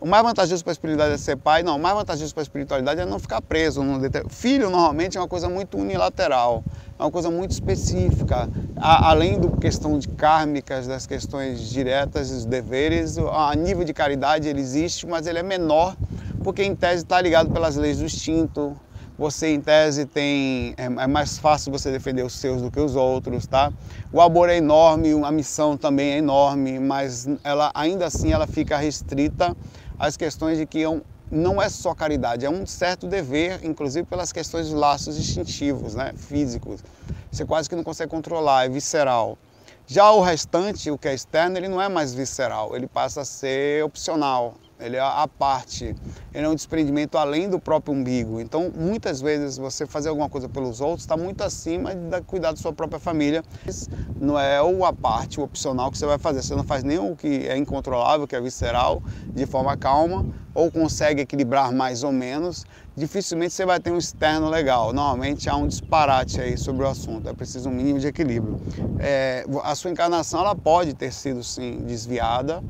O 0.00 0.06
mais 0.06 0.22
vantajoso 0.22 0.62
para 0.62 0.70
a 0.70 0.74
espiritualidade 0.74 1.14
é 1.14 1.18
ser 1.18 1.36
pai? 1.36 1.64
Não, 1.64 1.74
o 1.74 1.78
mais 1.80 1.96
vantajoso 1.96 2.32
para 2.32 2.42
a 2.42 2.44
espiritualidade 2.44 3.00
é 3.00 3.04
não 3.04 3.18
ficar 3.18 3.42
preso. 3.42 3.82
Filho, 4.28 4.70
normalmente, 4.70 5.18
é 5.18 5.20
uma 5.20 5.26
coisa 5.26 5.48
muito 5.48 5.76
unilateral, 5.76 6.62
é 6.96 7.02
uma 7.02 7.10
coisa 7.10 7.28
muito 7.28 7.50
específica. 7.50 8.48
A, 8.76 9.10
além 9.10 9.40
da 9.40 9.48
questão 9.56 9.98
de 9.98 10.06
kármicas, 10.06 10.86
das 10.86 11.04
questões 11.04 11.68
diretas, 11.68 12.30
dos 12.30 12.44
deveres, 12.44 13.18
a 13.18 13.52
nível 13.56 13.82
de 13.82 13.92
caridade 13.92 14.46
ele 14.46 14.60
existe, 14.60 15.04
mas 15.04 15.26
ele 15.26 15.40
é 15.40 15.42
menor, 15.42 15.96
porque 16.44 16.62
em 16.62 16.76
tese 16.76 17.02
está 17.02 17.20
ligado 17.20 17.50
pelas 17.50 17.74
leis 17.74 17.98
do 17.98 18.04
instinto, 18.04 18.76
você 19.18 19.48
em 19.48 19.60
tese 19.60 20.04
tem 20.04 20.74
é, 20.76 20.84
é, 20.84 21.06
mais 21.06 21.38
fácil 21.38 21.72
você 21.72 21.90
defender 21.90 22.22
os 22.22 22.34
seus 22.34 22.60
do 22.60 22.70
que 22.70 22.78
os 22.78 22.94
outros, 22.96 23.46
tá? 23.46 23.72
O 24.12 24.20
amor 24.20 24.48
é 24.48 24.56
enorme, 24.56 25.12
a 25.24 25.32
missão 25.32 25.76
também 25.76 26.12
é 26.12 26.18
enorme, 26.18 26.78
mas 26.78 27.26
ela 27.42 27.70
ainda 27.74 28.06
assim 28.06 28.32
ela 28.32 28.46
fica 28.46 28.76
restrita 28.76 29.56
às 29.98 30.16
questões 30.16 30.58
de 30.58 30.66
que 30.66 30.84
é 30.84 31.00
não 31.28 31.60
é 31.60 31.68
só 31.68 31.92
caridade, 31.92 32.46
é 32.46 32.50
um 32.50 32.64
certo 32.64 33.08
dever, 33.08 33.58
inclusive 33.64 34.06
pelas 34.06 34.32
questões 34.32 34.68
dos 34.68 34.78
laços 34.78 35.18
instintivos, 35.18 35.96
né, 35.96 36.12
físicos. 36.16 36.84
Você 37.32 37.44
quase 37.44 37.68
que 37.68 37.74
não 37.74 37.82
consegue 37.82 38.10
controlar, 38.10 38.66
é 38.66 38.68
visceral. 38.68 39.36
Já 39.88 40.10
o 40.12 40.20
restante, 40.20 40.88
o 40.90 40.96
que 40.96 41.08
é 41.08 41.14
externo, 41.14 41.56
ele 41.56 41.66
não 41.68 41.82
é 41.82 41.88
mais 41.88 42.14
visceral, 42.14 42.76
ele 42.76 42.86
passa 42.86 43.22
a 43.22 43.24
ser 43.24 43.84
opcional, 43.84 44.54
ele 44.78 44.96
é 44.96 45.00
a 45.00 45.26
parte, 45.26 45.94
ele 46.34 46.46
é 46.46 46.48
um 46.48 46.54
desprendimento 46.54 47.16
além 47.16 47.48
do 47.48 47.58
próprio 47.58 47.94
umbigo. 47.94 48.40
Então, 48.40 48.70
muitas 48.74 49.20
vezes, 49.20 49.56
você 49.56 49.86
fazer 49.86 50.08
alguma 50.08 50.28
coisa 50.28 50.48
pelos 50.48 50.80
outros 50.80 51.02
está 51.02 51.16
muito 51.16 51.42
acima 51.42 51.94
de 51.94 52.20
cuidar 52.22 52.50
da 52.50 52.56
sua 52.56 52.72
própria 52.72 53.00
família. 53.00 53.42
Não 54.20 54.38
é 54.38 54.62
o 54.62 54.84
a 54.84 54.92
parte, 54.92 55.40
o 55.40 55.42
opcional 55.42 55.90
que 55.90 55.98
você 55.98 56.06
vai 56.06 56.18
fazer. 56.18 56.42
Você 56.42 56.54
não 56.54 56.64
faz 56.64 56.84
nem 56.84 56.98
o 56.98 57.16
que 57.16 57.46
é 57.46 57.56
incontrolável, 57.56 58.26
que 58.26 58.36
é 58.36 58.40
visceral, 58.40 59.02
de 59.34 59.46
forma 59.46 59.76
calma, 59.76 60.26
ou 60.54 60.70
consegue 60.70 61.22
equilibrar 61.22 61.72
mais 61.72 62.02
ou 62.02 62.12
menos. 62.12 62.64
Dificilmente 62.94 63.54
você 63.54 63.64
vai 63.64 63.80
ter 63.80 63.90
um 63.90 63.98
externo 63.98 64.48
legal. 64.48 64.92
Normalmente 64.92 65.48
há 65.48 65.56
um 65.56 65.66
disparate 65.66 66.40
aí 66.40 66.56
sobre 66.56 66.84
o 66.84 66.88
assunto. 66.88 67.28
É 67.28 67.32
preciso 67.32 67.68
um 67.68 67.72
mínimo 67.72 67.98
de 67.98 68.06
equilíbrio. 68.06 68.58
É, 68.98 69.44
a 69.62 69.74
sua 69.74 69.90
encarnação 69.90 70.40
ela 70.40 70.54
pode 70.54 70.94
ter 70.94 71.12
sido, 71.12 71.42
sim, 71.42 71.78
desviada, 71.86 72.62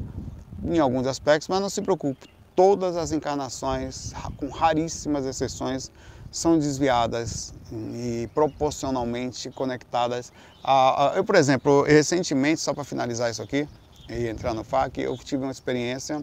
em 0.65 0.79
alguns 0.79 1.07
aspectos, 1.07 1.49
mas 1.49 1.61
não 1.61 1.71
se 1.71 1.83
preocupe, 1.83 2.29
todas 2.55 2.97
as 2.97 3.13
encarnações, 3.13 4.13
com 4.37 4.49
raríssimas 4.49 5.27
exceções, 5.27 5.91
são 6.31 6.59
desviadas 6.59 7.55
e 7.73 8.29
proporcionalmente 8.35 9.51
conectadas 9.51 10.33
a, 10.63 11.13
a 11.13 11.17
eu, 11.17 11.25
por 11.25 11.35
exemplo, 11.35 11.83
recentemente, 11.83 12.61
só 12.61 12.75
para 12.75 12.85
finalizar 12.85 13.31
isso 13.31 13.43
aqui 13.43 13.69
e 14.09 14.27
entrar 14.27 14.53
no 14.53 14.65
FAQ, 14.65 15.01
eu 15.01 15.17
tive 15.17 15.45
uma 15.45 15.53
experiência 15.53 16.21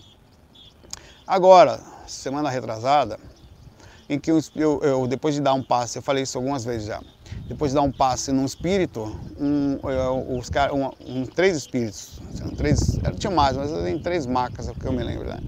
agora, 1.26 1.80
semana 2.06 2.50
retrasada, 2.50 3.18
em 4.10 4.20
que 4.20 4.32
eu, 4.32 4.40
eu, 4.56 5.08
depois 5.08 5.34
de 5.34 5.42
dar 5.42 5.54
um 5.54 5.64
passe, 5.64 5.98
eu 5.98 6.02
falei 6.02 6.24
isso 6.24 6.38
algumas 6.38 6.66
vezes 6.66 6.88
já, 6.88 7.02
depois 7.48 7.72
de 7.72 7.76
dar 7.76 7.82
um 7.82 7.92
passe 7.92 8.32
num 8.32 8.46
espírito, 8.46 9.04
um, 9.38 9.80
os 10.38 10.50
um, 10.72 11.22
um, 11.22 11.26
três 11.26 11.58
espíritos, 11.58 12.22
assim, 12.30 12.56
três, 12.56 13.00
tinha 13.18 13.32
mais, 13.32 13.58
mas 13.58 13.72
tem 13.72 14.00
três 14.00 14.26
macas, 14.26 14.68
é 14.68 14.74
que 14.74 14.86
eu 14.86 14.94
me 14.94 15.04
lembro, 15.04 15.28
né? 15.28 15.40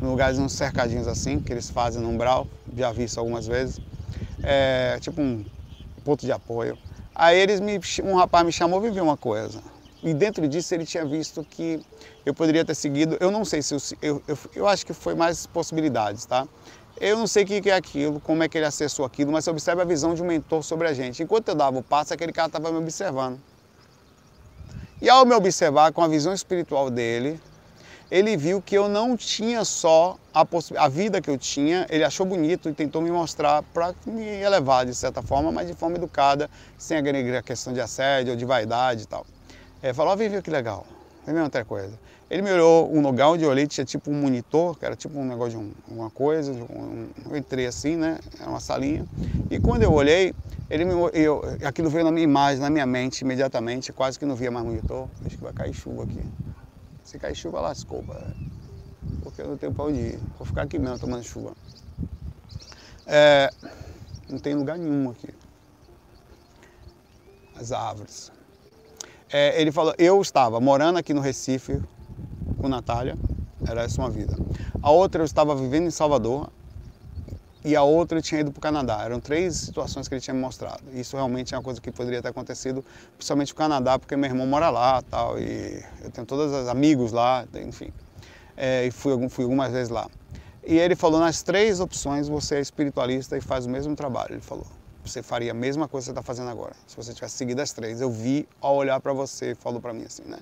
Lugares 0.00 0.38
uns 0.38 0.52
cercadinhos 0.52 1.06
assim, 1.06 1.38
que 1.38 1.52
eles 1.52 1.70
fazem 1.70 2.02
no 2.02 2.08
umbral, 2.08 2.46
já 2.74 2.92
vi 2.92 3.04
isso 3.04 3.18
algumas 3.20 3.46
vezes, 3.46 3.80
é, 4.42 4.98
tipo 5.00 5.20
um 5.20 5.44
ponto 6.04 6.24
de 6.24 6.32
apoio. 6.32 6.78
Aí 7.14 7.38
eles 7.38 7.60
me, 7.60 7.80
um 8.04 8.14
rapaz 8.14 8.44
me 8.44 8.52
chamou 8.52 8.84
e 8.86 8.90
viu 8.90 9.02
uma 9.02 9.16
coisa. 9.16 9.62
E 10.02 10.12
dentro 10.12 10.46
disso 10.46 10.74
ele 10.74 10.84
tinha 10.84 11.04
visto 11.04 11.44
que 11.48 11.80
eu 12.24 12.34
poderia 12.34 12.64
ter 12.64 12.74
seguido, 12.74 13.16
eu 13.18 13.30
não 13.30 13.44
sei 13.44 13.62
se 13.62 13.74
eu, 14.02 14.22
eu, 14.28 14.38
eu 14.54 14.68
acho 14.68 14.84
que 14.84 14.92
foi 14.92 15.14
mais 15.14 15.46
possibilidades, 15.46 16.26
tá? 16.26 16.46
Eu 16.98 17.18
não 17.18 17.26
sei 17.26 17.44
o 17.44 17.46
que 17.46 17.70
é 17.70 17.74
aquilo, 17.74 18.20
como 18.20 18.42
é 18.42 18.48
que 18.48 18.56
ele 18.56 18.64
acessou 18.64 19.04
aquilo, 19.04 19.30
mas 19.30 19.46
observa 19.46 19.82
a 19.82 19.84
visão 19.84 20.14
de 20.14 20.22
um 20.22 20.26
mentor 20.26 20.62
sobre 20.62 20.88
a 20.88 20.94
gente. 20.94 21.22
Enquanto 21.22 21.48
eu 21.48 21.54
dava 21.54 21.78
o 21.78 21.82
passo, 21.82 22.14
aquele 22.14 22.32
cara 22.32 22.46
estava 22.46 22.72
me 22.72 22.78
observando. 22.78 23.38
E 25.00 25.10
ao 25.10 25.26
me 25.26 25.34
observar 25.34 25.92
com 25.92 26.02
a 26.02 26.08
visão 26.08 26.32
espiritual 26.32 26.88
dele, 26.88 27.38
ele 28.10 28.34
viu 28.34 28.62
que 28.62 28.74
eu 28.74 28.88
não 28.88 29.14
tinha 29.14 29.62
só 29.62 30.16
a, 30.32 30.46
a 30.78 30.88
vida 30.88 31.20
que 31.20 31.28
eu 31.28 31.36
tinha, 31.36 31.86
ele 31.90 32.02
achou 32.02 32.24
bonito 32.24 32.70
e 32.70 32.72
tentou 32.72 33.02
me 33.02 33.10
mostrar 33.10 33.62
para 33.62 33.94
me 34.06 34.24
elevar 34.24 34.86
de 34.86 34.94
certa 34.94 35.20
forma, 35.20 35.52
mas 35.52 35.66
de 35.66 35.74
forma 35.74 35.96
educada, 35.96 36.48
sem 36.78 36.96
agregar 36.96 37.40
a 37.40 37.42
questão 37.42 37.74
de 37.74 37.80
assédio 37.80 38.32
ou 38.32 38.38
de 38.38 38.44
vaidade 38.46 39.02
e 39.02 39.06
tal. 39.06 39.26
Ele 39.82 39.92
falou, 39.92 40.12
ó, 40.12 40.16
viu 40.16 40.42
que 40.42 40.50
legal, 40.50 40.86
vem 41.26 41.42
outra 41.42 41.64
coisa. 41.64 41.98
Ele 42.28 42.42
me 42.42 42.50
olhou 42.50 42.92
um 42.92 43.00
lugar 43.00 43.28
onde 43.28 43.44
eu 43.44 43.50
olhei, 43.50 43.68
tinha 43.68 43.84
tipo 43.84 44.10
um 44.10 44.14
monitor, 44.14 44.76
que 44.76 44.84
era 44.84 44.96
tipo 44.96 45.16
um 45.16 45.24
negócio 45.24 45.52
de 45.52 45.56
um, 45.58 45.72
uma 45.86 46.10
coisa, 46.10 46.52
um, 46.52 47.08
eu 47.30 47.36
entrei 47.36 47.66
assim, 47.66 47.96
né, 47.96 48.18
era 48.40 48.50
uma 48.50 48.58
salinha, 48.58 49.06
e 49.48 49.60
quando 49.60 49.84
eu 49.84 49.92
olhei, 49.92 50.34
ele 50.68 50.84
me, 50.84 50.92
eu, 51.12 51.40
aquilo 51.64 51.88
veio 51.88 52.04
na 52.04 52.10
minha 52.10 52.24
imagem, 52.24 52.60
na 52.60 52.68
minha 52.68 52.84
mente, 52.84 53.20
imediatamente, 53.20 53.92
quase 53.92 54.18
que 54.18 54.26
não 54.26 54.34
via 54.34 54.50
mais 54.50 54.66
monitor, 54.66 55.08
acho 55.24 55.36
que 55.36 55.44
vai 55.44 55.52
cair 55.52 55.72
chuva 55.72 56.02
aqui. 56.02 56.20
Se 57.04 57.16
cair 57.16 57.36
chuva, 57.36 57.60
lascou, 57.60 58.04
porque 59.22 59.42
eu 59.42 59.46
não 59.46 59.56
tenho 59.56 59.72
para 59.72 59.84
onde 59.84 60.00
ir, 60.00 60.20
vou 60.36 60.44
ficar 60.44 60.62
aqui 60.62 60.80
mesmo 60.80 60.98
tomando 60.98 61.22
chuva. 61.22 61.52
É, 63.06 63.52
não 64.28 64.38
tem 64.40 64.52
lugar 64.56 64.76
nenhum 64.76 65.10
aqui. 65.10 65.28
As 67.54 67.70
árvores. 67.70 68.32
É, 69.30 69.60
ele 69.60 69.70
falou, 69.70 69.94
eu 69.96 70.20
estava 70.20 70.60
morando 70.60 70.98
aqui 70.98 71.14
no 71.14 71.20
Recife, 71.20 71.80
com 72.58 72.68
Natália, 72.68 73.16
era 73.66 73.82
essa 73.82 74.00
uma 74.00 74.10
vida. 74.10 74.38
A 74.80 74.90
outra 74.90 75.22
eu 75.22 75.24
estava 75.24 75.54
vivendo 75.54 75.86
em 75.86 75.90
Salvador 75.90 76.48
e 77.64 77.74
a 77.74 77.82
outra 77.82 78.18
eu 78.18 78.22
tinha 78.22 78.40
ido 78.40 78.52
para 78.52 78.58
o 78.58 78.62
Canadá. 78.62 79.02
Eram 79.02 79.18
três 79.18 79.56
situações 79.56 80.06
que 80.06 80.14
ele 80.14 80.20
tinha 80.20 80.32
me 80.32 80.40
mostrado. 80.40 80.82
Isso 80.92 81.16
realmente 81.16 81.52
é 81.52 81.56
uma 81.58 81.64
coisa 81.64 81.80
que 81.80 81.90
poderia 81.90 82.22
ter 82.22 82.28
acontecido, 82.28 82.84
principalmente 83.16 83.48
no 83.48 83.56
Canadá, 83.56 83.98
porque 83.98 84.14
meu 84.16 84.30
irmão 84.30 84.46
mora 84.46 84.70
lá 84.70 85.02
tal, 85.02 85.38
e 85.38 85.82
eu 86.02 86.10
tenho 86.10 86.26
todos 86.26 86.52
os 86.52 86.68
amigos 86.68 87.10
lá, 87.10 87.44
enfim. 87.56 87.92
É, 88.56 88.86
e 88.86 88.90
fui, 88.92 89.28
fui 89.28 89.44
algumas 89.44 89.72
vezes 89.72 89.88
lá. 89.88 90.08
E 90.64 90.78
ele 90.78 90.94
falou, 90.94 91.18
nas 91.18 91.42
três 91.42 91.80
opções 91.80 92.28
você 92.28 92.56
é 92.56 92.60
espiritualista 92.60 93.36
e 93.36 93.40
faz 93.40 93.66
o 93.66 93.70
mesmo 93.70 93.96
trabalho, 93.96 94.34
ele 94.34 94.40
falou. 94.40 94.66
Você 95.04 95.22
faria 95.22 95.52
a 95.52 95.54
mesma 95.54 95.86
coisa 95.88 96.04
que 96.04 96.06
você 96.06 96.10
está 96.12 96.22
fazendo 96.22 96.50
agora, 96.50 96.74
se 96.86 96.96
você 96.96 97.12
tivesse 97.12 97.36
seguido 97.36 97.62
as 97.62 97.72
três. 97.72 98.00
Eu 98.00 98.10
vi 98.10 98.48
ao 98.60 98.76
olhar 98.76 99.00
para 99.00 99.12
você, 99.12 99.54
falou 99.54 99.80
para 99.80 99.92
mim 99.92 100.04
assim, 100.04 100.22
né? 100.24 100.38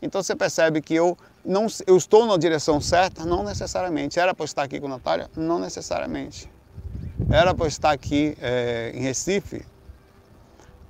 Então 0.00 0.22
você 0.22 0.34
percebe 0.36 0.80
que 0.80 0.94
eu, 0.94 1.16
não, 1.44 1.66
eu 1.86 1.96
estou 1.96 2.26
na 2.26 2.36
direção 2.36 2.80
certa? 2.80 3.24
Não 3.24 3.42
necessariamente. 3.42 4.18
Era 4.18 4.34
para 4.34 4.44
estar 4.44 4.62
aqui 4.62 4.80
com 4.80 4.88
Natália? 4.88 5.30
Não 5.36 5.58
necessariamente. 5.58 6.50
Era 7.30 7.54
para 7.54 7.66
estar 7.66 7.90
aqui 7.90 8.36
é, 8.40 8.92
em 8.94 9.00
Recife? 9.00 9.64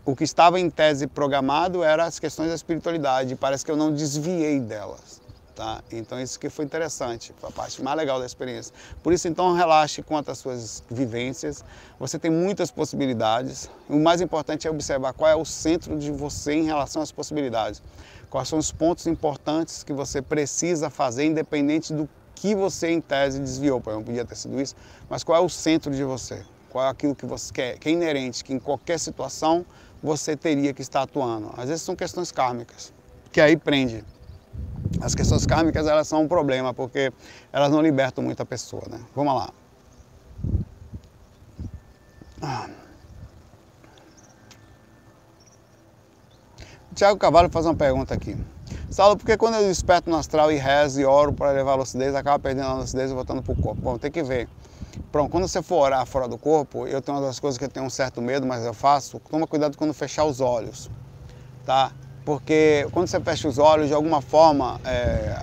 O 0.05 0.15
que 0.15 0.25
estava 0.25 0.61
em 0.61 0.69
tese 0.69 1.07
programado 1.07 1.83
era 1.83 2.05
as 2.05 2.19
questões 2.19 2.49
da 2.49 2.55
espiritualidade. 2.55 3.37
Parece 3.37 3.65
que 3.65 3.71
eu 3.71 3.77
não 3.77 3.93
desviei 3.93 4.61
delas. 4.61 5.24
Tá? 5.55 5.85
Então 5.93 6.21
isso 6.21 6.39
que 6.41 6.51
foi 6.51 6.65
interessante, 6.65 7.33
foi 7.39 7.49
a 7.49 7.53
parte 7.53 7.81
mais 7.81 7.97
legal 7.97 8.19
da 8.19 8.27
experiência. 8.27 8.75
Por 9.05 9.13
isso 9.13 9.29
então 9.29 9.55
relaxe 9.55 10.03
quanto 10.03 10.33
às 10.33 10.39
suas 10.39 10.83
vivências, 10.91 11.65
você 11.97 12.19
tem 12.19 12.29
muitas 12.29 12.73
possibilidades. 12.73 13.71
O 13.89 14.01
mais 14.01 14.21
importante 14.21 14.67
é 14.67 14.71
observar 14.71 15.13
qual 15.13 15.31
é 15.31 15.37
o 15.37 15.45
centro 15.45 15.97
de 15.97 16.11
você 16.11 16.55
em 16.55 16.65
relação 16.65 17.01
às 17.01 17.13
possibilidades. 17.13 17.81
Quais 18.29 18.49
são 18.49 18.59
os 18.59 18.73
pontos 18.73 19.07
importantes 19.07 19.85
que 19.85 19.93
você 19.93 20.21
precisa 20.21 20.91
fazer, 20.91 21.25
independente 21.27 21.93
do 21.93 22.09
que 22.35 22.53
você 22.53 22.91
em 22.91 23.01
tese 23.01 23.39
desviou. 23.39 23.81
Por 23.81 23.91
exemplo, 23.91 24.07
podia 24.07 24.25
ter 24.25 24.35
sido 24.35 24.61
isso, 24.61 24.75
mas 25.09 25.23
qual 25.23 25.41
é 25.41 25.45
o 25.45 25.49
centro 25.49 25.95
de 25.95 26.03
você? 26.03 26.43
Qual 26.69 26.85
é 26.85 26.89
aquilo 26.89 27.15
que 27.15 27.25
você 27.25 27.53
quer, 27.53 27.79
que 27.79 27.89
é 27.89 27.93
inerente, 27.93 28.43
que 28.43 28.53
em 28.53 28.59
qualquer 28.59 28.99
situação 28.99 29.65
você 30.03 30.37
teria 30.37 30.75
que 30.75 30.83
estar 30.83 31.03
atuando. 31.03 31.51
Às 31.57 31.69
vezes 31.69 31.83
são 31.83 31.95
questões 31.95 32.33
kármicas, 32.33 32.93
que 33.31 33.41
aí 33.41 33.57
prende. 33.57 34.05
As 35.05 35.15
questões 35.15 35.45
kármicas 35.45 35.87
elas 35.87 36.09
são 36.09 36.23
um 36.23 36.29
problema 36.29 36.73
porque 36.73 37.13
elas 37.53 37.71
não 37.71 37.83
libertam 37.83 38.25
muita 38.25 38.47
pessoa, 38.47 38.83
né? 38.91 39.01
Vamos 39.15 39.35
lá. 39.35 39.51
Tiago 46.95 47.19
Cavalho 47.19 47.51
faz 47.51 47.67
uma 47.67 47.75
pergunta 47.75 48.15
aqui. 48.15 48.37
Saulo, 48.89 49.17
porque 49.17 49.37
quando 49.37 49.57
eu 49.57 49.69
desperto 49.69 50.09
no 50.09 50.17
astral 50.17 50.51
e 50.51 50.57
rezo 50.57 51.01
e 51.01 51.05
oro 51.05 51.33
para 51.33 51.51
levar 51.51 51.73
a 51.73 51.75
lucidez, 51.75 52.15
acaba 52.15 52.39
perdendo 52.39 52.69
a 52.69 52.75
lucidez 52.75 53.11
e 53.11 53.15
voltando 53.15 53.43
para 53.43 53.53
o 53.53 53.57
corpo? 53.57 53.81
Bom, 53.83 53.99
tem 53.99 54.11
que 54.11 54.23
ver. 54.23 54.49
Pronto, 55.13 55.31
quando 55.31 55.47
você 55.47 55.61
for 55.61 55.83
orar 55.83 56.07
fora 56.07 56.27
do 56.27 56.39
corpo, 56.39 56.87
eu 56.87 57.03
tenho 57.03 57.19
uma 57.19 57.27
das 57.27 57.39
coisas 57.39 57.59
que 57.59 57.65
eu 57.65 57.69
tenho 57.69 57.85
um 57.85 57.91
certo 57.91 58.23
medo, 58.23 58.47
mas 58.47 58.65
eu 58.65 58.73
faço. 58.73 59.21
Toma 59.29 59.47
cuidado 59.47 59.77
quando 59.77 59.93
fechar 59.93 60.25
os 60.25 60.41
olhos, 60.41 60.91
tá? 61.67 61.93
Porque 62.25 62.87
quando 62.91 63.07
você 63.07 63.21
fecha 63.21 63.47
os 63.47 63.59
olhos, 63.59 63.89
de 63.89 63.95
alguma 63.95 64.23
forma, 64.23 64.81
é... 64.85 65.37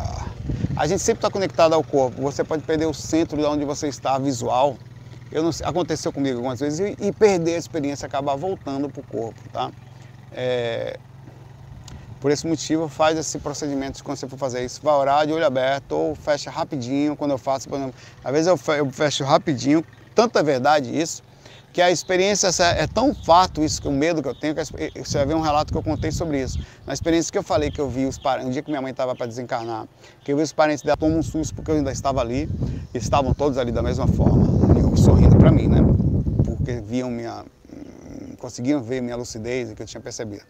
a 0.75 0.87
gente 0.87 1.01
sempre 1.01 1.19
está 1.19 1.29
conectado 1.29 1.73
ao 1.73 1.83
corpo. 1.83 2.21
Você 2.21 2.43
pode 2.43 2.63
perder 2.63 2.87
o 2.87 2.93
centro 2.93 3.37
de 3.37 3.45
onde 3.45 3.63
você 3.65 3.87
está, 3.87 4.17
visual. 4.17 4.75
Eu 5.31 5.43
não... 5.43 5.51
Aconteceu 5.63 6.11
comigo 6.11 6.37
algumas 6.37 6.59
vezes 6.59 6.79
e, 6.79 7.07
e 7.07 7.11
perder 7.11 7.55
a 7.55 7.57
experiência, 7.57 8.05
acabar 8.05 8.35
voltando 8.35 8.89
para 8.89 8.99
o 8.99 9.03
corpo, 9.03 9.39
tá? 9.53 9.71
É... 10.31 10.97
Por 12.19 12.31
esse 12.31 12.45
motivo, 12.45 12.87
faz 12.87 13.17
esse 13.17 13.39
procedimento 13.39 14.03
quando 14.03 14.17
você 14.17 14.27
for 14.27 14.37
fazer 14.37 14.63
isso. 14.63 14.79
Vai 14.83 14.93
orar 14.93 15.25
de 15.25 15.33
olho 15.33 15.45
aberto 15.45 15.91
ou 15.93 16.15
fecha 16.15 16.51
rapidinho. 16.51 17.15
Quando 17.15 17.31
eu 17.31 17.37
faço, 17.37 17.67
por 17.67 17.77
exemplo, 17.77 17.95
às 18.23 18.31
vezes 18.31 18.47
eu 18.47 18.57
fecho 18.91 19.23
rapidinho, 19.23 19.83
tanta 20.13 20.43
verdade 20.43 20.95
isso, 20.95 21.23
que 21.73 21.81
a 21.81 21.89
experiência 21.89 22.49
é 22.77 22.85
tão 22.85 23.15
fato 23.15 23.63
isso, 23.63 23.81
que 23.81 23.87
o 23.87 23.91
medo 23.91 24.21
que 24.21 24.27
eu 24.27 24.35
tenho, 24.35 24.53
que 24.53 24.63
você 25.03 25.17
vai 25.17 25.27
ver 25.27 25.35
um 25.35 25.41
relato 25.41 25.71
que 25.71 25.77
eu 25.77 25.83
contei 25.83 26.11
sobre 26.11 26.41
isso. 26.41 26.59
Na 26.85 26.93
experiência 26.93 27.31
que 27.31 27.37
eu 27.37 27.43
falei 27.43 27.71
que 27.71 27.79
eu 27.79 27.89
vi 27.89 28.05
os 28.05 28.17
parentes, 28.17 28.47
um 28.47 28.51
dia 28.51 28.61
que 28.61 28.69
minha 28.69 28.81
mãe 28.81 28.91
estava 28.91 29.15
para 29.15 29.25
desencarnar, 29.25 29.87
que 30.23 30.31
eu 30.31 30.37
vi 30.37 30.43
os 30.43 30.51
parentes 30.51 30.83
dela 30.83 30.97
tomam 30.97 31.19
um 31.19 31.23
susto 31.23 31.55
porque 31.55 31.71
eu 31.71 31.75
ainda 31.75 31.91
estava 31.91 32.19
ali, 32.19 32.49
e 32.93 32.97
estavam 32.97 33.33
todos 33.33 33.57
ali 33.57 33.71
da 33.71 33.81
mesma 33.81 34.07
forma, 34.07 34.45
sorrindo 34.97 35.37
para 35.37 35.51
mim, 35.51 35.67
né? 35.67 35.79
Porque 36.45 36.81
viam 36.81 37.09
minha, 37.09 37.45
conseguiam 38.41 38.81
ver 38.81 39.01
minha 39.01 39.15
lucidez 39.15 39.69
e 39.69 39.75
que 39.75 39.83
eu 39.83 39.85
tinha 39.85 40.01
percebido. 40.01 40.43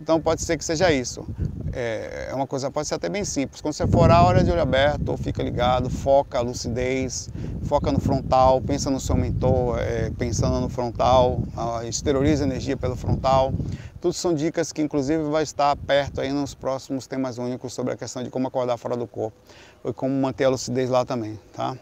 Então 0.00 0.20
pode 0.20 0.40
ser 0.40 0.56
que 0.56 0.64
seja 0.64 0.90
isso. 0.90 1.28
É, 1.72 2.28
é 2.30 2.34
uma 2.34 2.46
coisa, 2.46 2.70
pode 2.70 2.88
ser 2.88 2.94
até 2.94 3.08
bem 3.08 3.24
simples. 3.24 3.60
Quando 3.60 3.74
você 3.74 3.86
for 3.86 4.10
a 4.10 4.22
hora 4.22 4.42
de 4.42 4.50
olho 4.50 4.62
aberto, 4.62 5.16
fica 5.18 5.42
ligado, 5.42 5.90
foca 5.90 6.38
a 6.38 6.40
lucidez, 6.40 7.28
foca 7.64 7.92
no 7.92 8.00
frontal, 8.00 8.60
pensa 8.62 8.90
no 8.90 8.98
seu 8.98 9.16
mentor, 9.16 9.78
é, 9.78 10.10
pensando 10.16 10.60
no 10.60 10.68
frontal, 10.68 11.42
exterioriza 11.86 12.44
energia 12.44 12.76
pelo 12.76 12.96
frontal. 12.96 13.52
Tudo 14.00 14.14
são 14.14 14.34
dicas 14.34 14.72
que 14.72 14.80
inclusive 14.82 15.24
vai 15.24 15.42
estar 15.42 15.76
perto 15.76 16.20
aí 16.20 16.32
nos 16.32 16.54
próximos 16.54 17.06
temas 17.06 17.38
únicos 17.38 17.74
sobre 17.74 17.92
a 17.92 17.96
questão 17.96 18.22
de 18.22 18.30
como 18.30 18.48
acordar 18.48 18.76
fora 18.78 18.96
do 18.96 19.06
corpo 19.06 19.36
e 19.84 19.92
como 19.92 20.14
manter 20.14 20.44
a 20.44 20.48
lucidez 20.48 20.88
lá 20.88 21.04
também, 21.04 21.38
tá? 21.52 21.76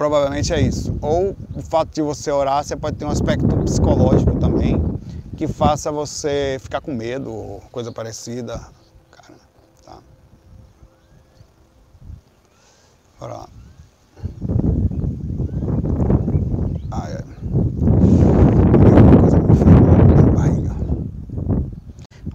Provavelmente 0.00 0.50
é 0.50 0.58
isso. 0.58 0.96
Ou 1.02 1.36
o 1.54 1.60
fato 1.60 1.90
de 1.92 2.00
você 2.00 2.30
orar, 2.30 2.64
você 2.64 2.74
pode 2.74 2.96
ter 2.96 3.04
um 3.04 3.10
aspecto 3.10 3.46
psicológico 3.58 4.34
também, 4.40 4.82
que 5.36 5.46
faça 5.46 5.92
você 5.92 6.56
ficar 6.58 6.80
com 6.80 6.94
medo 6.94 7.30
ou 7.30 7.60
coisa 7.70 7.92
parecida. 7.92 8.58
Cara, 9.10 9.34
tá? 9.84 9.98
Bora 13.20 13.34
lá. 13.34 13.48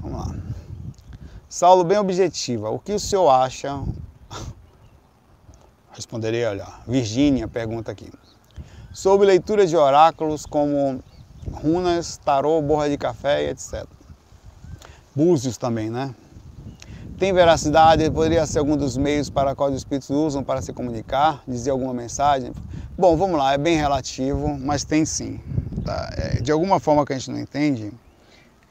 Vamos 0.04 0.20
lá. 0.20 0.36
Saulo, 1.50 1.84
bem 1.84 1.98
objetiva. 1.98 2.70
O 2.70 2.78
que 2.78 2.94
o 2.94 3.00
senhor 3.00 3.28
acha 3.28 3.84
Responderei, 6.06 6.46
olha, 6.46 6.68
Virgínia 6.88 7.48
pergunta 7.48 7.92
aqui. 7.92 8.12
Sobre 8.94 9.26
leitura 9.26 9.66
de 9.66 9.76
oráculos 9.76 10.46
como 10.46 11.04
runas, 11.52 12.20
tarô, 12.24 12.62
borra 12.62 12.88
de 12.88 12.96
café 12.96 13.50
etc. 13.50 13.88
Búzios 15.16 15.58
também, 15.58 15.90
né? 15.90 16.14
Tem 17.18 17.34
veracidade? 17.34 18.08
Poderia 18.12 18.46
ser 18.46 18.60
algum 18.60 18.78
dos 18.78 18.96
meios 18.96 19.32
para 19.32 19.56
quais 19.56 19.74
os 19.74 19.80
espíritos 19.80 20.12
usam 20.12 20.44
para 20.44 20.62
se 20.62 20.72
comunicar, 20.72 21.42
dizer 21.48 21.72
alguma 21.72 21.92
mensagem? 21.92 22.52
Bom, 22.96 23.18
vamos 23.18 23.40
lá, 23.40 23.54
é 23.54 23.58
bem 23.58 23.76
relativo, 23.76 24.60
mas 24.60 24.84
tem 24.84 25.06
sim. 25.06 25.40
Tá? 25.84 26.12
É, 26.16 26.40
de 26.40 26.52
alguma 26.52 26.80
forma 26.80 27.04
que 27.04 27.14
a 27.14 27.18
gente 27.18 27.32
não 27.32 27.40
entende, 27.40 27.92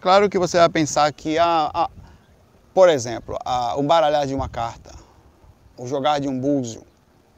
claro 0.00 0.30
que 0.30 0.38
você 0.38 0.56
vai 0.56 0.68
pensar 0.68 1.12
que, 1.12 1.36
a, 1.36 1.68
a 1.74 1.90
por 2.72 2.88
exemplo, 2.88 3.36
a, 3.44 3.76
o 3.76 3.82
baralhar 3.82 4.24
de 4.24 4.34
uma 4.36 4.48
carta, 4.48 4.92
o 5.76 5.84
jogar 5.88 6.20
de 6.20 6.28
um 6.28 6.38
búzio, 6.38 6.93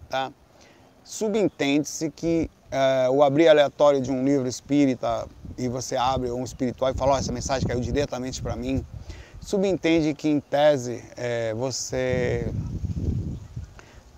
Tá? 0.09 0.32
Subentende-se 1.04 2.11
que 2.11 2.50
é, 2.70 3.09
o 3.11 3.22
abrir 3.22 3.48
aleatório 3.48 4.00
de 4.00 4.11
um 4.11 4.24
livro 4.24 4.48
espírita 4.48 5.26
e 5.57 5.68
você 5.68 5.96
abre 5.96 6.30
um 6.30 6.44
espiritual 6.44 6.90
e 6.90 6.94
fala, 6.94 7.14
oh, 7.14 7.18
essa 7.18 7.32
mensagem 7.32 7.66
caiu 7.66 7.80
diretamente 7.80 8.42
para 8.42 8.57
mim, 8.57 8.84
subentende 9.40 10.14
que 10.14 10.28
em 10.28 10.40
tese 10.40 11.02
é, 11.16 11.54
você 11.54 12.52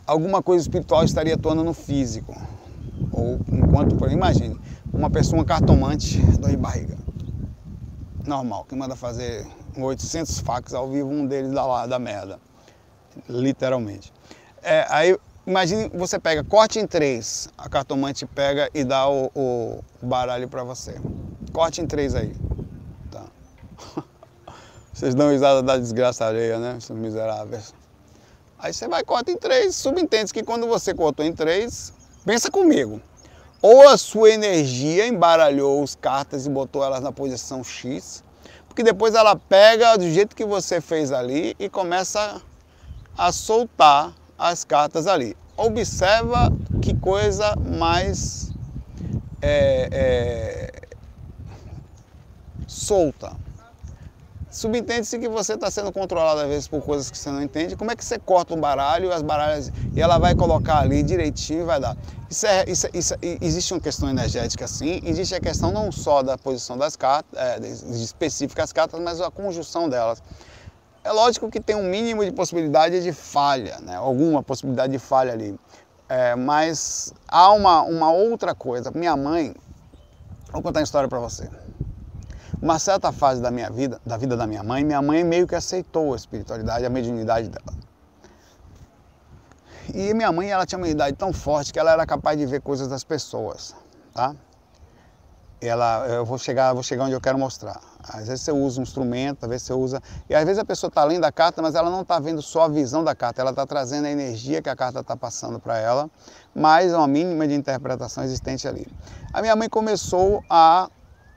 alguma 0.07 0.43
coisa 0.43 0.63
espiritual 0.63 1.05
estaria 1.05 1.35
atuando 1.35 1.63
no 1.63 1.75
físico. 1.75 2.35
Ou 3.13 3.39
enquanto, 3.53 3.95
imagine, 4.11 4.59
uma 4.93 5.11
pessoa 5.11 5.45
cartomante 5.45 6.19
dor 6.39 6.51
de 6.51 6.57
barriga. 6.57 6.97
Normal, 8.27 8.65
que 8.65 8.75
manda 8.75 8.97
fazer 8.97 9.47
800 9.77 10.41
fax 10.41 10.75
ao 10.75 10.89
vivo, 10.89 11.11
um 11.11 11.27
deles 11.27 11.53
dá 11.53 11.65
lá 11.65 11.87
da 11.87 11.99
merda. 11.99 12.41
Literalmente. 13.29 14.13
É, 14.63 14.87
aí 14.89 15.17
Imagine 15.49 15.91
você 15.95 16.19
pega, 16.19 16.45
corte 16.45 16.79
em 16.79 16.87
três, 16.87 17.49
a 17.57 17.71
cartomante 17.71 18.27
pega 18.27 18.69
e 18.75 18.85
dá 18.85 19.09
o, 19.09 19.31
o 19.35 19.83
baralho 20.03 20.47
para 20.47 20.63
você. 20.63 21.01
Corte 21.55 21.81
em 21.81 21.87
três 21.87 22.15
aí. 22.15 22.37
Tá. 23.11 23.25
Vocês 24.93 25.15
dão 25.15 25.31
risada 25.31 25.63
da 25.63 25.79
desgraça 25.79 26.27
alheia, 26.27 26.59
né? 26.59 26.75
Esses 26.77 26.91
miseráveis. 26.91 27.73
Aí 28.59 28.75
você 28.75 28.87
vai, 28.89 29.03
corta 29.03 29.31
em 29.31 29.39
três, 29.39 29.75
subentende 29.75 30.35
que 30.35 30.43
quando 30.43 30.67
você 30.67 30.93
cortou 30.93 31.25
em 31.25 31.33
três, 31.33 31.95
pensa 32.27 32.51
comigo. 32.51 33.01
Ou 33.63 33.89
a 33.89 33.97
sua 33.97 34.29
energia 34.29 35.07
embaralhou 35.07 35.83
as 35.83 35.95
cartas 35.95 36.45
e 36.45 36.51
botou 36.51 36.85
elas 36.85 37.01
na 37.01 37.11
posição 37.11 37.65
X, 37.65 38.23
porque 38.69 38.83
depois 38.83 39.15
ela 39.15 39.35
pega 39.35 39.97
do 39.97 40.11
jeito 40.11 40.37
que 40.37 40.45
você 40.45 40.79
fez 40.79 41.11
ali 41.11 41.57
e 41.59 41.71
começa 41.71 42.43
a 43.17 43.33
soltar 43.33 44.13
as 44.39 44.65
cartas 44.65 45.07
ali. 45.07 45.37
Observa 45.57 46.53
que 46.81 46.95
coisa 46.95 47.57
mais 47.57 48.53
é, 49.43 49.89
é, 49.91 50.73
solta. 52.67 53.37
Subentende-se 54.51 55.19
que 55.19 55.29
você 55.29 55.55
está 55.55 55.71
sendo 55.71 55.93
controlado 55.93 56.41
às 56.41 56.49
vezes 56.49 56.69
por 56.69 56.81
coisas 56.83 57.11
que 57.11 57.19
você 57.19 57.31
não 57.31 57.43
entende. 57.43 57.77
Como 57.77 57.91
é 57.91 57.97
que 57.97 58.05
você 58.05 58.19
corta 58.19 58.55
um 58.55 58.61
baralho, 58.61 59.13
as 59.13 59.21
baralhas 59.21 59.71
e 59.95 60.01
ela 60.01 60.19
vai 60.19 60.35
colocar 60.35 60.79
ali 60.79 61.03
direitinho 61.03 61.63
e 61.63 61.65
vai 61.65 61.79
dar. 61.79 61.97
Isso 62.31 62.47
é, 62.47 62.65
isso, 62.67 62.87
é, 62.87 62.91
isso, 62.95 63.15
é, 63.15 63.19
existe 63.41 63.75
uma 63.75 63.81
questão 63.81 64.09
energética 64.09 64.67
sim, 64.67 65.01
existe 65.05 65.35
a 65.35 65.41
questão 65.41 65.71
não 65.71 65.93
só 65.93 66.23
da 66.23 66.39
posição 66.39 66.79
das 66.79 66.97
cartas, 66.97 67.39
é, 67.39 67.61
de 67.61 68.03
específicas 68.03 68.73
cartas, 68.73 69.01
mas 69.01 69.21
a 69.21 69.31
conjunção 69.31 69.89
delas. 69.89 70.23
É 71.09 71.13
lógico 71.13 71.51
que 71.51 71.59
tem 71.59 71.75
um 71.75 71.85
mínimo 71.85 72.23
de 72.23 72.31
possibilidade 72.31 73.03
de 73.03 73.13
falha, 73.15 73.79
né? 73.81 73.97
alguma 73.97 74.43
possibilidade 74.43 74.93
de 74.93 74.99
falha 74.99 75.33
ali. 75.33 75.59
É, 76.07 76.37
mas 76.37 77.15
há 77.27 77.51
uma, 77.53 77.81
uma 77.81 78.13
outra 78.13 78.55
coisa. 78.55 78.91
Minha 78.91 79.17
mãe, 79.17 79.55
vou 80.53 80.61
contar 80.61 80.81
uma 80.81 80.85
história 80.85 81.09
para 81.09 81.19
você. 81.19 81.49
Uma 82.61 82.79
certa 82.79 83.11
fase 83.11 83.41
da 83.41 83.51
minha 83.51 83.71
vida, 83.71 83.99
da 84.05 84.19
vida 84.19 84.37
da 84.37 84.47
minha 84.47 84.63
mãe, 84.63 84.85
minha 84.85 85.01
mãe 85.01 85.25
meio 85.25 85.47
que 85.47 85.55
aceitou 85.55 86.13
a 86.13 86.17
espiritualidade, 86.17 86.85
a 86.85 86.91
mediunidade 86.91 87.49
dela. 87.49 87.73
E 89.95 90.13
minha 90.13 90.31
mãe, 90.31 90.51
ela 90.51 90.67
tinha 90.67 90.79
uma 90.79 90.89
idade 90.89 91.17
tão 91.17 91.33
forte 91.33 91.73
que 91.73 91.79
ela 91.79 91.91
era 91.91 92.05
capaz 92.05 92.37
de 92.37 92.45
ver 92.45 92.61
coisas 92.61 92.87
das 92.87 93.03
pessoas, 93.03 93.75
tá? 94.13 94.37
Ela, 95.61 96.07
eu 96.07 96.25
vou 96.25 96.39
chegar, 96.39 96.73
vou 96.73 96.83
chegar 96.83 97.05
onde 97.05 97.15
eu 97.15 97.21
quero 97.21 97.39
mostrar. 97.39 97.81
Às 98.09 98.29
vezes 98.29 98.43
você 98.43 98.53
usa 98.53 98.81
um 98.81 98.83
instrumento, 98.83 99.43
às 99.43 99.49
vezes 99.49 99.67
você 99.67 99.73
usa. 99.73 100.03
E 100.31 100.35
às 100.35 100.45
vezes 100.45 100.59
a 100.59 100.65
pessoa 100.65 100.89
está 100.89 101.03
lendo 101.03 101.25
a 101.25 101.33
carta, 101.33 101.61
mas 101.61 101.75
ela 101.75 101.91
não 101.91 102.03
está 102.03 102.21
vendo 102.21 102.41
só 102.41 102.63
a 102.63 102.69
visão 102.69 103.03
da 103.03 103.15
carta, 103.15 103.41
ela 103.41 103.51
está 103.51 103.67
trazendo 103.67 104.07
a 104.07 104.11
energia 104.11 104.63
que 104.63 104.69
a 104.69 104.77
carta 104.77 105.01
está 105.01 105.17
passando 105.17 105.59
para 105.59 105.77
ela, 105.79 106.09
mais 106.55 106.95
uma 106.95 107.09
mínima 107.09 107.47
de 107.49 107.55
interpretação 107.55 108.23
existente 108.23 108.69
ali. 108.69 108.87
A 109.33 109.41
minha 109.41 109.57
mãe 109.57 109.69
começou 109.69 110.43
a. 110.49 110.89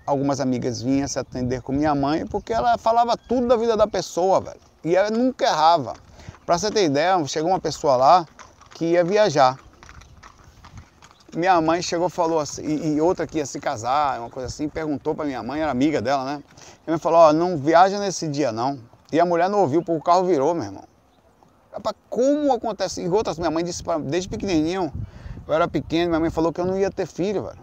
Algumas 0.05 0.39
amigas 0.39 0.81
vinham 0.81 1.07
se 1.07 1.19
atender 1.19 1.61
com 1.61 1.71
minha 1.71 1.93
mãe, 1.93 2.25
porque 2.25 2.51
ela 2.51 2.77
falava 2.77 3.15
tudo 3.15 3.47
da 3.47 3.55
vida 3.55 3.77
da 3.77 3.87
pessoa, 3.87 4.41
velho. 4.41 4.59
E 4.83 4.95
ela 4.95 5.09
nunca 5.09 5.45
errava. 5.45 5.93
Para 6.45 6.57
você 6.57 6.71
ter 6.71 6.85
ideia, 6.85 7.23
chegou 7.27 7.51
uma 7.51 7.59
pessoa 7.59 7.95
lá 7.95 8.27
que 8.73 8.85
ia 8.85 9.03
viajar 9.03 9.57
minha 11.35 11.61
mãe 11.61 11.81
chegou 11.81 12.09
falou 12.09 12.39
assim, 12.39 12.61
e, 12.63 12.95
e, 12.95 13.01
outra 13.01 13.25
que 13.25 13.37
ia 13.37 13.45
se 13.45 13.59
casar, 13.59 14.19
uma 14.19 14.29
coisa 14.29 14.47
assim, 14.47 14.67
perguntou 14.67 15.15
para 15.15 15.25
minha 15.25 15.41
mãe, 15.41 15.61
era 15.61 15.71
amiga 15.71 16.01
dela, 16.01 16.25
né? 16.25 16.43
Mãe 16.85 16.97
falou, 16.97 17.19
ó, 17.19 17.33
não 17.33 17.57
viaja 17.57 17.99
nesse 17.99 18.27
dia 18.27 18.51
não. 18.51 18.79
E 19.11 19.19
a 19.19 19.25
mulher 19.25 19.49
não 19.49 19.59
ouviu, 19.59 19.81
porque 19.81 19.97
o 19.97 20.03
carro 20.03 20.25
virou, 20.25 20.53
meu 20.53 20.65
irmão. 20.65 20.83
Rapaz, 21.71 21.95
como 22.09 22.51
acontece? 22.51 23.01
E 23.01 23.07
outras, 23.07 23.37
minha 23.37 23.49
mãe 23.49 23.63
disse, 23.63 23.81
pra, 23.81 23.97
desde 23.97 24.27
pequenininho, 24.27 24.91
eu 25.47 25.53
era 25.53 25.67
pequeno, 25.67 26.09
minha 26.09 26.19
mãe 26.19 26.29
falou 26.29 26.51
que 26.51 26.59
eu 26.59 26.65
não 26.65 26.77
ia 26.77 26.91
ter 26.91 27.05
filho, 27.05 27.43
velho. 27.43 27.59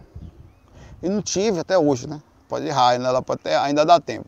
E 1.02 1.08
não 1.08 1.20
tive 1.20 1.60
até 1.60 1.78
hoje, 1.78 2.08
né? 2.08 2.22
Pode 2.48 2.66
errar, 2.66 2.94
ela 2.94 3.20
pode 3.20 3.42
ter, 3.42 3.54
ainda 3.54 3.84
dá 3.84 4.00
tempo. 4.00 4.26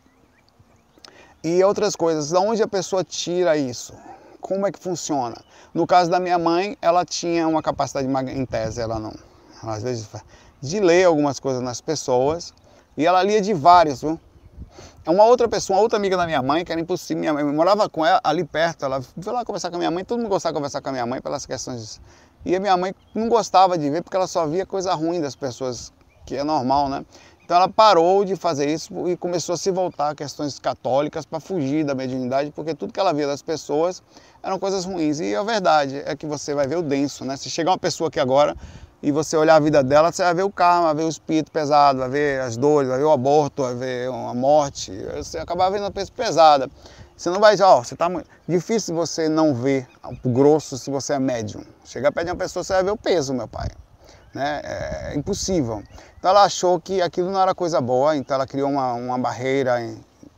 E 1.43 1.65
outras 1.65 1.97
coisas, 1.97 2.29
de 2.29 2.37
onde 2.37 2.63
a 2.63 2.69
pessoa 2.69 3.03
tira 3.03 3.57
isso? 3.57 3.95
Como 4.39 4.67
é 4.67 4.71
que 4.71 4.79
funciona? 4.79 5.37
No 5.73 5.87
caso 5.87 6.11
da 6.11 6.21
minha 6.21 6.39
mãe, 6.39 6.77
ela 6.83 7.05
tinha 7.05 7.49
uma 7.49 7.63
capacidade 7.63 8.07
em 8.07 8.45
tese, 8.45 8.81
ela 8.81 8.99
não. 8.99 9.30
Às 9.63 9.83
vezes, 9.83 10.09
de 10.61 10.81
ler 10.81 11.05
algumas 11.05 11.41
coisas 11.41 11.63
nas 11.63 11.81
pessoas, 11.81 12.53
e 12.97 13.07
ela 13.07 13.23
lia 13.23 13.41
de 13.41 13.55
vários, 13.55 14.01
viu? 14.03 14.19
É 15.05 15.11
uma 15.11 15.25
outra 15.25 15.49
pessoa, 15.49 15.79
uma 15.79 15.83
outra 15.83 15.99
amiga 15.99 16.17
da 16.17 16.27
minha 16.27 16.43
mãe, 16.43 16.65
que 16.65 16.71
era 16.71 16.81
impossível, 16.81 17.21
minha 17.21 17.33
mãe 17.33 17.45
morava 17.45 17.89
com 17.89 18.05
ela 18.05 18.21
ali 18.23 18.45
perto, 18.45 18.85
ela 18.85 19.01
foi 19.01 19.33
lá 19.33 19.45
conversar 19.45 19.71
com 19.71 19.77
a 19.77 19.79
minha 19.79 19.91
mãe, 19.91 20.05
todo 20.05 20.19
mundo 20.19 20.29
gostava 20.29 20.53
de 20.53 20.59
conversar 20.59 20.83
com 20.83 20.91
a 20.91 20.93
minha 20.93 21.07
mãe 21.07 21.21
pelas 21.21 21.47
questões. 21.47 22.01
E 22.45 22.55
a 22.55 22.61
minha 22.61 22.77
mãe 22.77 22.95
não 23.15 23.29
gostava 23.29 23.77
de 23.77 23.89
ver 23.91 24.03
porque 24.03 24.17
ela 24.17 24.27
só 24.27 24.47
via 24.47 24.67
coisa 24.67 24.93
ruim 24.95 25.21
das 25.21 25.35
pessoas, 25.35 25.93
que 26.27 26.37
é 26.37 26.45
normal, 26.45 26.89
né? 26.89 27.05
Então 27.45 27.57
ela 27.57 27.69
parou 27.69 28.25
de 28.25 28.37
fazer 28.37 28.73
isso 28.73 29.09
e 29.09 29.17
começou 29.17 29.55
a 29.55 29.59
se 29.59 29.71
voltar 29.71 30.11
a 30.11 30.15
questões 30.15 30.59
católicas 30.59 31.27
para 31.27 31.41
fugir 31.41 31.85
da 31.85 31.95
mediunidade, 31.95 32.53
porque 32.53 32.75
tudo 32.75 32.93
que 32.93 33.01
ela 33.01 33.13
via 33.13 33.27
das 33.27 33.43
pessoas 33.43 34.03
eram 34.43 34.59
coisas 34.59 34.85
ruins. 34.85 35.19
E 35.19 35.35
a 35.35 35.43
verdade 35.43 36.01
é 36.07 36.15
que 36.15 36.27
você 36.27 36.55
vai 36.55 36.69
ver 36.69 36.77
o 36.77 36.83
denso, 36.83 37.25
né? 37.25 37.37
Se 37.37 37.51
chegar 37.51 37.73
uma 37.73 37.79
pessoa 37.79 38.07
aqui 38.09 38.21
agora 38.21 38.57
e 39.03 39.11
você 39.11 39.37
olhar 39.37 39.57
a 39.57 39.61
vida 39.61 39.83
dela, 39.83 40.13
você 40.13 40.23
vai 40.23 40.35
ver 40.35 40.43
o 40.43 40.51
karma, 40.51 40.87
vai 40.87 40.97
ver 40.97 41.05
o 41.05 41.09
espírito 41.09 41.51
pesado, 41.51 42.01
vai 42.01 42.09
ver 42.09 42.41
as 42.41 42.57
dores, 42.57 42.89
vai 42.89 42.99
ver 42.99 43.05
o 43.05 43.11
aborto, 43.11 43.63
vai 43.63 43.75
ver 43.75 44.09
a 44.09 44.35
morte. 44.35 44.93
Você 45.17 45.39
acaba 45.39 45.71
vendo 45.71 45.87
a 45.87 45.91
pessoa 45.91 46.17
pesada. 46.17 46.71
Você 47.17 47.31
não 47.31 47.41
vai 47.41 47.61
ó, 47.61 47.83
você 47.83 47.95
tá 47.95 48.09
muito... 48.09 48.29
difícil 48.49 48.95
você 48.95 49.29
não 49.29 49.55
ver 49.55 49.87
o 50.25 50.29
grosso 50.29 50.79
se 50.79 50.91
você 50.91 51.15
é 51.15 51.19
médium. 51.19 51.63
Chegar 51.85 52.13
perto 52.13 52.27
de 52.27 52.33
uma 52.33 52.39
pessoa, 52.39 52.65
você 52.65 52.73
vai 52.73 52.85
ver 52.85 52.91
o 52.91 52.97
peso, 52.97 53.35
meu 53.35 53.49
pai 53.49 53.69
né? 54.33 54.61
É 54.65 55.15
impossível. 55.17 55.83
Então 56.19 56.31
ela 56.31 56.45
achou 56.45 56.81
que 56.81 57.01
aquilo 57.03 57.31
não 57.31 57.41
era 57.41 57.55
coisa 57.55 57.81
boa, 57.81 58.17
então 58.17 58.35
ela 58.35 58.47
criou 58.47 58.71
uma, 58.71 58.93
uma 58.95 59.19
barreira, 59.19 59.79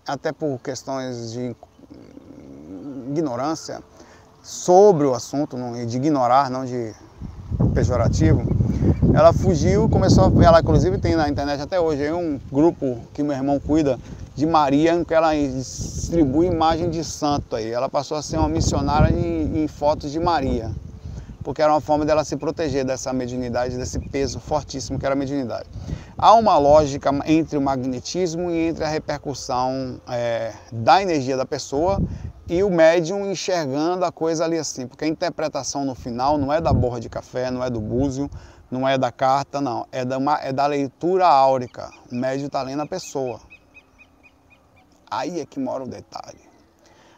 até 0.06 0.32
por 0.32 0.58
questões 0.60 1.32
de 1.32 1.54
ignorância 3.08 3.82
sobre 4.42 5.06
o 5.06 5.14
assunto, 5.14 5.56
de 5.86 5.96
ignorar, 5.96 6.50
não 6.50 6.64
de 6.64 6.94
pejorativo. 7.70 8.42
Ela 9.14 9.32
fugiu, 9.32 9.88
começou, 9.88 10.32
ela 10.42 10.60
inclusive 10.60 10.98
tem 10.98 11.14
na 11.14 11.28
internet 11.28 11.60
até 11.60 11.78
hoje 11.78 12.12
um 12.12 12.40
grupo 12.50 12.98
que 13.12 13.22
meu 13.22 13.36
irmão 13.36 13.60
cuida 13.60 13.98
de 14.34 14.46
Maria, 14.46 14.94
em 14.94 15.04
que 15.04 15.12
ela 15.12 15.34
distribui 15.34 16.46
imagem 16.46 16.88
de 16.88 17.04
santo 17.04 17.56
aí. 17.56 17.70
Ela 17.70 17.88
passou 17.88 18.16
a 18.16 18.22
ser 18.22 18.38
uma 18.38 18.48
missionária 18.48 19.14
em, 19.14 19.62
em 19.62 19.68
fotos 19.68 20.10
de 20.10 20.18
Maria 20.18 20.70
porque 21.42 21.60
era 21.60 21.72
uma 21.72 21.80
forma 21.80 22.04
dela 22.04 22.24
se 22.24 22.36
proteger 22.36 22.84
dessa 22.84 23.12
mediunidade, 23.12 23.76
desse 23.76 23.98
peso 23.98 24.38
fortíssimo 24.40 24.98
que 24.98 25.04
era 25.04 25.14
a 25.14 25.18
mediunidade. 25.18 25.68
Há 26.16 26.34
uma 26.34 26.56
lógica 26.58 27.10
entre 27.26 27.56
o 27.56 27.60
magnetismo 27.60 28.50
e 28.50 28.68
entre 28.68 28.84
a 28.84 28.88
repercussão 28.88 30.00
é, 30.08 30.52
da 30.70 31.02
energia 31.02 31.36
da 31.36 31.44
pessoa 31.44 32.00
e 32.48 32.62
o 32.62 32.70
médium 32.70 33.30
enxergando 33.30 34.04
a 34.04 34.12
coisa 34.12 34.44
ali 34.44 34.58
assim, 34.58 34.86
porque 34.86 35.04
a 35.04 35.08
interpretação 35.08 35.84
no 35.84 35.94
final 35.94 36.36
não 36.36 36.52
é 36.52 36.60
da 36.60 36.72
borra 36.72 37.00
de 37.00 37.08
café, 37.08 37.50
não 37.50 37.64
é 37.64 37.70
do 37.70 37.80
búzio, 37.80 38.30
não 38.70 38.88
é 38.88 38.96
da 38.96 39.10
carta, 39.10 39.60
não, 39.60 39.86
é 39.90 40.04
da, 40.04 40.18
uma, 40.18 40.38
é 40.40 40.52
da 40.52 40.66
leitura 40.66 41.26
áurica. 41.26 41.92
O 42.10 42.14
médium 42.14 42.46
está 42.46 42.62
lendo 42.62 42.82
a 42.82 42.86
pessoa. 42.86 43.40
Aí 45.10 45.40
é 45.40 45.46
que 45.46 45.60
mora 45.60 45.84
o 45.84 45.88
detalhe 45.88 46.51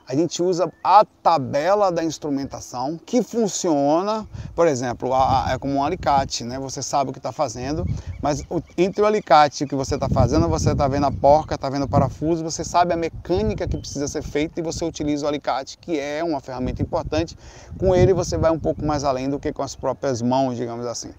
a 0.06 0.14
gente 0.14 0.42
usa 0.42 0.70
a 0.82 1.04
tabela 1.22 1.90
da 1.90 2.04
instrumentação 2.04 2.98
que 3.06 3.22
funciona, 3.22 4.26
por 4.54 4.66
exemplo, 4.66 5.14
a, 5.14 5.48
a, 5.48 5.52
é 5.52 5.58
como 5.58 5.74
um 5.74 5.84
alicate, 5.84 6.44
né? 6.44 6.58
Você 6.58 6.82
sabe 6.82 7.10
o 7.10 7.12
que 7.12 7.18
está 7.18 7.32
fazendo, 7.32 7.86
mas 8.20 8.44
o, 8.50 8.60
entre 8.76 9.02
o 9.02 9.06
alicate 9.06 9.62
e 9.62 9.66
o 9.66 9.68
que 9.68 9.74
você 9.74 9.94
está 9.94 10.08
fazendo, 10.08 10.48
você 10.48 10.72
está 10.72 10.86
vendo 10.86 11.06
a 11.06 11.10
porca, 11.10 11.54
está 11.54 11.70
vendo 11.70 11.84
o 11.84 11.88
parafuso, 11.88 12.44
você 12.44 12.62
sabe 12.62 12.92
a 12.92 12.96
mecânica 12.96 13.66
que 13.66 13.78
precisa 13.78 14.06
ser 14.06 14.22
feita 14.22 14.60
e 14.60 14.62
você 14.62 14.84
utiliza 14.84 15.24
o 15.24 15.28
alicate, 15.28 15.78
que 15.78 15.98
é 15.98 16.22
uma 16.22 16.40
ferramenta 16.40 16.82
importante. 16.82 17.36
Com 17.78 17.94
ele 17.94 18.12
você 18.12 18.36
vai 18.36 18.50
um 18.50 18.58
pouco 18.58 18.84
mais 18.84 19.04
além 19.04 19.28
do 19.28 19.40
que 19.40 19.52
com 19.52 19.62
as 19.62 19.74
próprias 19.74 20.20
mãos, 20.20 20.56
digamos 20.56 20.86
assim 20.86 21.12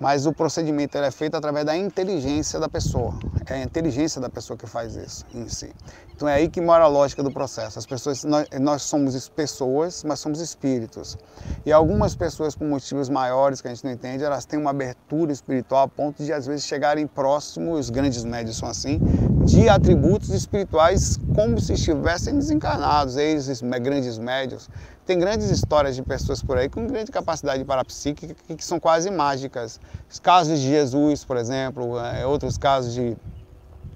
mas 0.00 0.26
o 0.26 0.32
procedimento 0.32 0.96
é 0.98 1.10
feito 1.10 1.36
através 1.36 1.64
da 1.64 1.76
inteligência 1.76 2.58
da 2.60 2.68
pessoa. 2.68 3.14
É 3.46 3.54
a 3.54 3.62
inteligência 3.62 4.20
da 4.20 4.28
pessoa 4.28 4.56
que 4.56 4.66
faz 4.66 4.94
isso 4.96 5.24
em 5.34 5.48
si. 5.48 5.72
Então 6.14 6.28
é 6.28 6.34
aí 6.34 6.48
que 6.48 6.60
mora 6.60 6.84
a 6.84 6.88
lógica 6.88 7.22
do 7.22 7.30
processo. 7.30 7.78
As 7.78 7.86
pessoas, 7.86 8.24
nós, 8.24 8.48
nós 8.60 8.82
somos 8.82 9.28
pessoas, 9.28 10.02
mas 10.04 10.18
somos 10.18 10.40
espíritos. 10.40 11.16
E 11.64 11.72
algumas 11.72 12.14
pessoas, 12.14 12.54
por 12.54 12.66
motivos 12.66 13.08
maiores 13.08 13.60
que 13.60 13.68
a 13.68 13.74
gente 13.74 13.84
não 13.84 13.92
entende, 13.92 14.24
elas 14.24 14.44
têm 14.44 14.58
uma 14.58 14.70
abertura 14.70 15.32
espiritual 15.32 15.84
a 15.84 15.88
ponto 15.88 16.22
de 16.22 16.32
às 16.32 16.46
vezes 16.46 16.66
chegarem 16.66 17.06
próximos, 17.06 17.80
os 17.80 17.90
grandes 17.90 18.24
médios 18.24 18.56
são 18.56 18.68
assim, 18.68 19.00
de 19.48 19.66
atributos 19.66 20.28
espirituais 20.28 21.18
como 21.32 21.58
se 21.58 21.72
estivessem 21.72 22.34
desencarnados, 22.34 23.16
eles, 23.16 23.62
grandes 23.80 24.18
médios. 24.18 24.68
Tem 25.06 25.18
grandes 25.18 25.48
histórias 25.48 25.96
de 25.96 26.02
pessoas 26.02 26.42
por 26.42 26.58
aí 26.58 26.68
com 26.68 26.86
grande 26.86 27.10
capacidade 27.10 27.64
parapsíquica 27.64 28.34
que 28.54 28.62
são 28.62 28.78
quase 28.78 29.10
mágicas. 29.10 29.80
Os 30.10 30.20
casos 30.20 30.58
de 30.58 30.68
Jesus, 30.68 31.24
por 31.24 31.38
exemplo, 31.38 31.98
é, 31.98 32.26
outros 32.26 32.58
casos 32.58 32.92
de, 32.92 33.16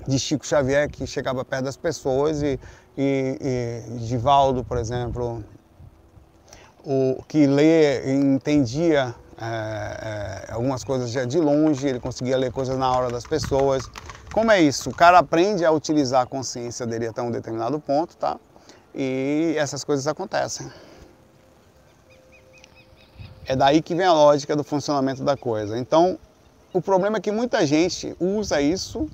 de 0.08 0.18
Chico 0.18 0.46
Xavier 0.46 0.88
que 0.88 1.06
chegava 1.06 1.44
perto 1.44 1.64
das 1.64 1.76
pessoas 1.76 2.42
e, 2.42 2.58
e, 2.96 3.84
e 3.94 3.98
Givaldo, 4.06 4.64
por 4.64 4.78
exemplo, 4.78 5.44
o 6.82 7.22
que 7.28 7.46
lê 7.46 8.06
e 8.06 8.14
entendia 8.14 9.14
é, 9.44 10.46
é, 10.48 10.52
algumas 10.52 10.84
coisas 10.84 11.10
já 11.10 11.24
de 11.24 11.38
longe, 11.40 11.88
ele 11.88 11.98
conseguia 11.98 12.36
ler 12.36 12.52
coisas 12.52 12.78
na 12.78 12.88
hora 12.94 13.10
das 13.10 13.24
pessoas. 13.24 13.90
Como 14.30 14.52
é 14.52 14.60
isso? 14.60 14.90
O 14.90 14.94
cara 14.94 15.18
aprende 15.18 15.64
a 15.64 15.72
utilizar 15.72 16.22
a 16.22 16.26
consciência 16.26 16.86
dele 16.86 17.08
até 17.08 17.20
um 17.20 17.30
determinado 17.30 17.80
ponto, 17.80 18.16
tá? 18.16 18.38
E 18.94 19.54
essas 19.58 19.82
coisas 19.82 20.06
acontecem. 20.06 20.70
É 23.44 23.56
daí 23.56 23.82
que 23.82 23.96
vem 23.96 24.06
a 24.06 24.12
lógica 24.12 24.54
do 24.54 24.62
funcionamento 24.62 25.24
da 25.24 25.36
coisa. 25.36 25.76
Então, 25.76 26.16
o 26.72 26.80
problema 26.80 27.18
é 27.18 27.20
que 27.20 27.32
muita 27.32 27.66
gente 27.66 28.14
usa 28.20 28.60
isso 28.60 29.10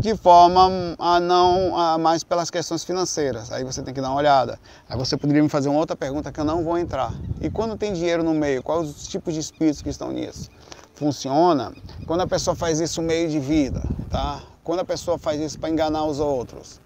de 0.00 0.16
forma 0.16 0.96
a 0.98 1.20
não 1.20 1.76
a 1.76 1.98
mais 1.98 2.24
pelas 2.24 2.50
questões 2.50 2.82
financeiras. 2.82 3.52
Aí 3.52 3.62
você 3.64 3.82
tem 3.82 3.92
que 3.92 4.00
dar 4.00 4.08
uma 4.08 4.16
olhada. 4.16 4.58
Aí 4.88 4.96
você 4.96 5.14
poderia 5.16 5.42
me 5.42 5.48
fazer 5.48 5.68
uma 5.68 5.78
outra 5.78 5.94
pergunta 5.94 6.32
que 6.32 6.40
eu 6.40 6.44
não 6.44 6.64
vou 6.64 6.78
entrar. 6.78 7.12
E 7.40 7.50
quando 7.50 7.76
tem 7.76 7.92
dinheiro 7.92 8.22
no 8.22 8.32
meio, 8.32 8.62
quais 8.62 8.88
os 8.88 9.06
tipos 9.06 9.34
de 9.34 9.40
espíritos 9.40 9.82
que 9.82 9.90
estão 9.90 10.10
nisso? 10.10 10.50
Funciona 10.94 11.72
quando 12.06 12.22
a 12.22 12.26
pessoa 12.26 12.56
faz 12.56 12.80
isso 12.80 13.02
meio 13.02 13.28
de 13.28 13.38
vida, 13.38 13.82
tá? 14.08 14.42
Quando 14.64 14.80
a 14.80 14.84
pessoa 14.84 15.18
faz 15.18 15.38
isso 15.38 15.58
para 15.58 15.68
enganar 15.68 16.04
os 16.04 16.18
outros. 16.18 16.80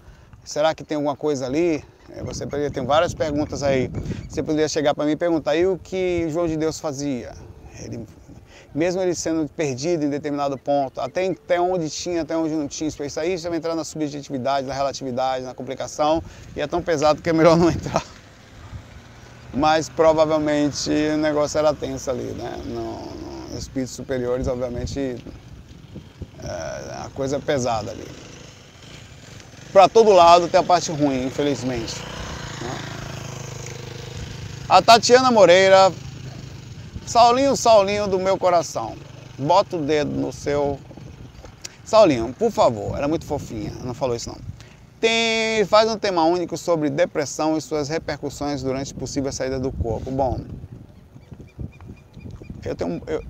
Será 0.45 0.75
que 0.75 0.83
tem 0.83 0.97
alguma 0.97 1.17
coisa 1.17 1.47
ali? 1.47 1.85
É, 2.11 2.23
você 2.23 2.45
poderia 2.47 2.71
ter 2.71 2.85
várias 2.85 3.15
perguntas 3.15 3.63
aí. 3.63 3.91
Você 4.29 4.43
poderia 4.43 4.69
chegar 4.69 4.93
para 4.95 5.05
mim 5.05 5.13
e 5.13 5.17
perguntar 5.17 5.53
aí 5.53 5.67
o 5.67 5.79
que 5.79 6.27
João 6.31 6.47
de 6.47 6.57
Deus 6.57 6.81
fazia. 6.81 7.33
Ele, 7.81 8.07
mesmo 8.75 9.01
ele 9.01 9.15
sendo 9.15 9.49
perdido 9.49 10.05
em 10.05 10.11
determinado 10.11 10.59
ponto, 10.59 11.01
até, 11.01 11.27
até 11.27 11.61
onde 11.61 11.89
tinha, 11.89 12.23
até 12.23 12.37
onde 12.37 12.55
não 12.55 12.67
tinha. 12.67 12.89
Isso 12.89 13.21
aí 13.21 13.37
já 13.37 13.49
vai 13.49 13.59
entrar 13.59 13.75
na 13.75 13.85
subjetividade, 13.85 14.67
na 14.67 14.75
relatividade, 14.75 15.45
na 15.45 15.55
complicação. 15.55 16.23
E 16.57 16.61
é 16.61 16.67
tão 16.67 16.83
pesado 16.83 17.23
que 17.23 17.31
é 17.31 17.33
melhor 17.33 17.57
não 17.59 17.71
entrar. 17.71 18.05
Mas 19.53 19.89
provavelmente 19.89 20.91
o 20.91 21.17
negócio 21.17 21.59
era 21.59 21.73
tenso 21.73 22.11
ali, 22.11 22.33
né? 22.33 22.61
No, 22.67 23.51
no 23.53 23.59
espíritos 23.59 23.95
superiores, 23.95 24.49
obviamente, 24.49 25.17
é, 26.43 26.47
a 27.05 27.11
coisa 27.15 27.37
é 27.37 27.39
pesada 27.39 27.93
ali 27.93 28.25
para 29.75 29.89
todo 29.89 30.13
lado 30.13 30.47
tem 30.47 30.61
a 30.61 30.63
parte 30.63 30.93
ruim, 30.93 31.27
infelizmente. 31.27 31.97
A 34.69 34.81
Tatiana 34.81 35.33
Moreira, 35.33 35.93
Saulinho, 37.07 37.57
Saulinho 37.57 38.07
do 38.07 38.19
meu 38.19 38.39
coração, 38.39 38.97
bota 39.39 39.77
o 39.77 39.83
dedo 39.83 40.11
no 40.11 40.33
seu. 40.33 40.79
Saulinho, 41.85 42.33
por 42.33 42.51
favor, 42.51 42.97
era 42.97 43.07
muito 43.07 43.25
fofinha, 43.25 43.73
não 43.83 43.95
falou 43.95 44.17
isso 44.17 44.31
não. 44.31 44.39
Tem, 45.01 45.65
faz 45.67 45.91
um 45.91 45.99
tema 45.99 46.25
único 46.25 46.57
sobre 46.57 46.89
depressão 46.89 47.57
e 47.57 47.61
suas 47.61 47.89
repercussões 47.89 48.63
durante 48.63 48.95
possível 48.95 49.31
saída 49.31 49.61
do 49.61 49.71
corpo. 49.71 50.11
Bom, 50.11 50.41
eu 52.65 52.75
tenho. 52.75 53.03
Eu, 53.07 53.23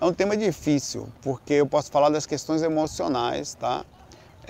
é 0.00 0.04
um 0.04 0.12
tema 0.12 0.36
difícil, 0.36 1.08
porque 1.22 1.54
eu 1.54 1.66
posso 1.66 1.90
falar 1.90 2.08
das 2.08 2.26
questões 2.26 2.62
emocionais, 2.62 3.54
tá? 3.54 3.84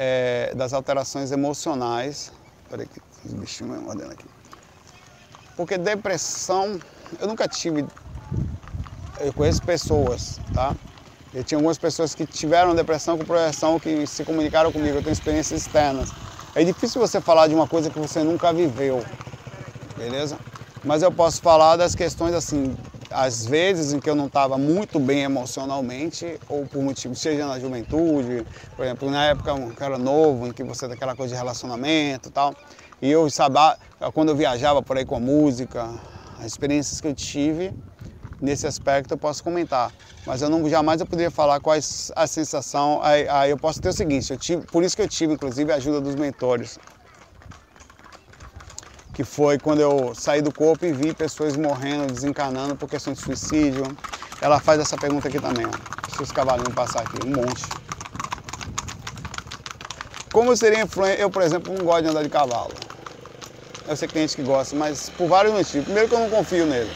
é, 0.03 0.53
das 0.55 0.73
alterações 0.73 1.31
emocionais. 1.31 2.33
Peraí 2.71 2.87
que 2.87 3.01
os 3.25 3.35
bichinhos 3.35 3.83
me 3.83 4.05
aqui. 4.05 4.25
Porque 5.57 5.77
depressão, 5.77 6.81
eu 7.19 7.27
nunca 7.27 7.49
tive. 7.49 7.85
Eu 9.21 9.33
conheço 9.33 9.63
pessoas, 9.63 10.41
tá? 10.53 10.77
Eu 11.33 11.45
tinha 11.45 11.59
algumas 11.59 11.79
pessoas 11.79 12.15
que 12.15 12.27
tiveram 12.27 12.75
depressão 12.75 13.17
com 13.17 13.25
projeção 13.25 13.79
que 13.79 14.07
se 14.07 14.25
comunicaram 14.25 14.73
comigo, 14.73 14.99
eu 14.99 15.03
tenho 15.03 15.13
experiências 15.13 15.63
externas. 15.63 16.13
É 16.55 16.65
difícil 16.65 17.01
você 17.01 17.21
falar 17.21 17.47
de 17.47 17.55
uma 17.55 17.69
coisa 17.69 17.91
que 17.91 17.99
você 17.99 18.25
nunca 18.25 18.53
viveu, 18.53 19.05
beleza? 19.97 20.41
Mas 20.83 21.03
eu 21.03 21.13
posso 21.13 21.41
falar 21.41 21.77
das 21.77 21.95
questões 21.95 22.35
assim, 22.35 22.75
às 23.11 23.47
vezes 23.47 23.93
em 23.93 24.01
que 24.01 24.09
eu 24.11 24.15
não 24.15 24.27
estava 24.27 24.59
muito 24.59 24.99
bem 24.99 25.21
emocionalmente, 25.21 26.41
ou 26.49 26.65
por 26.67 26.83
motivo, 26.83 27.15
seja 27.15 27.47
na 27.47 27.61
juventude, 27.61 28.45
por 28.75 28.85
exemplo, 28.85 29.11
na 29.11 29.27
época 29.27 29.55
que 29.77 29.83
eu 29.83 29.87
era 29.87 29.99
novo, 29.99 30.49
em 30.49 30.53
que 30.53 30.65
você 30.65 30.87
tem 30.87 30.95
aquela 30.95 31.15
coisa 31.15 31.35
de 31.35 31.39
relacionamento 31.39 32.31
e 32.31 32.33
tal, 32.33 32.57
e 33.01 33.09
eu 33.09 33.31
sabia, 33.31 33.77
quando 34.15 34.31
eu 34.31 34.37
viajava 34.37 34.83
por 34.83 34.97
aí 34.97 35.05
com 35.05 35.17
a 35.17 35.21
música, 35.21 35.89
as 36.41 36.47
experiências 36.47 37.01
que 37.01 37.07
eu 37.07 37.15
tive 37.15 37.73
nesse 38.41 38.67
aspecto 38.67 39.13
eu 39.13 39.19
posso 39.19 39.45
comentar, 39.45 39.93
mas 40.27 40.41
eu 40.41 40.49
não 40.49 40.69
jamais 40.69 41.01
eu 41.01 41.07
poderia 41.07 41.31
falar 41.31 41.61
quais 41.61 42.11
a 42.17 42.27
sensação, 42.27 43.01
aí, 43.03 43.29
aí 43.29 43.51
eu 43.51 43.59
posso 43.59 43.81
ter 43.81 43.91
o 43.91 43.93
seguinte, 43.93 44.33
eu 44.33 44.39
tive, 44.39 44.67
por 44.67 44.83
isso 44.83 44.97
que 44.97 45.03
eu 45.03 45.09
tive 45.09 45.35
inclusive 45.35 45.71
a 45.71 45.77
ajuda 45.77 46.01
dos 46.01 46.15
mentores, 46.15 46.79
que 49.13 49.23
foi 49.23 49.59
quando 49.59 49.81
eu 49.81 50.15
saí 50.15 50.41
do 50.41 50.51
corpo 50.51 50.87
e 50.87 50.93
vi 50.93 51.15
pessoas 51.15 51.55
morrendo, 51.55 52.11
desencarnando 52.11 52.75
por 52.75 52.89
questão 52.89 53.13
de 53.13 53.21
suicídio. 53.21 53.85
Ela 54.41 54.59
faz 54.59 54.81
essa 54.81 54.97
pergunta 54.97 55.29
aqui 55.29 55.39
também, 55.39 55.67
ó. 55.67 56.23
Os 56.23 56.33
cavalinhos 56.33 56.75
passar 56.75 57.01
aqui, 57.01 57.19
um 57.27 57.31
monte. 57.31 57.65
Como 60.33 60.57
seria 60.57 60.83
influente? 60.83 61.21
Eu, 61.21 61.29
por 61.29 61.43
exemplo, 61.43 61.75
não 61.75 61.85
gosto 61.85 62.05
de 62.05 62.09
andar 62.09 62.23
de 62.23 62.31
cavalo. 62.31 62.73
Eu 63.91 63.97
sei 63.97 64.07
que 64.07 64.15
tem 64.15 64.23
gente 64.23 64.37
que 64.37 64.45
gosta, 64.45 64.77
mas 64.77 65.11
por 65.11 65.27
vários 65.27 65.53
motivos. 65.53 65.83
Primeiro 65.83 66.09
que 66.09 66.15
eu 66.15 66.21
não 66.21 66.31
confio 66.31 66.65
nele. 66.65 66.93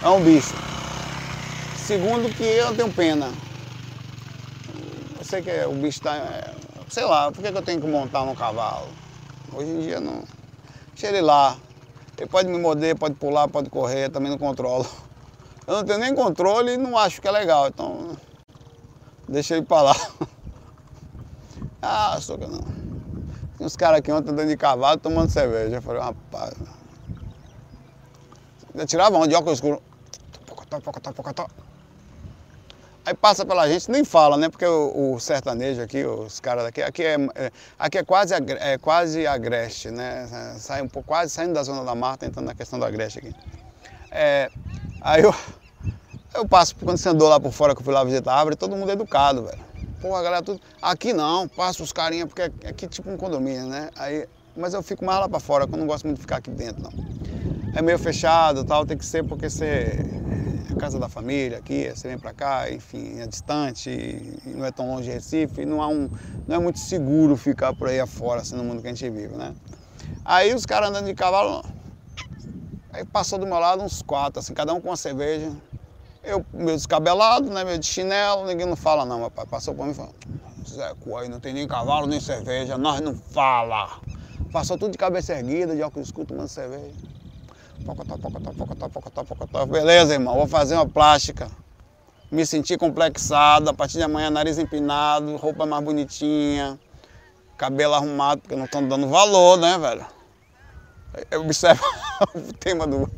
É 0.00 0.08
um 0.08 0.22
bicho. 0.22 0.54
Segundo 1.76 2.32
que 2.32 2.44
eu 2.44 2.72
tenho 2.76 2.92
pena. 2.92 3.28
Eu 5.18 5.24
sei 5.24 5.42
que 5.42 5.50
o 5.64 5.72
bicho 5.72 5.98
está. 5.98 6.54
Sei 6.88 7.04
lá, 7.04 7.32
por 7.32 7.42
que 7.42 7.48
eu 7.48 7.60
tenho 7.60 7.80
que 7.80 7.88
montar 7.88 8.24
no 8.24 8.36
cavalo? 8.36 8.86
Hoje 9.52 9.68
em 9.68 9.80
dia 9.80 9.98
não. 9.98 10.22
Deixa 10.92 11.08
ele 11.08 11.20
lá. 11.20 11.56
Ele 12.18 12.28
pode 12.28 12.48
me 12.48 12.56
morder, 12.56 12.96
pode 12.96 13.16
pular, 13.16 13.48
pode 13.48 13.68
correr, 13.68 14.10
também 14.10 14.30
não 14.30 14.38
controlo. 14.38 14.86
Eu 15.66 15.78
não 15.78 15.84
tenho 15.84 15.98
nem 15.98 16.14
controle 16.14 16.74
e 16.74 16.76
não 16.76 16.96
acho 16.96 17.20
que 17.20 17.26
é 17.26 17.32
legal, 17.32 17.66
então 17.66 18.16
deixa 19.28 19.56
ele 19.56 19.66
pra 19.66 19.82
lá. 19.82 19.96
Ah, 21.86 22.18
só 22.18 22.38
que 22.38 22.46
não. 22.46 22.93
Tem 23.56 23.66
uns 23.66 23.76
caras 23.76 23.98
aqui 23.98 24.10
ontem 24.10 24.30
andando 24.30 24.48
de 24.48 24.56
cavalo 24.56 24.98
tomando 24.98 25.30
cerveja. 25.30 25.76
Eu 25.76 25.82
falei, 25.82 26.02
rapaz. 26.02 26.54
Eu 28.74 28.86
tirava 28.86 29.16
onde 29.16 29.28
de 29.28 29.34
óculos 29.36 29.58
escuro. 29.58 29.80
Aí 33.06 33.12
passa 33.12 33.44
pela 33.44 33.68
gente, 33.68 33.90
nem 33.90 34.02
fala, 34.02 34.36
né? 34.36 34.48
Porque 34.48 34.64
o, 34.64 35.12
o 35.14 35.20
sertanejo 35.20 35.82
aqui, 35.82 36.04
os 36.04 36.40
caras 36.40 36.64
daqui, 36.64 36.82
aqui 36.82 37.02
é, 37.02 37.16
é, 37.34 37.52
aqui 37.78 37.98
é 37.98 38.02
quase, 38.02 38.32
é 38.34 38.78
quase 38.78 39.26
agreste, 39.26 39.90
né? 39.90 40.26
Sai 40.58 40.80
um 40.80 40.88
pouco, 40.88 41.08
quase 41.08 41.30
saindo 41.30 41.52
da 41.52 41.62
zona 41.62 41.84
da 41.84 41.94
mata, 41.94 42.24
entrando 42.24 42.46
na 42.46 42.54
questão 42.54 42.78
do 42.78 42.84
agreste 42.84 43.18
aqui. 43.18 43.34
É, 44.10 44.48
aí 45.02 45.22
eu, 45.22 45.34
eu 46.34 46.48
passo, 46.48 46.74
quando 46.76 46.96
você 46.96 47.10
andou 47.10 47.28
lá 47.28 47.38
por 47.38 47.52
fora 47.52 47.74
que 47.74 47.80
eu 47.82 47.84
fui 47.84 47.92
lá 47.92 48.02
visitar 48.04 48.32
a 48.32 48.38
árvore, 48.38 48.56
todo 48.56 48.74
mundo 48.74 48.88
é 48.88 48.94
educado, 48.94 49.44
velho. 49.44 49.73
Pô, 50.04 50.14
a 50.14 50.22
galera 50.22 50.42
tudo. 50.42 50.60
Aqui 50.82 51.14
não, 51.14 51.48
passa 51.48 51.82
os 51.82 51.90
carinha, 51.90 52.26
porque 52.26 52.42
aqui 52.42 52.84
é 52.84 52.88
tipo 52.88 53.10
um 53.10 53.16
condomínio, 53.16 53.64
né? 53.64 53.88
Aí, 53.96 54.28
mas 54.54 54.74
eu 54.74 54.82
fico 54.82 55.02
mais 55.02 55.18
lá 55.18 55.26
para 55.30 55.40
fora, 55.40 55.66
que 55.66 55.72
eu 55.72 55.78
não 55.78 55.86
gosto 55.86 56.04
muito 56.04 56.18
de 56.18 56.20
ficar 56.20 56.36
aqui 56.36 56.50
dentro, 56.50 56.82
não. 56.82 56.92
É 57.74 57.80
meio 57.80 57.98
fechado 57.98 58.62
tal, 58.64 58.84
tem 58.84 58.98
que 58.98 59.06
ser 59.06 59.24
porque 59.24 59.48
você 59.48 59.98
a 60.70 60.76
casa 60.76 60.98
da 60.98 61.08
família 61.08 61.56
aqui, 61.56 61.88
você 61.88 62.06
vem 62.06 62.18
para 62.18 62.34
cá, 62.34 62.70
enfim, 62.70 63.18
é 63.18 63.26
distante, 63.26 64.38
não 64.44 64.66
é 64.66 64.70
tão 64.70 64.86
longe 64.88 65.04
de 65.04 65.14
Recife, 65.14 65.64
não, 65.64 65.80
há 65.80 65.88
um, 65.88 66.10
não 66.46 66.56
é 66.56 66.58
muito 66.58 66.80
seguro 66.80 67.34
ficar 67.34 67.74
por 67.74 67.88
aí 67.88 67.98
afora, 67.98 68.42
assim, 68.42 68.56
no 68.56 68.62
mundo 68.62 68.82
que 68.82 68.88
a 68.88 68.90
gente 68.90 69.08
vive, 69.08 69.34
né? 69.34 69.54
Aí 70.22 70.54
os 70.54 70.66
caras 70.66 70.90
andando 70.90 71.06
de 71.06 71.14
cavalo, 71.14 71.64
aí 72.92 73.06
passou 73.06 73.38
do 73.38 73.46
meu 73.46 73.58
lado 73.58 73.82
uns 73.82 74.02
quatro, 74.02 74.38
assim, 74.40 74.52
cada 74.52 74.74
um 74.74 74.82
com 74.82 74.90
uma 74.90 74.98
cerveja. 74.98 75.50
Eu, 76.24 76.44
meio 76.52 76.76
descabelado, 76.76 77.50
né, 77.50 77.64
meio 77.64 77.78
de 77.78 77.86
chinelo, 77.86 78.46
ninguém 78.46 78.66
não 78.66 78.76
fala 78.76 79.04
não, 79.04 79.22
rapaz. 79.22 79.48
Passou 79.48 79.74
por 79.74 79.84
mim 79.84 79.92
e 79.92 79.94
falou, 79.94 80.14
Zé 80.68 80.94
Coelho, 81.00 81.30
não 81.30 81.40
tem 81.40 81.52
nem 81.52 81.68
cavalo, 81.68 82.06
nem 82.06 82.18
cerveja, 82.18 82.78
nós 82.78 83.00
não 83.00 83.14
fala. 83.14 84.00
Passou 84.50 84.78
tudo 84.78 84.92
de 84.92 84.98
cabeça 84.98 85.34
erguida, 85.34 85.74
de 85.74 85.82
óculos 85.82 86.08
escuro, 86.08 86.26
tomando 86.28 86.48
cerveja. 86.48 86.94
Pocotó, 87.84 88.16
pocotó, 88.16 88.52
pocotó, 88.52 88.88
pocotó, 88.88 89.24
pocotó. 89.24 89.66
Beleza, 89.66 90.14
irmão, 90.14 90.34
vou 90.36 90.46
fazer 90.46 90.74
uma 90.74 90.88
plástica. 90.88 91.50
Me 92.30 92.46
senti 92.46 92.76
complexado, 92.78 93.68
a 93.68 93.74
partir 93.74 93.98
de 93.98 94.02
amanhã 94.02 94.30
nariz 94.30 94.58
empinado, 94.58 95.36
roupa 95.36 95.66
mais 95.66 95.84
bonitinha, 95.84 96.78
cabelo 97.58 97.94
arrumado, 97.94 98.40
porque 98.40 98.56
não 98.56 98.64
estão 98.64 98.86
dando 98.86 99.08
valor, 99.08 99.58
né, 99.58 99.78
velho? 99.78 100.06
Observa 101.38 101.84
o 102.34 102.52
tema 102.54 102.86
do. 102.86 103.08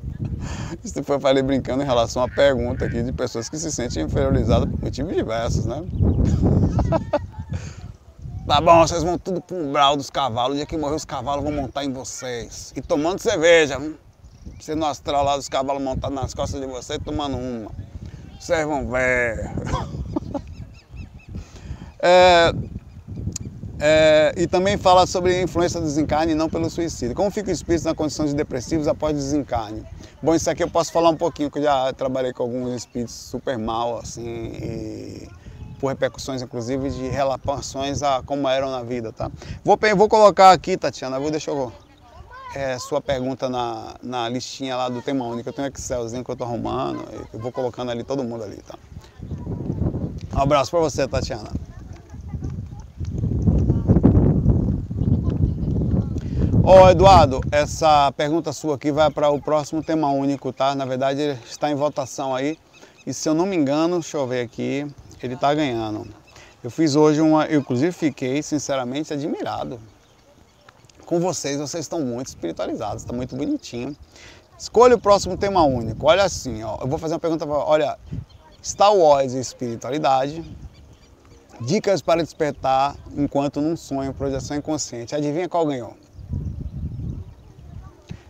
Isso 0.85 1.03
foi 1.03 1.17
eu 1.17 1.21
falei 1.21 1.43
brincando 1.43 1.83
em 1.83 1.87
relação 1.87 2.23
à 2.23 2.29
pergunta 2.29 2.85
aqui 2.85 3.03
de 3.03 3.13
pessoas 3.13 3.49
que 3.49 3.59
se 3.59 3.71
sentem 3.71 4.05
inferiorizadas 4.05 4.69
por 4.69 4.83
motivos 4.83 5.15
diversos, 5.15 5.67
né? 5.67 5.83
Tá 8.47 8.61
bom, 8.61 8.87
vocês 8.87 9.03
vão 9.03 9.19
tudo 9.19 9.41
pro 9.41 9.57
umbral 9.57 9.97
dos 9.97 10.09
cavalos. 10.09 10.53
O 10.53 10.57
dia 10.57 10.65
que 10.65 10.77
morrer 10.77 10.95
os 10.95 11.05
cavalos 11.05 11.43
vão 11.43 11.53
montar 11.53 11.85
em 11.85 11.93
vocês. 11.93 12.73
E 12.77 12.81
tomando 12.81 13.19
cerveja. 13.19 13.77
Hum? 13.77 13.97
Você 14.61 14.77
no 14.77 14.87
astral 14.87 15.25
lá 15.25 15.37
dos 15.37 15.49
cavalos 15.49 15.83
montados 15.83 16.15
nas 16.15 16.33
costas 16.33 16.61
de 16.61 16.67
você 16.69 16.97
tomando 16.97 17.37
uma. 17.37 17.73
Vocês 18.39 18.65
vão 18.65 18.89
ver. 18.89 19.51
é, 21.99 22.53
é, 23.79 24.33
e 24.37 24.47
também 24.47 24.77
fala 24.77 25.07
sobre 25.07 25.35
a 25.35 25.43
influência 25.43 25.79
do 25.81 25.87
desencarne 25.87 26.33
e 26.33 26.35
não 26.35 26.49
pelo 26.49 26.71
suicídio. 26.71 27.15
Como 27.15 27.31
fica 27.31 27.51
o 27.51 27.53
espírito 27.53 27.85
na 27.85 27.95
condição 27.95 28.25
de 28.25 28.35
depressivos 28.35 28.89
após 28.89 29.15
desencarne? 29.15 29.85
Bom, 30.23 30.35
isso 30.35 30.51
aqui 30.51 30.63
eu 30.63 30.71
posso 30.71 30.91
falar 30.91 31.11
um 31.11 31.17
pouquinho, 31.17 31.51
que 31.51 31.59
eu 31.59 31.63
já 31.63 31.93
trabalhei 31.93 32.33
com 32.33 32.43
alguns 32.43 32.75
espíritos 32.75 33.15
super 33.15 33.59
mal, 33.59 33.99
assim, 33.99 34.25
e 34.27 35.29
por 35.79 35.89
repercussões, 35.89 36.41
inclusive, 36.41 36.89
de 36.89 37.09
relações 37.09 38.03
a 38.03 38.23
como 38.23 38.49
eram 38.49 38.71
na 38.71 38.83
vida, 38.83 39.13
tá? 39.13 39.31
Vou, 39.63 39.79
vou 39.95 40.09
colocar 40.09 40.53
aqui, 40.53 40.77
Tatiana, 40.77 41.21
vou 41.21 41.31
deixar 41.31 41.53
eu 41.53 41.71
é, 42.55 42.79
sua 42.79 43.03
pergunta 43.03 43.51
na, 43.51 43.97
na 44.03 44.29
listinha 44.31 44.75
lá 44.75 44.89
do 44.89 45.03
tema 45.03 45.27
único. 45.27 45.51
Eu 45.51 45.53
tenho 45.53 45.69
um 45.69 45.71
Excelzinho 45.71 46.25
que 46.25 46.31
eu 46.31 46.37
tô 46.37 46.45
arrumando, 46.45 47.05
eu 47.31 47.39
vou 47.39 47.53
colocando 47.53 47.91
ali 47.91 48.03
todo 48.03 48.25
mundo 48.25 48.45
ali, 48.45 48.57
tá? 48.57 48.79
Um 50.35 50.41
abraço 50.41 50.71
para 50.71 50.81
você, 50.81 51.07
Tatiana. 51.07 51.51
Ô 56.69 56.81
oh, 56.83 56.91
Eduardo, 56.91 57.41
essa 57.53 58.11
pergunta 58.17 58.53
sua 58.53 58.75
aqui 58.75 58.91
vai 58.91 59.09
para 59.09 59.31
o 59.31 59.41
próximo 59.41 59.85
tema 59.85 60.11
único, 60.11 60.53
tá? 60.53 60.75
Na 60.75 60.85
verdade, 60.85 61.21
ele 61.21 61.39
está 61.49 61.71
em 61.71 61.77
votação 61.77 62.35
aí. 62.35 62.59
E 63.07 63.15
se 63.15 63.29
eu 63.29 63.35
não 63.35 63.47
me 63.47 63.55
engano, 63.55 64.01
deixa 64.01 64.17
eu 64.17 64.27
ver 64.27 64.41
aqui, 64.41 64.85
ele 65.23 65.35
está 65.35 65.55
ganhando. 65.55 66.09
Eu 66.65 66.69
fiz 66.69 66.97
hoje 66.97 67.21
uma, 67.21 67.47
eu 67.47 67.61
inclusive 67.61 67.93
fiquei 67.93 68.43
sinceramente 68.43 69.13
admirado 69.13 69.79
com 71.05 71.21
vocês, 71.21 71.61
vocês 71.61 71.85
estão 71.85 72.01
muito 72.01 72.27
espiritualizados, 72.27 73.05
está 73.05 73.13
muito 73.13 73.37
bonitinho. 73.37 73.97
Escolha 74.59 74.97
o 74.97 75.01
próximo 75.01 75.37
tema 75.37 75.63
único. 75.63 76.05
Olha 76.05 76.25
assim, 76.25 76.65
ó, 76.65 76.79
eu 76.81 76.89
vou 76.89 76.99
fazer 76.99 77.15
uma 77.15 77.21
pergunta, 77.21 77.47
olha, 77.47 77.97
Star 78.61 78.93
Wars 78.93 79.35
e 79.35 79.39
espiritualidade, 79.39 80.45
dicas 81.61 82.03
para 82.03 82.25
despertar 82.25 82.97
enquanto 83.17 83.61
num 83.61 83.77
sonho, 83.77 84.13
projeção 84.13 84.57
inconsciente. 84.57 85.15
Adivinha 85.15 85.49
qual 85.49 85.65
ganhou? 85.65 85.97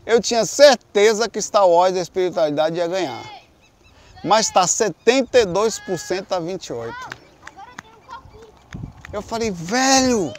Eu 0.07 0.21
tinha 0.21 0.47
certeza 0.47 1.29
que 1.29 1.43
Star 1.43 1.69
Wars 1.69 1.97
e 1.97 1.99
a 1.99 2.03
espiritualidade 2.03 2.77
ia 2.77 2.87
ganhar. 2.87 3.25
Mas 4.25 4.47
está 4.47 4.65
72% 4.65 6.27
a 6.31 6.41
28%. 6.41 6.95
Eu 9.13 9.21
falei, 9.21 9.51
velho, 9.51 10.33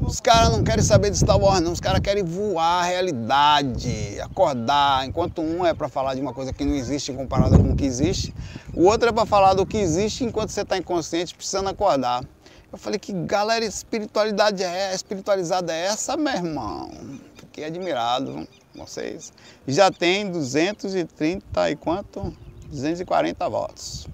os 0.00 0.20
caras 0.20 0.52
não 0.52 0.64
querem 0.64 0.82
saber 0.82 1.10
de 1.10 1.18
Star 1.18 1.38
Wars, 1.38 1.60
não. 1.60 1.72
Os 1.72 1.80
caras 1.80 2.00
querem 2.00 2.22
voar 2.22 2.84
a 2.84 2.86
realidade, 2.86 4.18
acordar. 4.20 5.06
Enquanto 5.06 5.42
um 5.42 5.66
é 5.66 5.74
para 5.74 5.88
falar 5.88 6.14
de 6.14 6.20
uma 6.20 6.32
coisa 6.32 6.52
que 6.52 6.64
não 6.64 6.74
existe 6.74 7.12
comparada 7.12 7.58
com 7.58 7.72
o 7.72 7.76
que 7.76 7.84
existe, 7.84 8.34
o 8.74 8.84
outro 8.84 9.08
é 9.08 9.12
para 9.12 9.26
falar 9.26 9.52
do 9.52 9.66
que 9.66 9.76
existe 9.76 10.24
enquanto 10.24 10.50
você 10.50 10.62
está 10.62 10.78
inconsciente, 10.78 11.34
precisando 11.34 11.68
acordar. 11.68 12.24
Eu 12.72 12.78
falei, 12.78 12.98
que 12.98 13.12
galera 13.12 13.64
espiritualidade 13.64 14.62
é, 14.62 14.94
espiritualizada 14.94 15.72
é 15.72 15.86
essa, 15.86 16.16
meu 16.16 16.32
irmão? 16.32 16.90
Admirado, 17.64 18.46
vocês. 18.74 19.32
Já 19.66 19.90
tem 19.90 20.30
230 20.30 21.70
e 21.70 21.76
quanto? 21.76 22.36
240 22.68 23.48
votos. 23.48 24.08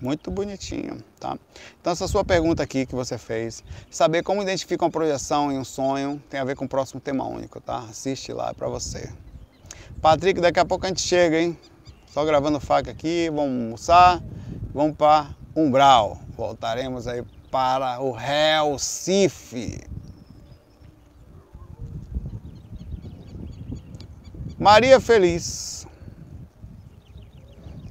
Muito 0.00 0.30
bonitinho, 0.30 1.02
tá? 1.18 1.36
Então 1.80 1.92
essa 1.92 2.06
sua 2.06 2.24
pergunta 2.24 2.62
aqui 2.62 2.86
que 2.86 2.94
você 2.94 3.18
fez, 3.18 3.64
saber 3.90 4.22
como 4.22 4.40
identifica 4.42 4.84
uma 4.84 4.90
projeção 4.90 5.50
em 5.50 5.58
um 5.58 5.64
sonho, 5.64 6.22
tem 6.30 6.38
a 6.38 6.44
ver 6.44 6.54
com 6.54 6.66
o 6.66 6.68
próximo 6.68 7.00
tema 7.00 7.26
único, 7.26 7.60
tá? 7.60 7.78
Assiste 7.78 8.32
lá, 8.32 8.50
é 8.50 8.52
pra 8.52 8.68
você. 8.68 9.12
Patrick, 10.00 10.40
daqui 10.40 10.60
a 10.60 10.64
pouco 10.64 10.86
a 10.86 10.88
gente 10.88 11.00
chega, 11.00 11.40
hein? 11.40 11.58
Só 12.06 12.24
gravando 12.24 12.60
faca 12.60 12.92
aqui, 12.92 13.28
vamos 13.28 13.64
almoçar, 13.64 14.22
vamos 14.72 14.96
para 14.96 15.30
Umbral. 15.56 16.20
Voltaremos 16.36 17.08
aí 17.08 17.24
para 17.50 18.00
o 18.00 18.12
Recife. 18.12 19.80
Maria 24.58 24.98
Feliz. 24.98 25.86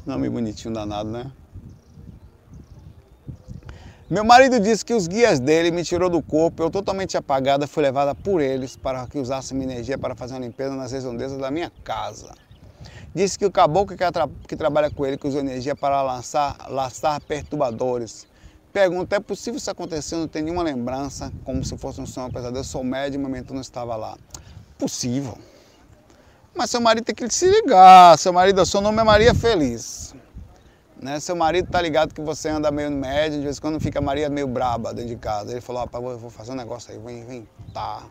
Nome 0.05 0.29
bonitinho 0.29 0.73
danado, 0.73 1.09
né? 1.09 1.31
Meu 4.09 4.25
marido 4.25 4.59
disse 4.59 4.83
que 4.83 4.93
os 4.93 5.07
guias 5.07 5.39
dele 5.39 5.71
me 5.71 5.81
tirou 5.81 6.09
do 6.09 6.21
corpo, 6.21 6.61
eu 6.61 6.69
totalmente 6.69 7.15
apagada 7.15 7.67
fui 7.67 7.83
levada 7.83 8.13
por 8.13 8.41
eles 8.41 8.75
para 8.75 9.07
que 9.07 9.17
usasse 9.17 9.53
minha 9.53 9.71
energia 9.71 9.97
para 9.97 10.13
fazer 10.13 10.33
uma 10.33 10.41
limpeza 10.41 10.75
nas 10.75 10.91
redondezas 10.91 11.37
da 11.37 11.49
minha 11.49 11.71
casa. 11.85 12.33
Disse 13.15 13.39
que 13.39 13.45
o 13.45 13.51
caboclo 13.51 13.95
que, 13.95 14.03
que 14.45 14.55
trabalha 14.57 14.91
com 14.91 15.05
ele 15.05 15.17
que 15.17 15.25
usou 15.25 15.39
energia 15.39 15.73
para 15.73 16.01
lançar, 16.01 16.69
laçar 16.69 17.21
perturbadores. 17.21 18.27
Pergunta, 18.73 19.15
é 19.15 19.19
possível 19.21 19.57
isso 19.57 19.71
acontecer? 19.71 20.15
Eu 20.15 20.19
não 20.19 20.27
tenho 20.27 20.43
nenhuma 20.43 20.63
lembrança, 20.63 21.31
como 21.45 21.63
se 21.63 21.77
fosse 21.77 22.01
um 22.01 22.05
sonho, 22.05 22.27
apesar 22.27 22.51
de 22.51 22.57
eu 22.57 22.63
sou 22.65 22.83
médium, 22.83 23.21
meu 23.21 23.29
mentor 23.29 23.53
não 23.53 23.61
estava 23.61 23.95
lá. 23.95 24.17
Possível. 24.77 25.37
Mas 26.57 26.71
seu 26.71 26.81
marido 26.81 27.05
tem 27.05 27.13
que 27.13 27.29
se 27.31 27.47
ligar, 27.47 28.17
seu 28.17 28.33
marido, 28.33 28.65
seu 28.65 28.81
nome 28.81 28.99
é 28.99 29.03
Maria 29.03 29.35
Feliz. 29.35 30.15
Né? 30.99 31.19
Seu 31.19 31.35
marido 31.35 31.69
tá 31.69 31.79
ligado 31.79 32.15
que 32.15 32.21
você 32.21 32.49
anda 32.49 32.71
meio 32.71 32.89
médio, 32.89 33.37
de 33.37 33.43
vez 33.43 33.57
em 33.59 33.61
quando 33.61 33.79
fica 33.79 34.01
Maria 34.01 34.27
meio 34.27 34.47
braba 34.47 34.91
dentro 34.91 35.09
de 35.11 35.17
casa. 35.17 35.51
Ele 35.51 35.61
falou, 35.61 35.83
rapaz, 35.83 36.03
eu 36.03 36.17
vou 36.17 36.31
fazer 36.31 36.53
um 36.53 36.55
negócio 36.55 36.91
aí, 36.91 36.97
vou 36.97 37.11
inventar. 37.11 38.07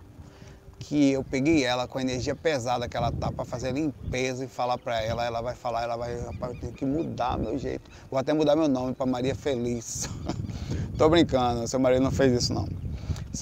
Que 0.78 1.11
eu 1.11 1.24
peguei 1.24 1.64
ela 1.64 1.88
com 1.88 1.99
a 1.99 2.01
energia 2.01 2.36
pesada 2.36 2.88
que 2.88 2.97
ela 2.97 3.11
tá 3.11 3.32
para 3.32 3.44
fazer 3.44 3.72
limpeza 3.72 4.44
e 4.44 4.49
falar 4.49 4.78
para 4.78 5.03
ela, 5.03 5.24
ela 5.24 5.40
vai 5.40 5.57
falar, 5.57 5.82
ela 5.82 5.97
vai, 5.97 6.16
rapaz, 6.20 6.55
eu 6.55 6.61
tenho 6.61 6.72
que 6.72 6.84
mudar 6.84 7.36
meu 7.36 7.59
jeito. 7.59 7.90
Vou 8.09 8.16
até 8.16 8.32
mudar 8.32 8.55
meu 8.55 8.68
nome 8.68 8.94
para 8.94 9.07
Maria 9.07 9.34
Feliz. 9.34 10.09
Tô 10.97 11.09
brincando, 11.09 11.66
seu 11.66 11.80
marido 11.80 12.03
não 12.03 12.12
fez 12.12 12.32
isso 12.32 12.55
não. 12.55 12.68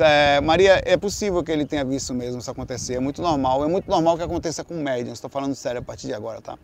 É, 0.01 0.41
Maria, 0.41 0.83
é 0.85 0.97
possível 0.97 1.43
que 1.43 1.53
ele 1.53 1.65
tenha 1.65 1.85
visto 1.85 2.15
mesmo 2.15 2.41
isso 2.41 2.51
acontecer, 2.51 2.95
é 2.95 3.01
muito 3.01 3.21
normal, 3.23 3.65
é 3.65 3.69
muito 3.69 3.89
normal 3.89 4.17
que 4.17 4.23
aconteça 4.23 4.65
com 4.65 4.75
médiums, 4.75 5.19
estou 5.19 5.31
falando 5.31 5.55
sério 5.55 5.81
a 5.81 5.83
partir 5.83 6.07
de 6.07 6.15
agora, 6.15 6.41
tá? 6.41 6.59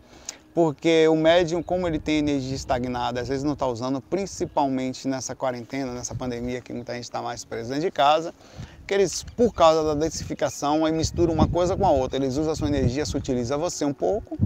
porque 0.53 1.07
o 1.07 1.15
médium, 1.15 1.63
como 1.63 1.87
ele 1.87 1.99
tem 1.99 2.17
energia 2.17 2.55
estagnada, 2.55 3.21
às 3.21 3.27
vezes 3.27 3.43
não 3.43 3.53
está 3.53 3.65
usando, 3.67 4.01
principalmente 4.01 5.07
nessa 5.07 5.35
quarentena, 5.35 5.93
nessa 5.93 6.13
pandemia 6.13 6.61
que 6.61 6.73
muita 6.73 6.93
gente 6.93 7.05
está 7.05 7.21
mais 7.21 7.45
presa 7.45 7.69
dentro 7.69 7.85
de 7.85 7.91
casa, 7.91 8.33
que 8.85 8.93
eles, 8.93 9.23
por 9.23 9.53
causa 9.53 9.83
da 9.83 9.93
densificação, 9.93 10.85
aí 10.85 10.91
misturam 10.91 11.33
uma 11.33 11.47
coisa 11.47 11.77
com 11.77 11.85
a 11.85 11.91
outra. 11.91 12.17
Eles 12.17 12.35
usam 12.35 12.51
a 12.51 12.55
sua 12.55 12.67
energia, 12.67 13.03
utiliza 13.15 13.57
você 13.57 13.85
um 13.85 13.93
pouco 13.93 14.37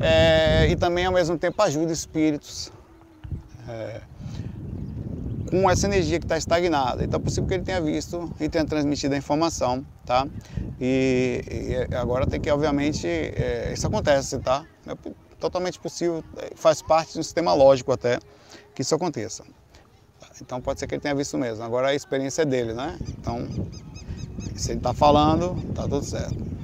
é, 0.00 0.68
e 0.70 0.76
também 0.76 1.06
ao 1.06 1.12
mesmo 1.12 1.36
tempo 1.36 1.60
ajuda 1.62 1.92
espíritos 1.92 2.70
é, 3.68 4.00
com 5.50 5.68
essa 5.68 5.86
energia 5.86 6.18
que 6.18 6.24
está 6.24 6.38
estagnada. 6.38 7.04
Então 7.04 7.18
é 7.18 7.22
possível 7.22 7.48
que 7.48 7.54
ele 7.54 7.64
tenha 7.64 7.80
visto 7.80 8.32
e 8.40 8.48
tenha 8.48 8.64
transmitido 8.64 9.14
a 9.14 9.18
informação, 9.18 9.84
tá? 10.06 10.26
E, 10.80 11.42
e 11.90 11.94
agora 11.96 12.26
tem 12.26 12.40
que, 12.40 12.50
obviamente, 12.50 13.06
é, 13.06 13.72
isso 13.72 13.86
acontece, 13.86 14.38
tá? 14.38 14.64
totalmente 15.40 15.80
possível, 15.80 16.22
é, 16.36 16.52
faz 16.54 16.82
parte 16.82 17.16
do 17.16 17.24
sistema 17.24 17.54
lógico 17.54 17.90
até 17.90 18.20
que 18.74 18.82
isso 18.82 18.94
aconteça. 18.94 19.42
Então 20.40 20.60
pode 20.60 20.78
ser 20.78 20.86
que 20.86 20.94
ele 20.94 21.02
tenha 21.02 21.14
visto 21.14 21.36
mesmo. 21.36 21.64
Agora 21.64 21.88
a 21.88 21.94
experiência 21.94 22.42
é 22.42 22.44
dele, 22.44 22.72
né? 22.72 22.98
Então, 23.08 23.48
se 24.54 24.72
ele 24.72 24.78
está 24.78 24.94
falando, 24.94 25.56
tá 25.74 25.82
tudo 25.82 26.04
certo. 26.04 26.59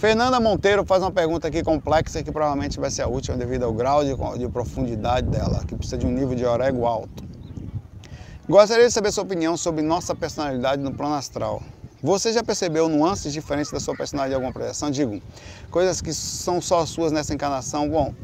Fernanda 0.00 0.40
Monteiro 0.40 0.82
faz 0.82 1.02
uma 1.02 1.12
pergunta 1.12 1.48
aqui 1.48 1.62
complexa 1.62 2.22
que 2.22 2.32
provavelmente 2.32 2.80
vai 2.80 2.90
ser 2.90 3.02
a 3.02 3.06
última 3.06 3.36
devido 3.36 3.64
ao 3.64 3.72
grau 3.74 4.02
de, 4.02 4.16
de 4.38 4.48
profundidade 4.48 5.28
dela, 5.28 5.62
que 5.66 5.74
precisa 5.74 5.98
de 5.98 6.06
um 6.06 6.10
nível 6.10 6.34
de 6.34 6.42
orego 6.42 6.86
alto. 6.86 7.22
Gostaria 8.48 8.86
de 8.86 8.90
saber 8.94 9.12
sua 9.12 9.24
opinião 9.24 9.58
sobre 9.58 9.82
nossa 9.82 10.14
personalidade 10.14 10.82
no 10.82 10.90
plano 10.94 11.16
astral. 11.16 11.62
Você 12.02 12.32
já 12.32 12.42
percebeu 12.42 12.88
nuances 12.88 13.30
diferentes 13.30 13.70
da 13.70 13.78
sua 13.78 13.94
personalidade 13.94 14.30
de 14.30 14.34
alguma 14.36 14.54
projeção? 14.54 14.90
Digo, 14.90 15.20
coisas 15.70 16.00
que 16.00 16.14
são 16.14 16.62
só 16.62 16.86
suas 16.86 17.12
nessa 17.12 17.34
encarnação? 17.34 17.86
Bom, 17.86 18.14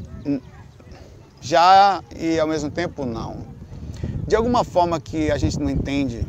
já 1.39 2.01
e 2.19 2.39
ao 2.39 2.47
mesmo 2.47 2.71
tempo 2.71 3.05
não. 3.05 3.37
De 4.27 4.35
alguma 4.35 4.63
forma 4.63 4.99
que 4.99 5.29
a 5.29 5.37
gente 5.37 5.59
não 5.59 5.69
entende, 5.69 6.25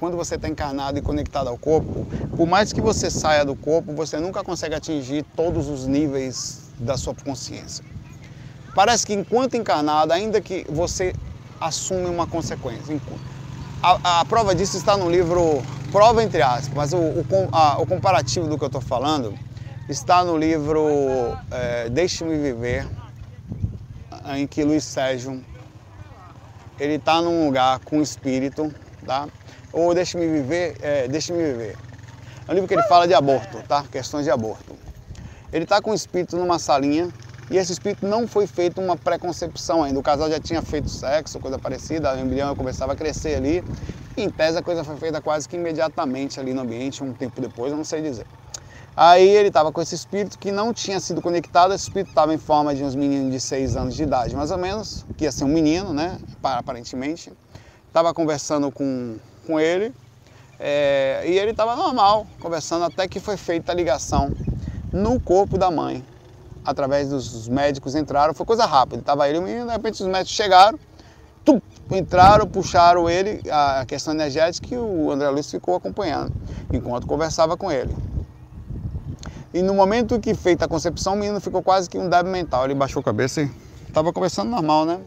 quando 0.00 0.16
você 0.16 0.36
está 0.36 0.48
encarnado 0.48 0.98
e 0.98 1.02
conectado 1.02 1.48
ao 1.48 1.58
corpo, 1.58 2.06
por 2.34 2.48
mais 2.48 2.72
que 2.72 2.80
você 2.80 3.10
saia 3.10 3.44
do 3.44 3.54
corpo, 3.54 3.92
você 3.92 4.18
nunca 4.18 4.42
consegue 4.42 4.74
atingir 4.74 5.22
todos 5.36 5.68
os 5.68 5.86
níveis 5.86 6.70
da 6.78 6.96
sua 6.96 7.14
consciência. 7.14 7.84
Parece 8.74 9.06
que 9.06 9.12
enquanto 9.12 9.58
encarnado, 9.58 10.14
ainda 10.14 10.40
que 10.40 10.64
você 10.70 11.12
assume 11.60 12.06
uma 12.06 12.26
consequência. 12.26 12.98
A, 13.82 14.20
a 14.20 14.24
prova 14.24 14.54
disso 14.54 14.78
está 14.78 14.96
no 14.96 15.10
livro 15.10 15.62
prova 15.92 16.22
entre 16.22 16.40
aspas, 16.40 16.72
mas 16.74 16.92
o, 16.94 16.96
o, 16.96 17.26
a, 17.52 17.78
o 17.78 17.86
comparativo 17.86 18.46
do 18.46 18.56
que 18.56 18.64
eu 18.64 18.68
estou 18.68 18.80
falando 18.80 19.34
está 19.86 20.24
no 20.24 20.38
livro 20.38 21.36
é, 21.50 21.90
Deixe-me 21.90 22.38
Viver, 22.38 22.88
em 24.34 24.46
que 24.46 24.64
Luiz 24.64 24.84
Sérgio 24.84 25.44
ele 26.78 26.94
está 26.94 27.20
num 27.20 27.44
lugar 27.44 27.80
com 27.80 28.00
espírito, 28.00 28.74
tá? 29.04 29.28
Ou 29.72 29.94
Deixe-me 29.94 30.26
Viver, 30.26 30.76
é, 30.80 31.08
Deixe-me 31.08 31.42
Viver. 31.42 31.76
É 32.46 32.50
um 32.50 32.54
livro 32.54 32.68
que 32.68 32.74
ele 32.74 32.82
fala 32.84 33.06
de 33.06 33.14
aborto, 33.14 33.62
tá? 33.68 33.84
Questões 33.90 34.24
de 34.24 34.30
aborto. 34.30 34.76
Ele 35.52 35.64
está 35.64 35.80
com 35.80 35.90
o 35.90 35.94
espírito 35.94 36.36
numa 36.36 36.58
salinha 36.58 37.08
e 37.50 37.56
esse 37.56 37.72
espírito 37.72 38.06
não 38.06 38.28
foi 38.28 38.46
feito 38.46 38.80
uma 38.80 38.96
preconcepção 38.96 39.82
ainda. 39.82 39.98
O 39.98 40.02
casal 40.02 40.30
já 40.30 40.38
tinha 40.38 40.62
feito 40.62 40.88
sexo, 40.88 41.40
coisa 41.40 41.58
parecida, 41.58 42.14
o 42.14 42.18
embrião 42.20 42.54
começava 42.54 42.92
a 42.92 42.96
crescer 42.96 43.34
ali 43.34 43.64
em 44.16 44.28
tese 44.28 44.58
a 44.58 44.62
coisa 44.62 44.84
foi 44.84 44.96
feita 44.96 45.20
quase 45.20 45.48
que 45.48 45.56
imediatamente 45.56 46.38
ali 46.38 46.52
no 46.52 46.62
ambiente, 46.62 47.02
um 47.02 47.12
tempo 47.12 47.40
depois, 47.40 47.70
eu 47.70 47.76
não 47.76 47.84
sei 47.84 48.02
dizer. 48.02 48.26
Aí 48.96 49.28
ele 49.28 49.48
estava 49.48 49.72
com 49.72 49.80
esse 49.80 49.94
espírito 49.94 50.38
que 50.38 50.50
não 50.50 50.74
tinha 50.74 51.00
sido 51.00 51.22
conectado, 51.22 51.72
esse 51.72 51.84
espírito 51.84 52.08
estava 52.08 52.34
em 52.34 52.38
forma 52.38 52.74
de 52.74 52.82
uns 52.82 52.94
meninos 52.94 53.32
de 53.32 53.40
6 53.40 53.76
anos 53.76 53.94
de 53.94 54.02
idade, 54.02 54.34
mais 54.34 54.50
ou 54.50 54.58
menos, 54.58 55.06
que 55.16 55.24
ia 55.24 55.32
ser 55.32 55.44
um 55.44 55.48
menino, 55.48 55.94
né, 55.94 56.18
aparentemente. 56.42 57.32
Estava 57.86 58.12
conversando 58.12 58.70
com, 58.70 59.16
com 59.50 59.58
ele 59.58 59.92
é, 60.58 61.22
e 61.26 61.38
ele 61.38 61.50
estava 61.50 61.74
normal, 61.74 62.26
conversando 62.38 62.84
até 62.84 63.08
que 63.08 63.18
foi 63.18 63.36
feita 63.36 63.72
a 63.72 63.74
ligação 63.74 64.30
no 64.92 65.18
corpo 65.18 65.58
da 65.58 65.70
mãe. 65.70 66.04
Através 66.64 67.08
dos 67.08 67.48
médicos 67.48 67.94
entraram, 67.94 68.34
foi 68.34 68.44
coisa 68.44 68.66
rápida. 68.66 69.00
Estava 69.00 69.26
ele 69.28 69.38
e 69.38 69.40
o 69.40 69.42
menino, 69.42 69.66
de 69.66 69.72
repente 69.72 70.02
os 70.02 70.06
médicos 70.06 70.32
chegaram, 70.32 70.78
tum, 71.44 71.60
entraram, 71.90 72.46
puxaram 72.46 73.08
ele, 73.08 73.40
a 73.50 73.84
questão 73.86 74.12
energética, 74.12 74.74
e 74.74 74.78
o 74.78 75.10
André 75.10 75.30
Luiz 75.30 75.50
ficou 75.50 75.74
acompanhando, 75.74 76.32
enquanto 76.70 77.06
conversava 77.06 77.56
com 77.56 77.72
ele. 77.72 77.96
E 79.52 79.62
no 79.62 79.74
momento 79.74 80.20
que 80.20 80.34
feita 80.34 80.66
a 80.66 80.68
concepção, 80.68 81.14
o 81.14 81.16
menino 81.16 81.40
ficou 81.40 81.62
quase 81.62 81.88
que 81.88 81.98
um 81.98 82.08
débil 82.08 82.30
mental. 82.30 82.66
Ele 82.66 82.74
baixou 82.74 83.00
a 83.00 83.02
cabeça 83.02 83.40
e 83.40 83.50
estava 83.88 84.12
conversando 84.12 84.50
normal, 84.50 84.84
né? 84.84 85.00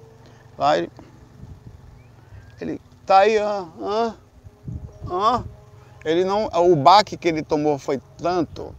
Lá 0.57 0.77
ele, 0.77 0.91
ele 2.59 2.81
tá 3.05 3.19
aí, 3.19 3.37
ah, 3.37 3.65
ah, 3.81 4.13
Ele 6.05 6.25
não, 6.25 6.47
o 6.47 6.75
baque 6.75 7.15
que 7.15 7.27
ele 7.27 7.41
tomou 7.41 7.77
foi 7.77 8.01
tanto 8.17 8.75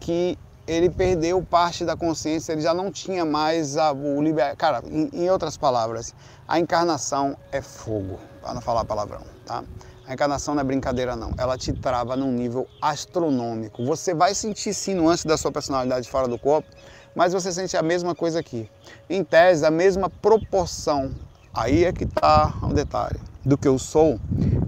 que 0.00 0.38
ele 0.66 0.88
perdeu 0.88 1.42
parte 1.42 1.84
da 1.84 1.96
consciência, 1.96 2.52
ele 2.52 2.60
já 2.60 2.72
não 2.72 2.90
tinha 2.90 3.24
mais 3.24 3.76
a, 3.76 3.92
o 3.92 4.22
liber... 4.22 4.56
Cara, 4.56 4.82
em, 4.86 5.10
em, 5.12 5.30
outras 5.30 5.56
palavras, 5.56 6.14
a 6.46 6.58
encarnação 6.58 7.36
é 7.50 7.60
fogo, 7.60 8.18
para 8.40 8.54
não 8.54 8.60
falar 8.60 8.84
palavrão, 8.84 9.22
tá? 9.44 9.62
A 10.06 10.14
encarnação 10.14 10.54
não 10.54 10.62
é 10.62 10.64
brincadeira 10.64 11.14
não, 11.14 11.32
ela 11.36 11.58
te 11.58 11.72
trava 11.72 12.16
num 12.16 12.32
nível 12.32 12.66
astronômico. 12.80 13.84
Você 13.84 14.14
vai 14.14 14.34
sentir 14.34 14.74
sim 14.74 14.94
nuances 14.94 15.24
da 15.24 15.36
sua 15.36 15.52
personalidade 15.52 16.08
fora 16.08 16.26
do 16.26 16.38
corpo, 16.38 16.68
mas 17.14 17.32
você 17.32 17.52
sente 17.52 17.76
a 17.76 17.82
mesma 17.82 18.14
coisa 18.14 18.40
aqui. 18.40 18.68
Em 19.08 19.22
tese, 19.22 19.64
a 19.66 19.70
mesma 19.70 20.08
proporção. 20.08 21.12
Aí 21.54 21.84
é 21.84 21.92
que 21.92 22.04
está 22.04 22.54
o 22.62 22.72
detalhe. 22.72 23.20
Do 23.44 23.58
que 23.58 23.68
eu 23.68 23.78
sou, 23.78 24.18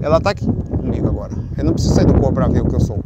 ela 0.01 0.19
está 0.19 0.31
aqui 0.31 0.47
comigo 0.95 1.09
agora. 1.09 1.33
Eu 1.57 1.65
não 1.65 1.73
preciso 1.73 1.95
sair 1.95 2.07
do 2.07 2.15
corpo 2.15 2.35
para 2.35 2.49
ver 2.49 2.63
o 2.63 2.69
que 2.69 2.77
eu 2.77 2.81
sou 2.81 2.99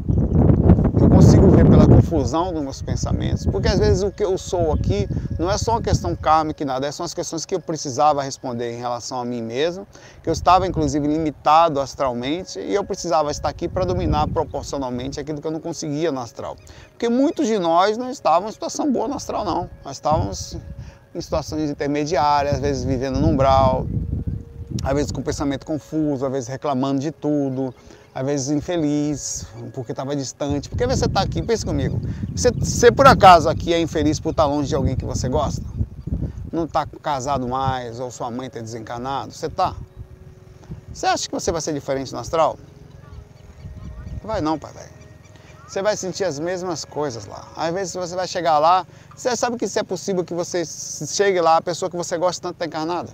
eu 1.00 1.08
consigo 1.08 1.48
ver 1.48 1.64
pela 1.68 1.86
confusão 1.86 2.52
dos 2.52 2.60
meus 2.60 2.82
pensamentos, 2.82 3.46
porque 3.46 3.68
às 3.68 3.78
vezes 3.78 4.02
o 4.02 4.10
que 4.10 4.22
eu 4.22 4.36
sou 4.36 4.72
aqui 4.72 5.08
não 5.38 5.48
é 5.48 5.56
só 5.56 5.72
uma 5.72 5.80
questão 5.80 6.14
kármica 6.16 6.62
e 6.62 6.66
nada, 6.66 6.88
é 6.88 6.92
são 6.92 7.06
as 7.06 7.14
questões 7.14 7.46
que 7.46 7.54
eu 7.54 7.60
precisava 7.60 8.20
responder 8.20 8.72
em 8.72 8.78
relação 8.78 9.20
a 9.20 9.24
mim 9.24 9.40
mesmo, 9.40 9.86
que 10.22 10.28
eu 10.28 10.32
estava 10.32 10.66
inclusive 10.66 11.06
limitado 11.06 11.80
astralmente 11.80 12.58
e 12.58 12.74
eu 12.74 12.82
precisava 12.84 13.30
estar 13.30 13.48
aqui 13.48 13.68
para 13.68 13.84
dominar 13.84 14.26
proporcionalmente 14.26 15.20
aquilo 15.20 15.40
que 15.40 15.46
eu 15.46 15.52
não 15.52 15.60
conseguia 15.60 16.10
no 16.10 16.20
astral. 16.20 16.56
Porque 16.90 17.08
muitos 17.08 17.46
de 17.46 17.58
nós 17.58 17.96
não 17.96 18.10
estavam 18.10 18.48
em 18.48 18.52
situação 18.52 18.90
boa 18.90 19.06
no 19.06 19.14
astral 19.14 19.44
não, 19.44 19.70
nós 19.84 19.96
estávamos 19.96 20.58
em 21.14 21.20
situações 21.20 21.70
intermediárias, 21.70 22.56
às 22.56 22.60
vezes 22.60 22.84
vivendo 22.84 23.20
no 23.20 23.28
umbral, 23.28 23.86
às 24.82 24.94
vezes 24.94 25.12
com 25.12 25.22
pensamento 25.22 25.66
confuso, 25.66 26.24
às 26.24 26.32
vezes 26.32 26.48
reclamando 26.48 27.00
de 27.00 27.10
tudo, 27.10 27.74
às 28.14 28.24
vezes 28.24 28.50
infeliz, 28.50 29.46
porque 29.72 29.92
estava 29.92 30.14
distante. 30.16 30.68
Porque 30.68 30.86
você 30.86 31.04
está 31.04 31.20
aqui, 31.20 31.42
pense 31.42 31.64
comigo. 31.64 32.00
Você, 32.34 32.50
você 32.50 32.90
por 32.90 33.06
acaso 33.06 33.48
aqui 33.48 33.72
é 33.72 33.80
infeliz 33.80 34.18
por 34.18 34.30
estar 34.30 34.46
longe 34.46 34.68
de 34.68 34.74
alguém 34.74 34.96
que 34.96 35.04
você 35.04 35.28
gosta? 35.28 35.62
Não 36.50 36.64
está 36.64 36.86
casado 37.02 37.46
mais, 37.46 38.00
ou 38.00 38.10
sua 38.10 38.30
mãe 38.30 38.46
está 38.46 38.60
desencanado? 38.60 39.32
Você 39.32 39.46
está? 39.46 39.74
Você 40.92 41.06
acha 41.06 41.28
que 41.28 41.34
você 41.34 41.52
vai 41.52 41.60
ser 41.60 41.72
diferente 41.74 42.12
no 42.12 42.18
astral? 42.18 42.58
Vai 44.24 44.40
não, 44.40 44.58
pai 44.58 44.72
velho. 44.72 44.90
você 45.66 45.80
vai 45.80 45.96
sentir 45.96 46.24
as 46.24 46.38
mesmas 46.38 46.84
coisas 46.84 47.26
lá. 47.26 47.46
Às 47.56 47.72
vezes 47.72 47.94
você 47.94 48.16
vai 48.16 48.26
chegar 48.26 48.58
lá, 48.58 48.86
você 49.14 49.36
sabe 49.36 49.56
que 49.56 49.68
se 49.68 49.78
é 49.78 49.82
possível 49.82 50.24
que 50.24 50.34
você 50.34 50.64
chegue 50.64 51.40
lá, 51.40 51.58
a 51.58 51.62
pessoa 51.62 51.90
que 51.90 51.96
você 51.96 52.18
gosta 52.18 52.42
tanto 52.42 52.54
está 52.54 52.66
encarnada. 52.66 53.10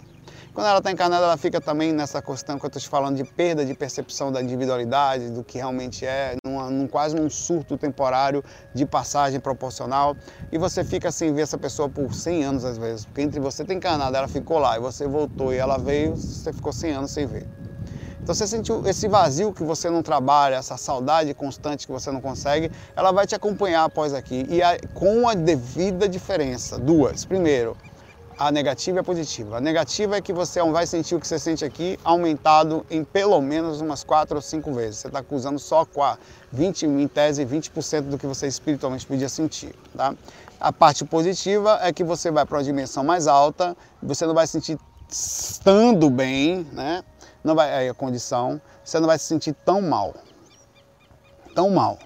Quando 0.55 0.69
ela 0.69 0.79
está 0.79 0.93
encarnada, 0.93 1.25
ela 1.25 1.37
fica 1.37 1.61
também 1.61 1.93
nessa 1.93 2.23
questão 2.23 2.61
que 2.61 2.65
eu 2.65 2.69
estou 2.69 2.81
te 2.81 2.89
falando 2.89 3.17
de 3.17 3.25
perda 3.25 3.67
de 3.67 3.75
percepção 3.75 4.31
da 4.31 4.41
individualidade, 4.41 5.31
do 5.31 5.43
que 5.43 5.59
realmente 5.59 6.07
é, 6.07 6.37
num, 6.47 6.87
quase 6.87 7.17
num 7.17 7.29
surto 7.29 7.77
temporário 7.77 8.43
de 8.73 8.87
passagem 8.87 9.41
proporcional. 9.41 10.17
E 10.53 10.57
você 10.57 10.85
fica 10.85 11.11
sem 11.11 11.35
ver 11.35 11.43
essa 11.43 11.59
pessoa 11.59 11.89
por 11.89 12.15
100 12.15 12.45
anos 12.45 12.65
às 12.65 12.79
vezes. 12.79 13.05
Porque 13.05 13.23
entre 13.23 13.41
você 13.41 13.65
ter 13.65 13.75
encarnado, 13.75 14.17
ela 14.17 14.29
ficou 14.29 14.61
lá, 14.61 14.77
e 14.77 14.81
você 14.81 15.09
voltou 15.09 15.53
e 15.53 15.57
ela 15.57 15.77
veio, 15.77 16.17
você 16.17 16.53
ficou 16.53 16.73
100 16.73 16.93
anos 16.93 17.11
sem 17.11 17.27
ver. 17.27 17.49
Então 18.23 18.33
você 18.33 18.47
sentiu 18.47 18.87
esse 18.87 19.09
vazio 19.09 19.53
que 19.53 19.65
você 19.65 19.91
não 19.91 20.05
trabalha, 20.05 20.55
essa 20.55 20.77
saudade 20.77 21.35
constante 21.35 21.85
que 21.85 21.93
você 21.93 22.13
não 22.13 22.21
consegue, 22.21 22.71
ela 22.95 23.11
vai 23.11 23.27
te 23.27 23.35
acompanhar 23.35 23.83
após 23.83 24.15
aqui. 24.15 24.47
E 24.49 24.61
com 24.95 25.29
a 25.29 25.35
devida 25.35 26.09
diferença. 26.09 26.79
Duas. 26.79 27.25
Primeiro, 27.25 27.77
a 28.39 28.51
negativa 28.51 28.99
e 28.99 29.01
a 29.01 29.05
positiva. 29.05 29.59
A 29.59 29.61
negativa 29.61 30.17
é 30.17 30.21
que 30.21 30.33
você 30.33 30.63
vai 30.63 30.87
sentir 30.87 31.15
o 31.15 31.21
que 31.21 31.27
você 31.27 31.39
sente 31.39 31.65
aqui 31.65 31.99
aumentado 32.03 32.85
em 32.91 33.05
pelo 33.05 33.41
menos 33.41 33.81
umas 33.81 34.03
4 34.03 34.37
ou 34.37 34.43
5 34.43 34.73
vezes. 34.73 35.01
Você 35.01 35.07
está 35.07 35.21
acusando 35.21 35.59
só 35.59 35.87
20, 36.53 36.87
em 36.87 37.09
tese, 37.09 37.45
20% 37.45 38.03
do 38.03 38.19
que 38.19 38.27
você 38.27 38.47
espiritualmente 38.47 39.07
podia 39.07 39.29
sentir. 39.29 39.75
Tá? 39.97 40.15
A 40.61 40.73
parte 40.73 41.05
positiva 41.05 41.79
é 41.83 41.93
que 41.93 42.03
você 42.03 42.31
vai 42.31 42.45
para 42.45 42.59
uma 42.59 42.65
dimensão 42.65 43.05
mais 43.05 43.27
alta, 43.27 43.77
você 44.03 44.27
não 44.27 44.35
vai 44.35 44.47
sentir 44.47 44.79
estando 45.09 46.11
bem, 46.11 46.67
né? 46.73 47.05
Não 47.43 47.55
vai, 47.55 47.73
aí 47.73 47.89
a 47.89 47.95
condição, 47.95 48.61
você 48.83 48.99
não 48.99 49.07
vai 49.07 49.19
se 49.19 49.27
sentir 49.27 49.55
tão 49.65 49.83
mal. 49.83 50.15
Tão 51.55 51.71
mal 51.71 51.99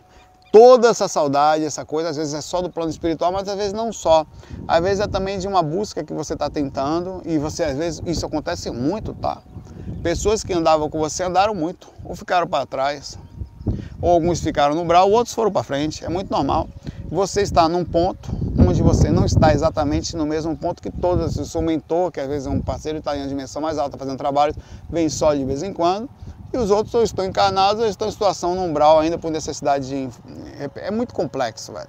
toda 0.53 0.88
essa 0.88 1.09
saudade, 1.09 1.64
essa 1.64 1.84
coisa, 1.84 2.11
às 2.11 2.16
vezes 2.16 2.34
é 2.34 2.40
só 2.40 2.61
do 2.61 2.70
plano 2.70 2.90
espiritual, 2.90 3.32
mas 3.32 3.49
às 3.49 3.57
vezes 3.57 3.72
não 3.72 3.92
só. 3.92 4.26
Às 4.66 4.82
vezes 4.82 5.01
é 5.01 5.07
também 5.07 5.38
de 5.38 5.46
uma 5.46 5.62
busca 5.62 6.03
que 6.03 6.12
você 6.12 6.34
está 6.34 6.49
tentando 6.49 7.22
e 7.24 7.38
você, 7.38 7.64
às 7.64 7.76
vezes, 7.76 8.03
isso 8.07 8.24
acontece 8.24 8.70
muito, 8.70 9.14
tá? 9.14 9.38
Pessoas 10.03 10.44
que 10.44 10.53
andavam 10.53 10.88
com 10.88 10.99
você 10.99 11.24
andaram 11.24 11.55
muito, 11.55 11.88
ou 12.05 12.14
ficaram 12.14 12.46
para 12.46 12.64
trás, 12.66 13.18
ou 14.01 14.11
alguns 14.11 14.40
ficaram 14.40 14.74
no 14.74 14.84
brau, 14.84 15.11
outros 15.11 15.34
foram 15.34 15.51
para 15.51 15.62
frente, 15.62 16.05
é 16.05 16.09
muito 16.09 16.30
normal. 16.30 16.68
Você 17.11 17.40
está 17.40 17.68
num 17.68 17.84
ponto 17.84 18.30
onde 18.59 18.82
você 18.82 19.11
não 19.11 19.24
está 19.24 19.53
exatamente 19.53 20.14
no 20.16 20.26
mesmo 20.26 20.57
ponto 20.57 20.82
que 20.82 20.90
todos, 20.90 21.36
o 21.36 21.46
seu 21.46 21.62
mentor, 21.62 22.11
que 22.11 22.20
às 22.20 22.28
vezes 22.28 22.46
é 22.46 22.51
um 22.51 22.61
parceiro, 22.61 22.99
está 22.99 23.16
em 23.16 23.20
uma 23.20 23.28
dimensão 23.28 23.62
mais 23.62 23.78
alta, 23.78 23.96
fazendo 23.96 24.18
trabalho, 24.18 24.55
vem 24.90 25.09
só 25.09 25.34
de 25.34 25.44
vez 25.44 25.62
em 25.62 25.72
quando, 25.72 26.09
e 26.53 26.57
os 26.57 26.70
outros 26.70 26.94
ou 26.94 27.03
estão 27.03 27.24
encarnados 27.24 27.82
ou 27.82 27.88
estão 27.88 28.09
em 28.09 28.11
situação 28.11 28.55
no 28.55 28.62
umbral 28.62 28.99
ainda 28.99 29.18
por 29.18 29.30
necessidade 29.30 29.88
de. 29.88 30.11
É 30.76 30.90
muito 30.90 31.14
complexo, 31.14 31.72
velho. 31.72 31.88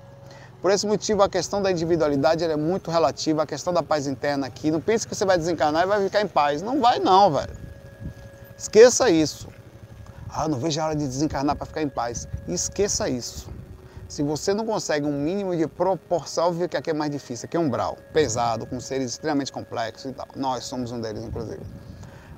Por 0.61 0.71
esse 0.71 0.85
motivo, 0.85 1.23
a 1.23 1.29
questão 1.29 1.61
da 1.61 1.71
individualidade 1.71 2.43
é 2.43 2.55
muito 2.57 2.91
relativa, 2.91 3.43
a 3.43 3.45
questão 3.45 3.71
da 3.71 3.81
paz 3.81 4.07
interna 4.07 4.47
aqui. 4.47 4.69
Não 4.69 4.81
pense 4.81 5.07
que 5.07 5.15
você 5.15 5.23
vai 5.23 5.37
desencarnar 5.37 5.83
e 5.83 5.85
vai 5.85 6.03
ficar 6.03 6.21
em 6.21 6.27
paz. 6.27 6.61
Não 6.61 6.81
vai, 6.81 6.99
não, 6.99 7.31
velho. 7.31 7.55
Esqueça 8.57 9.09
isso. 9.09 9.47
Ah, 10.29 10.49
não 10.49 10.59
vejo 10.59 10.81
a 10.81 10.85
hora 10.85 10.95
de 10.95 11.07
desencarnar 11.07 11.55
para 11.55 11.65
ficar 11.65 11.81
em 11.81 11.87
paz. 11.87 12.27
Esqueça 12.45 13.07
isso. 13.07 13.47
Se 14.09 14.21
você 14.21 14.53
não 14.53 14.65
consegue 14.65 15.05
um 15.05 15.13
mínimo 15.13 15.55
de 15.55 15.65
proporção, 15.65 16.47
óbvio 16.47 16.67
que 16.67 16.75
aqui 16.75 16.89
é 16.89 16.93
mais 16.93 17.09
difícil. 17.09 17.45
Aqui 17.45 17.55
é 17.55 17.59
um 17.59 17.67
umbral, 17.67 17.97
pesado, 18.11 18.65
com 18.65 18.81
seres 18.81 19.11
extremamente 19.11 19.53
complexos 19.53 20.11
e 20.11 20.13
tal. 20.13 20.27
Nós 20.35 20.65
somos 20.65 20.91
um 20.91 20.99
deles, 20.99 21.23
inclusive. 21.23 21.61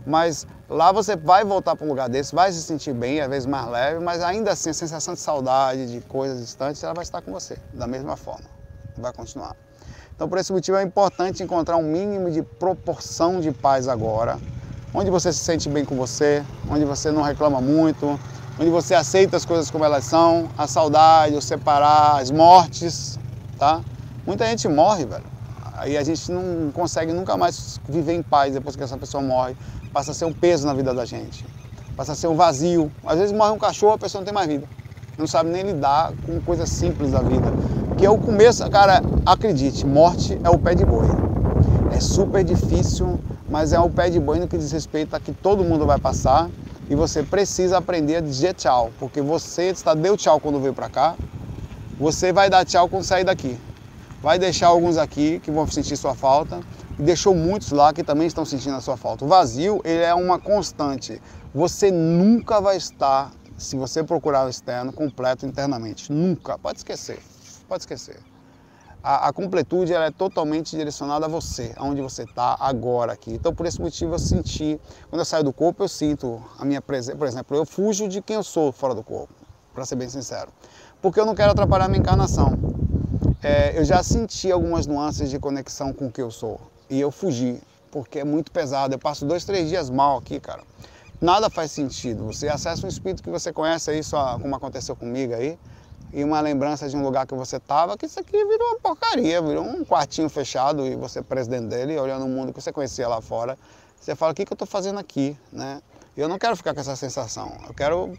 Mas 0.06 0.48
lá 0.68 0.92
você 0.92 1.16
vai 1.16 1.44
voltar 1.44 1.76
para 1.76 1.86
um 1.86 1.90
lugar 1.90 2.10
desse, 2.10 2.34
vai 2.34 2.52
se 2.52 2.62
sentir 2.62 2.94
bem, 2.94 3.22
às 3.22 3.30
vezes 3.30 3.46
mais 3.46 3.68
leve, 3.68 4.00
mas 4.00 4.22
ainda 4.22 4.52
assim 4.52 4.72
a 4.72 4.74
sensação 4.74 5.14
de 5.14 5.20
saudade, 5.20 5.92
de 5.92 6.02
coisas 6.02 6.40
distantes, 6.40 6.84
ela 6.84 6.94
vai 6.94 7.04
estar 7.04 7.22
com 7.22 7.32
você, 7.32 7.58
da 7.74 7.86
mesma 7.86 8.16
forma. 8.16 8.46
Vai 8.98 9.14
continuar. 9.14 9.56
Então, 10.16 10.28
por 10.28 10.38
esse 10.38 10.52
motivo, 10.52 10.78
é 10.78 10.84
importante 10.84 11.42
encontrar 11.42 11.78
um 11.78 11.84
mínimo 11.84 12.30
de 12.30 12.42
proporção 12.42 13.40
de 13.40 13.52
paz 13.52 13.88
agora, 13.88 14.40
onde 14.94 15.10
você 15.10 15.32
se 15.32 15.40
sente 15.40 15.70
bem 15.70 15.86
com 15.86 15.96
você, 15.96 16.44
onde 16.70 16.86
você 16.86 17.12
não 17.12 17.22
reclama 17.22 17.62
muito, 17.62 18.20
onde 18.60 18.70
você 18.70 18.94
aceita 18.94 19.38
as 19.38 19.46
coisas 19.46 19.72
como 19.72 19.84
elas 19.84 20.04
são, 20.04 20.50
a 20.58 20.68
saudade, 20.68 21.36
o 21.36 21.42
separar, 21.42 22.22
as 22.22 22.30
mortes, 22.30 23.18
tá? 23.58 23.82
Muita 24.26 24.46
gente 24.46 24.68
morre, 24.68 25.06
velho. 25.06 25.26
Aí 25.78 25.98
a 25.98 26.04
gente 26.04 26.32
não 26.32 26.72
consegue 26.72 27.12
nunca 27.12 27.36
mais 27.36 27.80
viver 27.90 28.14
em 28.14 28.22
paz 28.22 28.54
depois 28.54 28.76
que 28.76 28.84
essa 28.84 28.98
pessoa 28.98 29.24
morre 29.24 29.56
passa 29.94 30.12
a 30.12 30.14
ser 30.14 30.26
um 30.26 30.34
peso 30.34 30.66
na 30.66 30.74
vida 30.74 30.94
da 30.94 31.06
gente, 31.06 31.46
passa 31.96 32.14
a 32.14 32.16
ser 32.16 32.28
um 32.28 32.36
vazio. 32.36 32.92
Às 33.06 33.20
vezes 33.20 33.34
morre 33.34 33.52
um 33.52 33.58
cachorro, 33.60 33.94
a 33.94 33.98
pessoa 33.98 34.22
não 34.22 34.26
tem 34.26 34.34
mais 34.34 34.48
vida, 34.48 34.68
não 35.18 35.28
sabe 35.28 35.50
nem 35.50 35.64
lidar 35.64 36.14
com 36.26 36.40
coisas 36.42 36.70
simples 36.70 37.12
da 37.12 37.20
vida. 37.20 37.52
Que 37.98 38.06
é 38.06 38.10
o 38.10 38.18
começo, 38.18 38.68
cara, 38.70 39.02
acredite, 39.26 39.86
morte 39.86 40.40
é 40.44 40.50
o 40.50 40.58
pé 40.58 40.74
de 40.74 40.86
boi. 40.86 41.06
É 41.92 42.00
super 42.00 42.44
difícil, 42.44 43.20
mas 43.50 43.74
é 43.74 43.80
o 43.80 43.90
pé 43.90 44.10
de 44.10 44.20
boi 44.20 44.40
no 44.40 44.48
que 44.48 44.58
diz 44.58 44.72
respeito 44.72 45.16
a 45.16 45.20
que 45.20 45.34
todo 45.34 45.64
mundo 45.64 45.86
vai 45.86 46.00
passar 46.00 46.50
e 46.90 46.96
você 46.96 47.22
precisa 47.22 47.78
aprender 47.78 48.18
a 48.18 48.22
dizer 48.22 48.54
tchau, 48.54 48.92
porque 49.00 49.22
você 49.22 49.64
está 49.70 49.94
deu 49.94 50.18
tchau 50.18 50.40
quando 50.40 50.60
veio 50.60 50.74
para 50.74 50.90
cá, 50.90 51.16
você 52.00 52.34
vai 52.34 52.50
dar 52.50 52.66
tchau 52.66 52.90
quando 52.90 53.04
sair 53.04 53.24
daqui. 53.24 53.58
Vai 54.22 54.38
deixar 54.38 54.68
alguns 54.68 54.98
aqui 54.98 55.40
que 55.40 55.50
vão 55.50 55.66
sentir 55.68 55.98
sua 55.98 56.14
falta 56.14 56.60
e 57.02 57.04
deixou 57.04 57.34
muitos 57.34 57.72
lá 57.72 57.92
que 57.92 58.04
também 58.04 58.28
estão 58.28 58.46
sentindo 58.46 58.76
a 58.76 58.80
sua 58.80 58.96
falta. 58.96 59.26
O 59.26 59.28
vazio 59.28 59.82
ele 59.84 60.04
é 60.04 60.14
uma 60.14 60.38
constante. 60.38 61.20
Você 61.52 61.90
nunca 61.90 62.62
vai 62.62 62.78
estar, 62.78 63.32
se 63.58 63.76
você 63.76 64.04
procurar 64.04 64.46
o 64.46 64.50
externo, 64.50 64.94
completo 64.94 65.48
internamente. 65.48 66.12
Nunca. 66.12 66.60
Pode 66.60 66.78
esquecer. 66.78 67.18
Pode 67.68 67.82
esquecer. 67.82 68.20
A, 69.02 69.30
a 69.30 69.34
completude 69.34 69.92
ela 69.92 70.06
é 70.06 70.12
totalmente 70.12 70.78
direcionada 70.78 71.26
a 71.26 71.28
você, 71.28 71.74
aonde 71.76 72.04
você 72.04 72.22
está 72.22 72.56
agora 72.60 73.14
aqui. 73.14 73.34
Então, 73.34 73.52
por 73.52 73.66
esse 73.66 73.82
motivo, 73.82 74.14
eu 74.14 74.20
senti, 74.20 74.80
quando 75.10 75.22
eu 75.22 75.26
saio 75.26 75.44
do 75.44 75.52
corpo, 75.52 75.84
eu 75.84 75.88
sinto 75.88 76.40
a 76.60 76.64
minha 76.64 76.84
presença. 76.84 77.18
Por 77.18 77.26
exemplo, 77.26 77.58
eu 77.58 77.66
fujo 77.66 78.08
de 78.08 78.22
quem 78.22 78.36
eu 78.36 78.44
sou 78.44 78.72
fora 78.72 78.94
do 78.94 79.02
corpo, 79.02 79.34
para 79.74 79.86
ser 79.86 79.96
bem 79.96 80.08
sincero. 80.08 80.52
Porque 81.02 81.20
eu 81.20 81.26
não 81.26 81.34
quero 81.34 81.52
atrapalhar 81.52 81.88
minha 81.88 82.00
encarnação. 82.00 82.54
É, 83.42 83.76
eu 83.76 83.84
já 83.84 84.04
senti 84.04 84.52
algumas 84.52 84.86
nuances 84.86 85.32
de 85.32 85.40
conexão 85.40 85.92
com 85.92 86.06
o 86.06 86.12
que 86.12 86.22
eu 86.22 86.30
sou 86.30 86.71
e 86.92 87.00
eu 87.00 87.10
fugi, 87.10 87.60
porque 87.90 88.20
é 88.20 88.24
muito 88.24 88.52
pesado. 88.52 88.94
Eu 88.94 89.00
passo 89.00 89.26
dois, 89.26 89.46
três 89.46 89.70
dias 89.70 89.90
mal 89.90 90.18
aqui, 90.18 90.40
cara. 90.40 90.62
Nada 91.22 91.50
faz 91.50 91.72
sentido. 91.72 92.26
Você 92.26 92.50
acessa 92.50 92.86
um 92.86 92.90
espírito 92.90 93.24
que 93.24 93.30
você 93.30 93.54
conhece 93.54 93.90
aí, 93.90 94.04
só 94.04 94.38
como 94.38 94.54
aconteceu 94.56 94.96
comigo 94.96 95.34
aí, 95.34 95.58
e 96.12 96.22
uma 96.24 96.42
lembrança 96.42 96.90
de 96.90 96.98
um 96.98 97.02
lugar 97.02 97.26
que 97.26 97.34
você 97.34 97.56
estava, 97.56 97.98
que 97.98 98.06
isso 98.06 98.20
aqui 98.20 98.34
virou 98.34 98.68
uma 98.68 98.80
porcaria, 98.80 99.42
virou 99.42 99.64
um 99.64 99.86
quartinho 99.86 100.28
fechado 100.28 100.86
e 100.86 100.96
você 100.96 101.22
preso 101.22 101.50
dentro 101.50 101.70
dele, 101.70 101.98
olhando 101.98 102.26
o 102.26 102.28
mundo 102.28 102.52
que 102.52 102.62
você 102.62 102.74
conhecia 102.74 103.08
lá 103.08 103.22
fora. 103.22 103.58
Você 104.00 104.14
fala, 104.14 104.34
o 104.34 104.36
que, 104.36 104.46
que 104.46 104.52
eu 104.52 104.56
estou 104.56 104.68
fazendo 104.68 105.00
aqui, 105.00 105.38
né? 105.52 105.82
Eu 106.18 106.28
não 106.28 106.38
quero 106.38 106.58
ficar 106.58 106.74
com 106.74 106.82
essa 106.82 106.96
sensação. 106.98 107.56
Eu 107.66 107.74
quero 107.74 108.18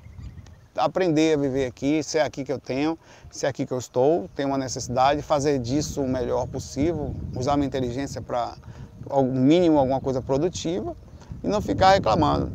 aprender 0.77 1.35
a 1.35 1.37
viver 1.37 1.67
aqui, 1.67 2.03
ser 2.03 2.21
aqui 2.21 2.45
que 2.45 2.53
eu 2.53 2.59
tenho, 2.59 2.99
ser 3.31 3.47
aqui 3.47 3.67
que 3.67 3.73
eu 3.73 3.79
estou, 3.79 4.29
tenho 4.35 4.49
uma 4.49 4.59
necessidade, 4.59 5.23
fazer 5.23 5.59
disso 5.59 6.03
o 6.03 6.09
melhor 6.09 6.47
possível, 6.47 7.15
usar 7.37 7.57
minha 7.57 7.67
inteligência 7.67 8.21
para, 8.21 8.55
ao 9.09 9.25
mínimo, 9.25 9.79
alguma 9.79 10.01
coisa 10.01 10.23
produtiva 10.23 10.97
e 11.43 11.49
não 11.49 11.61
ficar 11.61 11.93
reclamando. 11.93 12.53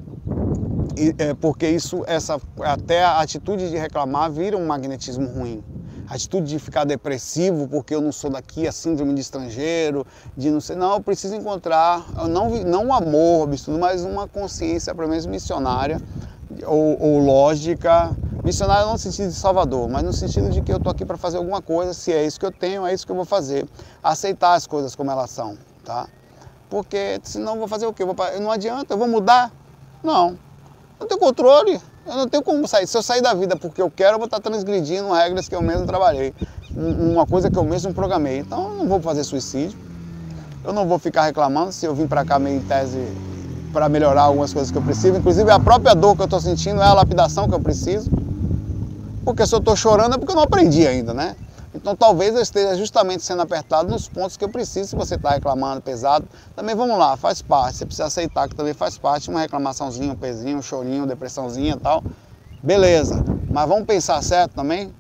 E, 0.97 1.13
é, 1.18 1.34
porque 1.34 1.70
isso, 1.70 2.03
essa, 2.07 2.41
até 2.61 3.03
a 3.03 3.20
atitude 3.20 3.70
de 3.70 3.78
reclamar 3.78 4.32
vira 4.32 4.57
um 4.57 4.65
magnetismo 4.65 5.28
ruim. 5.28 5.63
A 6.09 6.15
atitude 6.15 6.47
de 6.47 6.57
ficar 6.57 6.86
depressivo 6.86 7.68
porque 7.68 7.93
eu 7.93 8.01
não 8.01 8.13
sou 8.13 8.30
daqui, 8.30 8.65
a 8.65 8.72
síndrome 8.72 9.13
de 9.13 9.20
estrangeiro, 9.20 10.07
de 10.38 10.49
não 10.49 10.61
ser. 10.61 10.76
Não, 10.76 10.93
eu 10.93 11.01
preciso 11.01 11.36
encontrar, 11.36 12.05
não, 12.30 12.49
não 12.63 12.86
um 12.86 12.93
amor, 12.93 13.49
mas 13.78 14.03
uma 14.03 14.26
consciência, 14.28 14.95
pelo 14.95 15.09
menos 15.09 15.26
missionária, 15.26 16.01
ou, 16.66 17.02
ou 17.02 17.20
lógica. 17.20 18.16
Missionário 18.43 18.86
não 18.86 18.93
no 18.93 18.98
sentido 18.98 19.28
de 19.28 19.36
salvador, 19.36 19.89
mas 19.89 20.04
no 20.04 20.14
sentido 20.14 20.50
de 20.50 20.62
que 20.62 20.72
eu 20.72 20.78
estou 20.78 20.91
aqui 20.91 21.06
para 21.06 21.18
fazer 21.18 21.38
alguma 21.38 21.62
coisa, 21.62 21.93
se 21.93 22.14
é 22.14 22.26
isso 22.26 22.39
que 22.39 22.45
eu 22.45 22.52
tenho, 22.52 22.86
é 22.86 22.93
isso 22.93 23.06
que 23.06 23.12
eu 23.12 23.16
vou 23.16 23.26
fazer. 23.26 23.68
Aceitar 24.02 24.54
as 24.54 24.66
coisas 24.66 24.95
como 24.95 25.12
elas 25.12 25.30
são, 25.30 25.58
tá? 25.84 26.08
Porque 26.70 27.20
senão 27.24 27.54
eu 27.54 27.60
vou 27.60 27.68
fazer 27.68 27.88
o 27.88 27.93
quê? 27.93 28.04
Eu 28.04 28.08
vou, 28.08 28.16
não 28.39 28.52
adianta, 28.52 28.93
eu 28.93 28.98
vou 28.98 29.08
mudar? 29.08 29.52
Não. 30.04 30.38
Não 31.00 31.08
tenho 31.08 31.20
controle, 31.20 31.80
eu 32.06 32.16
não 32.16 32.28
tenho 32.28 32.43
como 32.43 32.68
sair. 32.68 32.88
Se 32.88 32.98
eu 32.98 33.04
sair 33.04 33.22
da 33.22 33.34
vida 33.34 33.56
porque 33.56 33.82
eu 33.82 33.91
quero, 33.91 34.16
eu 34.16 34.18
vou 34.18 34.26
estar 34.26 34.39
transgredindo 34.39 35.12
regras 35.12 35.48
que 35.48 35.56
eu 35.56 35.62
mesmo 35.62 35.86
trabalhei. 35.86 36.34
Uma 36.76 37.26
coisa 37.26 37.52
que 37.52 37.58
eu 37.58 37.64
mesmo 37.64 37.93
programei. 37.93 38.39
Então 38.39 38.70
eu 38.70 38.76
não 38.76 38.88
vou 38.88 39.02
fazer 39.02 39.24
suicídio. 39.24 39.78
Eu 40.64 40.74
não 40.74 40.88
vou 40.88 41.00
ficar 41.00 41.24
reclamando 41.24 41.72
se 41.72 41.86
eu 41.86 41.93
vim 41.93 42.08
para 42.08 42.26
cá 42.26 42.39
meio 42.39 42.58
em 42.58 42.62
tese 42.62 43.00
para 43.72 43.89
melhorar 43.89 44.24
algumas 44.24 44.53
coisas 44.53 44.72
que 44.72 44.78
eu 44.78 44.82
preciso. 44.82 45.18
Inclusive 45.18 45.49
a 45.51 45.59
própria 45.59 45.93
dor 45.93 46.15
que 46.15 46.22
eu 46.22 46.26
estou 46.26 46.39
sentindo 46.39 46.82
é 46.82 46.86
a 46.86 46.93
lapidação 46.93 47.47
que 47.47 47.55
eu 47.55 47.59
preciso. 47.59 48.09
Porque 49.24 49.45
se 49.45 49.53
eu 49.53 49.59
estou 49.59 49.76
chorando 49.76 50.15
é 50.15 50.18
porque 50.18 50.32
eu 50.32 50.36
não 50.36 50.43
aprendi 50.43 50.88
ainda, 50.88 51.13
né? 51.13 51.36
Então 51.76 51.95
talvez 51.95 52.34
eu 52.34 52.41
esteja 52.41 52.76
justamente 52.76 53.24
sendo 53.24 53.41
apertado 53.41 53.89
nos 53.89 54.07
pontos 54.07 54.38
que 54.38 54.43
eu 54.43 54.49
preciso. 54.49 54.89
Se 54.89 54.95
você 54.95 55.15
está 55.15 55.32
reclamando 55.32 55.82
pesado, 55.82 56.28
também 56.55 56.76
vamos 56.76 56.97
lá, 56.97 57.15
faz 57.18 57.41
parte. 57.41 57.78
Você 57.78 57.86
precisa 57.86 58.07
aceitar 58.07 58.47
que 58.47 58.55
também 58.55 58.74
faz 58.74 58.97
parte 58.97 59.30
uma 59.30 59.41
reclamaçãozinha, 59.41 60.13
um 60.13 60.15
pezinho, 60.15 60.57
um 60.57 60.61
chorinho, 60.61 61.05
depressãozinha 61.05 61.74
e 61.74 61.80
tal. 61.80 62.03
Beleza. 62.63 63.24
Mas 63.49 63.68
vamos 63.68 63.86
pensar 63.86 64.22
certo 64.24 64.53
também? 64.53 64.91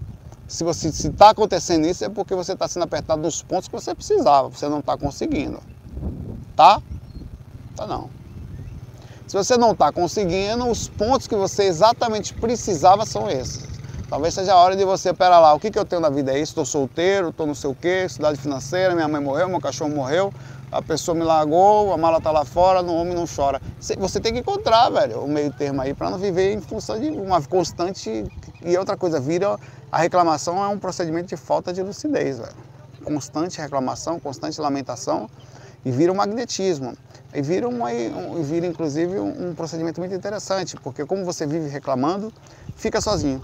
Se 0.47 0.63
você 0.63 0.87
está 0.87 1.31
acontecendo 1.31 1.85
isso 1.85 2.05
é 2.05 2.09
porque 2.09 2.33
você 2.33 2.53
está 2.53 2.67
sendo 2.67 2.83
apertado 2.83 3.21
nos 3.21 3.41
pontos 3.41 3.67
que 3.67 3.73
você 3.73 3.93
precisava, 3.93 4.47
você 4.49 4.69
não 4.69 4.79
está 4.79 4.97
conseguindo. 4.97 5.59
Tá? 6.55 6.81
Tá 7.75 7.85
não. 7.85 8.16
Se 9.27 9.35
você 9.35 9.57
não 9.57 9.71
está 9.73 9.91
conseguindo, 9.91 10.69
os 10.69 10.87
pontos 10.87 11.27
que 11.27 11.35
você 11.35 11.63
exatamente 11.63 12.33
precisava 12.33 13.05
são 13.05 13.29
esses. 13.29 13.67
Talvez 14.09 14.33
seja 14.33 14.53
a 14.53 14.55
hora 14.55 14.73
de 14.73 14.85
você, 14.85 15.13
pera 15.13 15.37
lá, 15.37 15.53
o 15.53 15.59
que, 15.59 15.69
que 15.69 15.77
eu 15.77 15.83
tenho 15.83 16.01
na 16.01 16.09
vida 16.09 16.31
é 16.31 16.35
isso? 16.35 16.51
Estou 16.51 16.65
solteiro, 16.65 17.27
estou 17.27 17.45
não 17.45 17.53
sei 17.53 17.69
o 17.69 17.75
quê, 17.75 18.07
cidade 18.07 18.39
financeira, 18.39 18.95
minha 18.95 19.07
mãe 19.09 19.21
morreu, 19.21 19.49
meu 19.49 19.59
cachorro 19.59 19.93
morreu, 19.93 20.33
a 20.71 20.81
pessoa 20.81 21.13
me 21.13 21.25
largou, 21.25 21.91
a 21.91 21.97
mala 21.97 22.19
está 22.19 22.31
lá 22.31 22.45
fora, 22.45 22.81
no 22.81 22.93
homem 22.93 23.13
não 23.13 23.25
chora. 23.27 23.61
Você 23.97 24.21
tem 24.21 24.31
que 24.31 24.39
encontrar, 24.39 24.89
velho, 24.89 25.19
o 25.19 25.27
meio 25.27 25.51
termo 25.51 25.81
aí 25.81 25.93
para 25.93 26.09
não 26.09 26.17
viver 26.17 26.53
em 26.53 26.61
função 26.61 26.97
de 26.97 27.09
uma 27.09 27.41
constante. 27.41 28.23
E 28.63 28.77
outra 28.77 28.95
coisa, 28.95 29.19
vira 29.19 29.59
a 29.91 29.97
reclamação 29.97 30.63
é 30.63 30.69
um 30.69 30.79
procedimento 30.79 31.27
de 31.27 31.35
falta 31.35 31.73
de 31.73 31.83
lucidez, 31.83 32.37
velho. 32.37 32.55
Constante 33.03 33.59
reclamação, 33.59 34.21
constante 34.21 34.59
lamentação 34.61 35.29
e 35.87 35.91
vira 35.91 36.11
um 36.11 36.15
magnetismo. 36.15 36.97
E 37.33 37.41
vira, 37.41 37.67
um, 37.67 37.81
um, 37.81 38.43
vira 38.43 38.67
inclusive 38.67 39.17
um, 39.19 39.55
procedimento 39.55 40.01
muito 40.01 40.13
interessante, 40.13 40.75
porque 40.83 41.05
como 41.05 41.23
você 41.23 41.47
vive 41.47 41.69
reclamando, 41.69 42.33
fica 42.75 42.99
sozinho. 42.99 43.41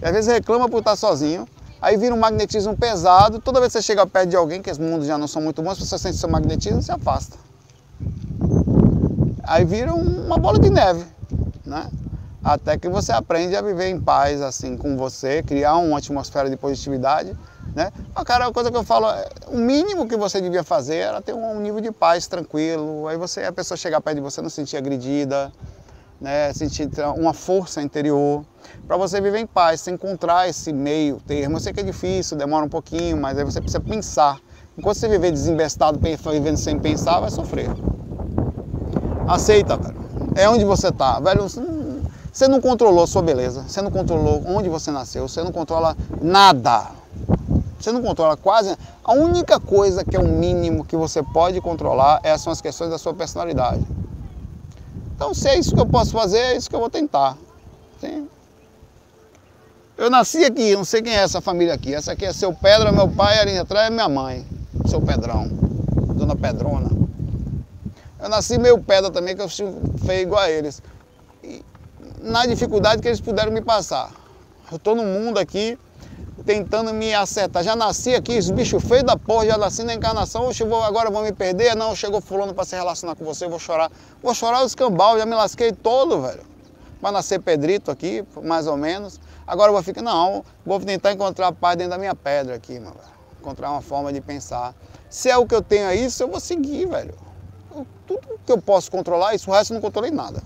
E 0.00 0.04
às 0.04 0.12
vezes 0.12 0.32
reclama 0.32 0.68
por 0.68 0.78
estar 0.78 0.94
sozinho, 0.94 1.48
aí 1.80 1.96
vira 1.96 2.14
um 2.14 2.18
magnetismo 2.18 2.76
pesado, 2.76 3.40
toda 3.40 3.58
vez 3.58 3.72
que 3.72 3.80
você 3.80 3.82
chega 3.82 4.06
perto 4.06 4.28
de 4.28 4.36
alguém, 4.36 4.62
que 4.62 4.70
os 4.70 4.78
mundos 4.78 5.08
já 5.08 5.18
não 5.18 5.26
são 5.26 5.42
muito 5.42 5.60
bons, 5.60 5.76
você 5.76 5.98
sente 5.98 6.16
seu 6.18 6.28
magnetismo, 6.28 6.80
se 6.80 6.92
afasta. 6.92 7.36
Aí 9.42 9.64
vira 9.64 9.92
uma 9.92 10.38
bola 10.38 10.60
de 10.60 10.70
neve, 10.70 11.04
né? 11.66 11.90
Até 12.44 12.78
que 12.78 12.88
você 12.88 13.10
aprende 13.10 13.56
a 13.56 13.62
viver 13.62 13.88
em 13.88 13.98
paz 13.98 14.40
assim 14.40 14.76
com 14.76 14.96
você, 14.96 15.42
criar 15.42 15.76
uma 15.78 15.98
atmosfera 15.98 16.48
de 16.48 16.56
positividade, 16.56 17.36
né? 17.74 17.90
Mas, 18.14 18.24
cara, 18.24 18.46
a 18.46 18.52
coisa 18.52 18.70
que 18.70 18.76
eu 18.76 18.84
falo, 18.84 19.08
é, 19.08 19.28
o 19.48 19.56
mínimo 19.56 20.06
que 20.06 20.16
você 20.16 20.40
devia 20.40 20.62
fazer 20.62 20.96
era 20.96 21.20
ter 21.20 21.32
um 21.32 21.60
nível 21.60 21.80
de 21.80 21.90
paz 21.90 22.26
tranquilo, 22.26 23.06
aí 23.08 23.16
você, 23.16 23.44
a 23.44 23.52
pessoa 23.52 23.76
chegar 23.76 24.00
perto 24.00 24.16
de 24.16 24.22
você 24.22 24.42
não 24.42 24.48
se 24.48 24.56
sentir 24.56 24.76
agredida, 24.76 25.52
né, 26.20 26.52
sentir 26.52 26.88
uma 27.16 27.34
força 27.34 27.82
interior, 27.82 28.44
para 28.86 28.96
você 28.96 29.20
viver 29.20 29.38
em 29.38 29.46
paz, 29.46 29.80
você 29.80 29.90
encontrar 29.90 30.48
esse 30.48 30.72
meio 30.72 31.20
termo. 31.26 31.56
Eu 31.56 31.60
sei 31.60 31.72
que 31.72 31.80
é 31.80 31.82
difícil, 31.82 32.36
demora 32.36 32.64
um 32.64 32.68
pouquinho, 32.68 33.16
mas 33.16 33.36
aí 33.36 33.44
você 33.44 33.60
precisa 33.60 33.80
pensar. 33.80 34.38
Enquanto 34.78 34.96
você 34.96 35.08
viver 35.08 35.32
desembestado, 35.32 35.98
vivendo 35.98 36.56
sem 36.56 36.78
pensar, 36.78 37.20
vai 37.20 37.30
sofrer. 37.30 37.68
Aceita, 39.26 39.76
velho. 39.76 40.00
É 40.34 40.48
onde 40.48 40.64
você 40.64 40.88
está, 40.88 41.18
velho. 41.20 41.46
Você 42.32 42.48
não 42.48 42.60
controlou 42.60 43.04
a 43.04 43.06
sua 43.06 43.20
beleza, 43.20 43.64
você 43.68 43.82
não 43.82 43.90
controlou 43.90 44.42
onde 44.46 44.68
você 44.68 44.90
nasceu, 44.90 45.28
você 45.28 45.42
não 45.42 45.52
controla 45.52 45.96
nada. 46.20 47.01
Você 47.82 47.92
não 47.92 48.02
controla 48.02 48.36
quase. 48.36 48.76
A 49.04 49.12
única 49.12 49.58
coisa 49.58 50.04
que 50.04 50.16
é 50.16 50.20
o 50.20 50.28
mínimo 50.28 50.84
que 50.84 50.96
você 50.96 51.22
pode 51.22 51.60
controlar 51.60 52.20
é, 52.22 52.36
são 52.38 52.52
as 52.52 52.60
questões 52.60 52.90
da 52.90 52.98
sua 52.98 53.12
personalidade. 53.12 53.84
Então, 55.14 55.34
se 55.34 55.48
é 55.48 55.58
isso 55.58 55.74
que 55.74 55.80
eu 55.80 55.86
posso 55.86 56.12
fazer, 56.12 56.38
é 56.38 56.56
isso 56.56 56.68
que 56.68 56.76
eu 56.76 56.80
vou 56.80 56.90
tentar. 56.90 57.36
Sim. 58.00 58.28
Eu 59.96 60.10
nasci 60.10 60.44
aqui, 60.44 60.74
não 60.74 60.84
sei 60.84 61.02
quem 61.02 61.12
é 61.12 61.22
essa 61.22 61.40
família 61.40 61.74
aqui. 61.74 61.94
Essa 61.94 62.12
aqui 62.12 62.24
é 62.24 62.32
seu 62.32 62.52
Pedra, 62.52 62.90
meu 62.90 63.08
pai, 63.08 63.38
ali 63.38 63.56
atrás 63.58 63.88
é 63.88 63.90
minha 63.90 64.08
mãe, 64.08 64.44
seu 64.86 65.00
Pedrão, 65.00 65.48
dona 66.16 66.34
Pedrona. 66.34 66.90
Eu 68.22 68.28
nasci 68.28 68.56
meio 68.56 68.78
pedra 68.78 69.10
também, 69.10 69.34
que 69.34 69.42
eu 69.42 69.48
feio 69.48 70.22
igual 70.22 70.42
a 70.42 70.48
eles. 70.48 70.80
E 71.42 71.64
na 72.20 72.46
dificuldade 72.46 73.02
que 73.02 73.08
eles 73.08 73.20
puderam 73.20 73.50
me 73.50 73.60
passar. 73.60 74.12
Eu 74.70 74.76
estou 74.76 74.94
no 74.94 75.02
mundo 75.02 75.38
aqui, 75.38 75.76
tentando 76.44 76.92
me 76.92 77.14
acertar. 77.14 77.62
Já 77.62 77.76
nasci 77.76 78.14
aqui, 78.14 78.38
os 78.38 78.50
bichos 78.50 78.82
feios 78.82 79.04
da 79.04 79.16
porra, 79.16 79.46
já 79.46 79.58
nasci 79.58 79.82
na 79.82 79.94
encarnação, 79.94 80.48
Oxe, 80.48 80.64
vou, 80.64 80.82
agora 80.82 81.10
vou 81.10 81.22
me 81.22 81.32
perder, 81.32 81.76
não, 81.76 81.94
chegou 81.94 82.20
fulano 82.20 82.54
para 82.54 82.64
se 82.64 82.74
relacionar 82.74 83.14
com 83.14 83.24
você, 83.24 83.46
vou 83.46 83.58
chorar. 83.58 83.90
Vou 84.22 84.34
chorar 84.34 84.64
os 84.64 84.74
cambal, 84.74 85.18
já 85.18 85.26
me 85.26 85.34
lasquei 85.34 85.72
todo, 85.72 86.20
velho. 86.22 86.42
Vai 87.00 87.12
nascer 87.12 87.40
Pedrito 87.40 87.90
aqui, 87.90 88.24
mais 88.42 88.66
ou 88.66 88.76
menos. 88.76 89.20
Agora 89.46 89.70
eu 89.70 89.74
vou 89.74 89.82
ficar, 89.82 90.02
não, 90.02 90.44
vou 90.64 90.78
tentar 90.80 91.12
encontrar 91.12 91.48
a 91.48 91.52
paz 91.52 91.76
dentro 91.76 91.90
da 91.90 91.98
minha 91.98 92.14
pedra 92.14 92.54
aqui, 92.54 92.78
mano. 92.78 92.96
Encontrar 93.40 93.70
uma 93.70 93.82
forma 93.82 94.12
de 94.12 94.20
pensar. 94.20 94.74
Se 95.10 95.28
é 95.28 95.36
o 95.36 95.46
que 95.46 95.54
eu 95.54 95.60
tenho 95.60 95.86
é 95.86 95.96
isso, 95.96 96.22
eu 96.22 96.28
vou 96.28 96.40
seguir, 96.40 96.86
velho. 96.86 97.14
tudo 98.06 98.38
que 98.46 98.52
eu 98.52 98.60
posso 98.60 98.90
controlar, 98.90 99.34
isso 99.34 99.50
o 99.50 99.52
resto 99.52 99.72
eu 99.72 99.74
não 99.74 99.80
controlei 99.80 100.10
nada. 100.10 100.42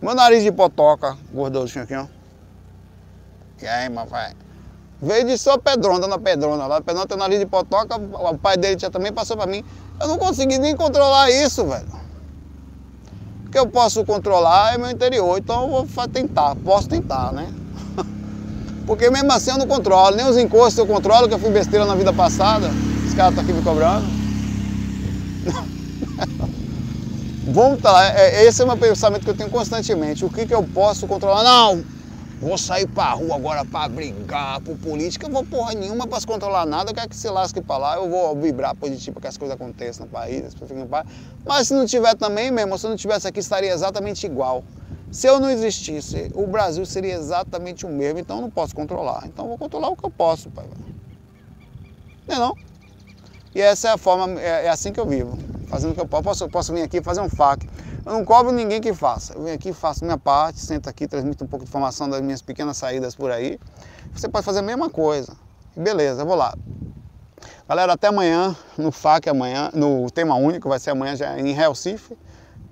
Meu 0.00 0.14
nariz 0.14 0.42
de 0.42 0.52
potoca, 0.52 1.16
gordosinho 1.32 1.84
aqui, 1.84 1.94
ó. 1.94 2.06
Queima, 3.64 4.04
vai. 4.04 4.32
Veio 5.00 5.26
de 5.26 5.38
só 5.38 5.56
Pedrona, 5.56 6.00
dona 6.00 6.18
Pedrona. 6.18 6.66
Lá 6.66 6.82
Pedrona 6.82 7.06
tem 7.06 7.16
nariz 7.16 7.40
de 7.40 7.46
potoca, 7.46 7.96
o 7.96 8.36
pai 8.36 8.58
dele 8.58 8.78
já 8.78 8.90
também 8.90 9.10
passou 9.10 9.38
para 9.38 9.46
mim. 9.46 9.64
Eu 9.98 10.06
não 10.06 10.18
consegui 10.18 10.58
nem 10.58 10.76
controlar 10.76 11.30
isso, 11.30 11.64
velho. 11.64 11.86
O 13.46 13.50
que 13.50 13.58
eu 13.58 13.66
posso 13.66 14.04
controlar 14.04 14.74
é 14.74 14.78
meu 14.78 14.90
interior, 14.90 15.38
então 15.38 15.62
eu 15.62 15.86
vou 15.86 16.08
tentar, 16.08 16.54
posso 16.56 16.90
tentar, 16.90 17.32
né? 17.32 17.50
Porque 18.86 19.08
mesmo 19.08 19.32
assim 19.32 19.50
eu 19.50 19.56
não 19.56 19.66
controlo, 19.66 20.14
nem 20.14 20.26
os 20.26 20.36
encostos 20.36 20.76
eu 20.76 20.86
controlo, 20.86 21.26
que 21.26 21.32
eu 21.32 21.38
fui 21.38 21.50
besteira 21.50 21.86
na 21.86 21.94
vida 21.94 22.12
passada. 22.12 22.68
Os 23.06 23.14
caras 23.14 23.30
estão 23.30 23.44
aqui 23.44 23.54
me 23.54 23.62
cobrando. 23.62 24.04
Vamos 27.48 27.80
tá, 27.80 28.14
esse 28.42 28.60
é 28.60 28.64
o 28.64 28.68
meu 28.68 28.76
pensamento 28.76 29.24
que 29.24 29.30
eu 29.30 29.36
tenho 29.36 29.48
constantemente. 29.48 30.22
O 30.22 30.30
que, 30.30 30.46
que 30.46 30.54
eu 30.54 30.62
posso 30.62 31.06
controlar? 31.06 31.42
Não, 31.42 31.93
Vou 32.40 32.58
sair 32.58 32.86
pra 32.86 33.12
rua 33.12 33.36
agora 33.36 33.64
pra 33.64 33.88
brigar 33.88 34.60
por 34.60 34.76
política. 34.76 35.26
Eu 35.26 35.30
vou 35.30 35.44
porra 35.44 35.72
nenhuma 35.72 36.06
pra 36.06 36.20
se 36.20 36.26
controlar 36.26 36.66
nada. 36.66 36.90
Eu 36.90 36.94
quero 36.94 37.08
que 37.08 37.16
se 37.16 37.28
lasque 37.28 37.60
pra 37.60 37.76
lá. 37.76 37.96
Eu 37.96 38.10
vou 38.10 38.34
vibrar 38.36 38.74
positivo 38.74 39.14
para 39.14 39.22
que 39.22 39.28
as 39.28 39.38
coisas 39.38 39.54
aconteçam 39.54 40.04
no 40.06 40.12
país, 40.12 40.44
as 40.44 40.52
pessoas 40.52 40.70
fiquem 40.70 40.84
em 40.84 40.88
paz. 40.88 41.06
Mas 41.44 41.68
se 41.68 41.74
não 41.74 41.86
tiver 41.86 42.14
também, 42.16 42.50
mesmo, 42.50 42.76
se 42.76 42.86
não 42.86 42.96
tivesse 42.96 43.26
aqui, 43.28 43.40
estaria 43.40 43.72
exatamente 43.72 44.26
igual. 44.26 44.64
Se 45.10 45.28
eu 45.28 45.38
não 45.38 45.48
existisse, 45.48 46.30
o 46.34 46.46
Brasil 46.46 46.84
seria 46.84 47.14
exatamente 47.14 47.86
o 47.86 47.88
mesmo. 47.88 48.18
Então 48.18 48.36
eu 48.36 48.42
não 48.42 48.50
posso 48.50 48.74
controlar. 48.74 49.22
Então 49.26 49.44
eu 49.44 49.50
vou 49.50 49.58
controlar 49.58 49.88
o 49.88 49.96
que 49.96 50.04
eu 50.04 50.10
posso, 50.10 50.50
pai. 50.50 50.66
Não 52.26 52.34
é 52.34 52.38
não? 52.38 52.56
E 53.54 53.60
essa 53.60 53.88
é 53.88 53.92
a 53.92 53.96
forma, 53.96 54.40
é, 54.40 54.66
é 54.66 54.68
assim 54.68 54.92
que 54.92 54.98
eu 54.98 55.06
vivo. 55.06 55.38
Fazendo 55.68 55.92
o 55.92 55.94
que 55.94 56.00
eu 56.00 56.06
posso. 56.06 56.24
Posso, 56.24 56.48
posso 56.48 56.72
vir 56.72 56.82
aqui 56.82 57.00
fazer 57.00 57.20
um 57.20 57.28
FAQ 57.28 57.66
eu 58.04 58.12
não 58.12 58.24
cobro 58.24 58.52
ninguém 58.52 58.80
que 58.80 58.92
faça. 58.92 59.34
Eu 59.34 59.42
venho 59.42 59.54
aqui, 59.56 59.72
faço 59.72 60.04
minha 60.04 60.18
parte, 60.18 60.60
sento 60.60 60.88
aqui, 60.88 61.08
transmito 61.08 61.44
um 61.44 61.46
pouco 61.46 61.64
de 61.64 61.68
informação 61.68 62.08
das 62.08 62.20
minhas 62.20 62.42
pequenas 62.42 62.76
saídas 62.76 63.14
por 63.14 63.30
aí. 63.30 63.58
Você 64.14 64.28
pode 64.28 64.44
fazer 64.44 64.58
a 64.58 64.62
mesma 64.62 64.90
coisa. 64.90 65.36
Beleza, 65.76 66.22
eu 66.22 66.26
vou 66.26 66.36
lá. 66.36 66.54
Galera, 67.68 67.94
até 67.94 68.08
amanhã, 68.08 68.54
no 68.76 68.92
FAQ 68.92 69.30
amanhã, 69.30 69.70
no 69.72 70.10
tema 70.10 70.34
único, 70.36 70.68
vai 70.68 70.78
ser 70.78 70.90
amanhã 70.90 71.16
já 71.16 71.38
em 71.38 71.52
Recife, 71.52 72.16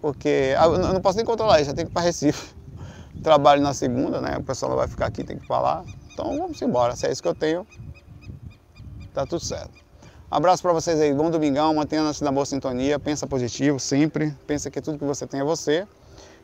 porque 0.00 0.54
ah, 0.58 0.66
eu 0.66 0.78
não 0.92 1.00
posso 1.00 1.16
nem 1.16 1.24
controlar 1.24 1.60
isso, 1.60 1.70
já 1.70 1.74
tenho 1.74 1.86
que 1.86 1.92
ir 1.92 1.94
para 1.94 2.02
Recife. 2.02 2.54
Trabalho 3.22 3.62
na 3.62 3.72
segunda, 3.72 4.20
né? 4.20 4.36
O 4.38 4.42
pessoal 4.42 4.70
não 4.70 4.76
vai 4.76 4.86
ficar 4.86 5.06
aqui, 5.06 5.24
tem 5.24 5.38
que 5.38 5.44
falar. 5.44 5.84
Então 6.12 6.36
vamos 6.36 6.60
embora, 6.60 6.94
se 6.94 7.06
é 7.06 7.12
isso 7.12 7.22
que 7.22 7.28
eu 7.28 7.34
tenho, 7.34 7.66
tá 9.14 9.26
tudo 9.26 9.40
certo. 9.40 9.81
Abraço 10.32 10.62
para 10.62 10.72
vocês 10.72 10.98
aí, 10.98 11.12
bom 11.12 11.30
domingão, 11.30 11.74
mantenha-se 11.74 12.24
na 12.24 12.32
boa 12.32 12.46
sintonia, 12.46 12.98
pensa 12.98 13.26
positivo 13.26 13.78
sempre, 13.78 14.34
pensa 14.46 14.70
que 14.70 14.80
tudo 14.80 14.98
que 14.98 15.04
você 15.04 15.26
tem 15.26 15.40
é 15.40 15.44
você, 15.44 15.86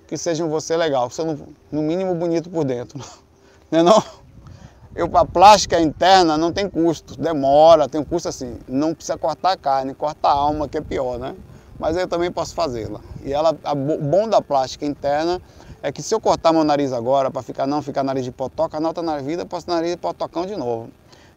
que 0.07 0.15
seja 0.19 0.45
um 0.45 0.51
você 0.51 0.77
legal, 0.77 1.09
você 1.09 1.25
no, 1.73 1.81
mínimo 1.81 2.15
bonito 2.15 2.51
por 2.51 2.67
dentro, 2.67 3.01
não 3.73 3.79
é 3.79 3.83
não? 3.83 4.03
Eu, 4.95 5.09
a 5.17 5.25
plástica 5.25 5.81
interna 5.81 6.37
não 6.37 6.53
tem 6.53 6.69
custo, 6.69 7.19
demora, 7.19 7.89
tem 7.89 7.99
um 7.99 8.05
custo 8.05 8.29
assim, 8.29 8.59
não 8.69 8.95
precisa 8.95 9.17
cortar 9.17 9.53
a 9.53 9.57
carne, 9.57 9.95
corta 9.95 10.29
a 10.29 10.33
alma 10.33 10.69
que 10.69 10.77
é 10.77 10.83
pior, 10.83 11.19
né? 11.19 11.35
Mas 11.79 11.97
eu 11.97 12.07
também 12.07 12.31
posso 12.31 12.55
fazê-la. 12.55 13.01
E 13.25 13.33
ela, 13.33 13.57
a, 13.65 13.73
o 13.73 14.03
bom 14.03 14.29
da 14.29 14.43
plástica 14.43 14.85
interna 14.85 15.41
é 15.83 15.91
que 15.91 16.03
se 16.03 16.15
eu 16.15 16.21
cortar 16.21 16.53
meu 16.53 16.63
nariz 16.63 16.93
agora, 16.93 17.31
para 17.31 17.41
ficar 17.41 17.67
não 17.67 17.81
ficar 17.81 18.03
nariz 18.03 18.23
de 18.23 18.33
potoca, 18.33 18.79
na 18.81 18.89
outra 18.89 19.03
na 19.03 19.17
vida 19.17 19.45
eu 19.45 19.47
posso 19.47 19.71
nariz 19.71 19.93
de 19.93 19.97
potocão 19.97 20.45
de 20.45 20.57
novo. 20.57 20.91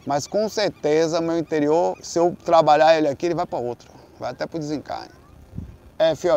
Mas 0.06 0.26
com 0.26 0.48
certeza 0.48 1.20
meu 1.20 1.38
interior, 1.38 1.96
se 2.02 2.18
eu 2.18 2.36
trabalhar 2.44 2.96
ele 2.96 3.08
aqui, 3.08 3.26
ele 3.26 3.34
vai 3.34 3.46
para 3.46 3.58
outro. 3.58 3.90
Vai 4.18 4.30
até 4.30 4.46
para 4.46 4.56
o 4.56 4.60
desencarne. 4.60 5.12
É, 5.98 6.14
fio. 6.14 6.30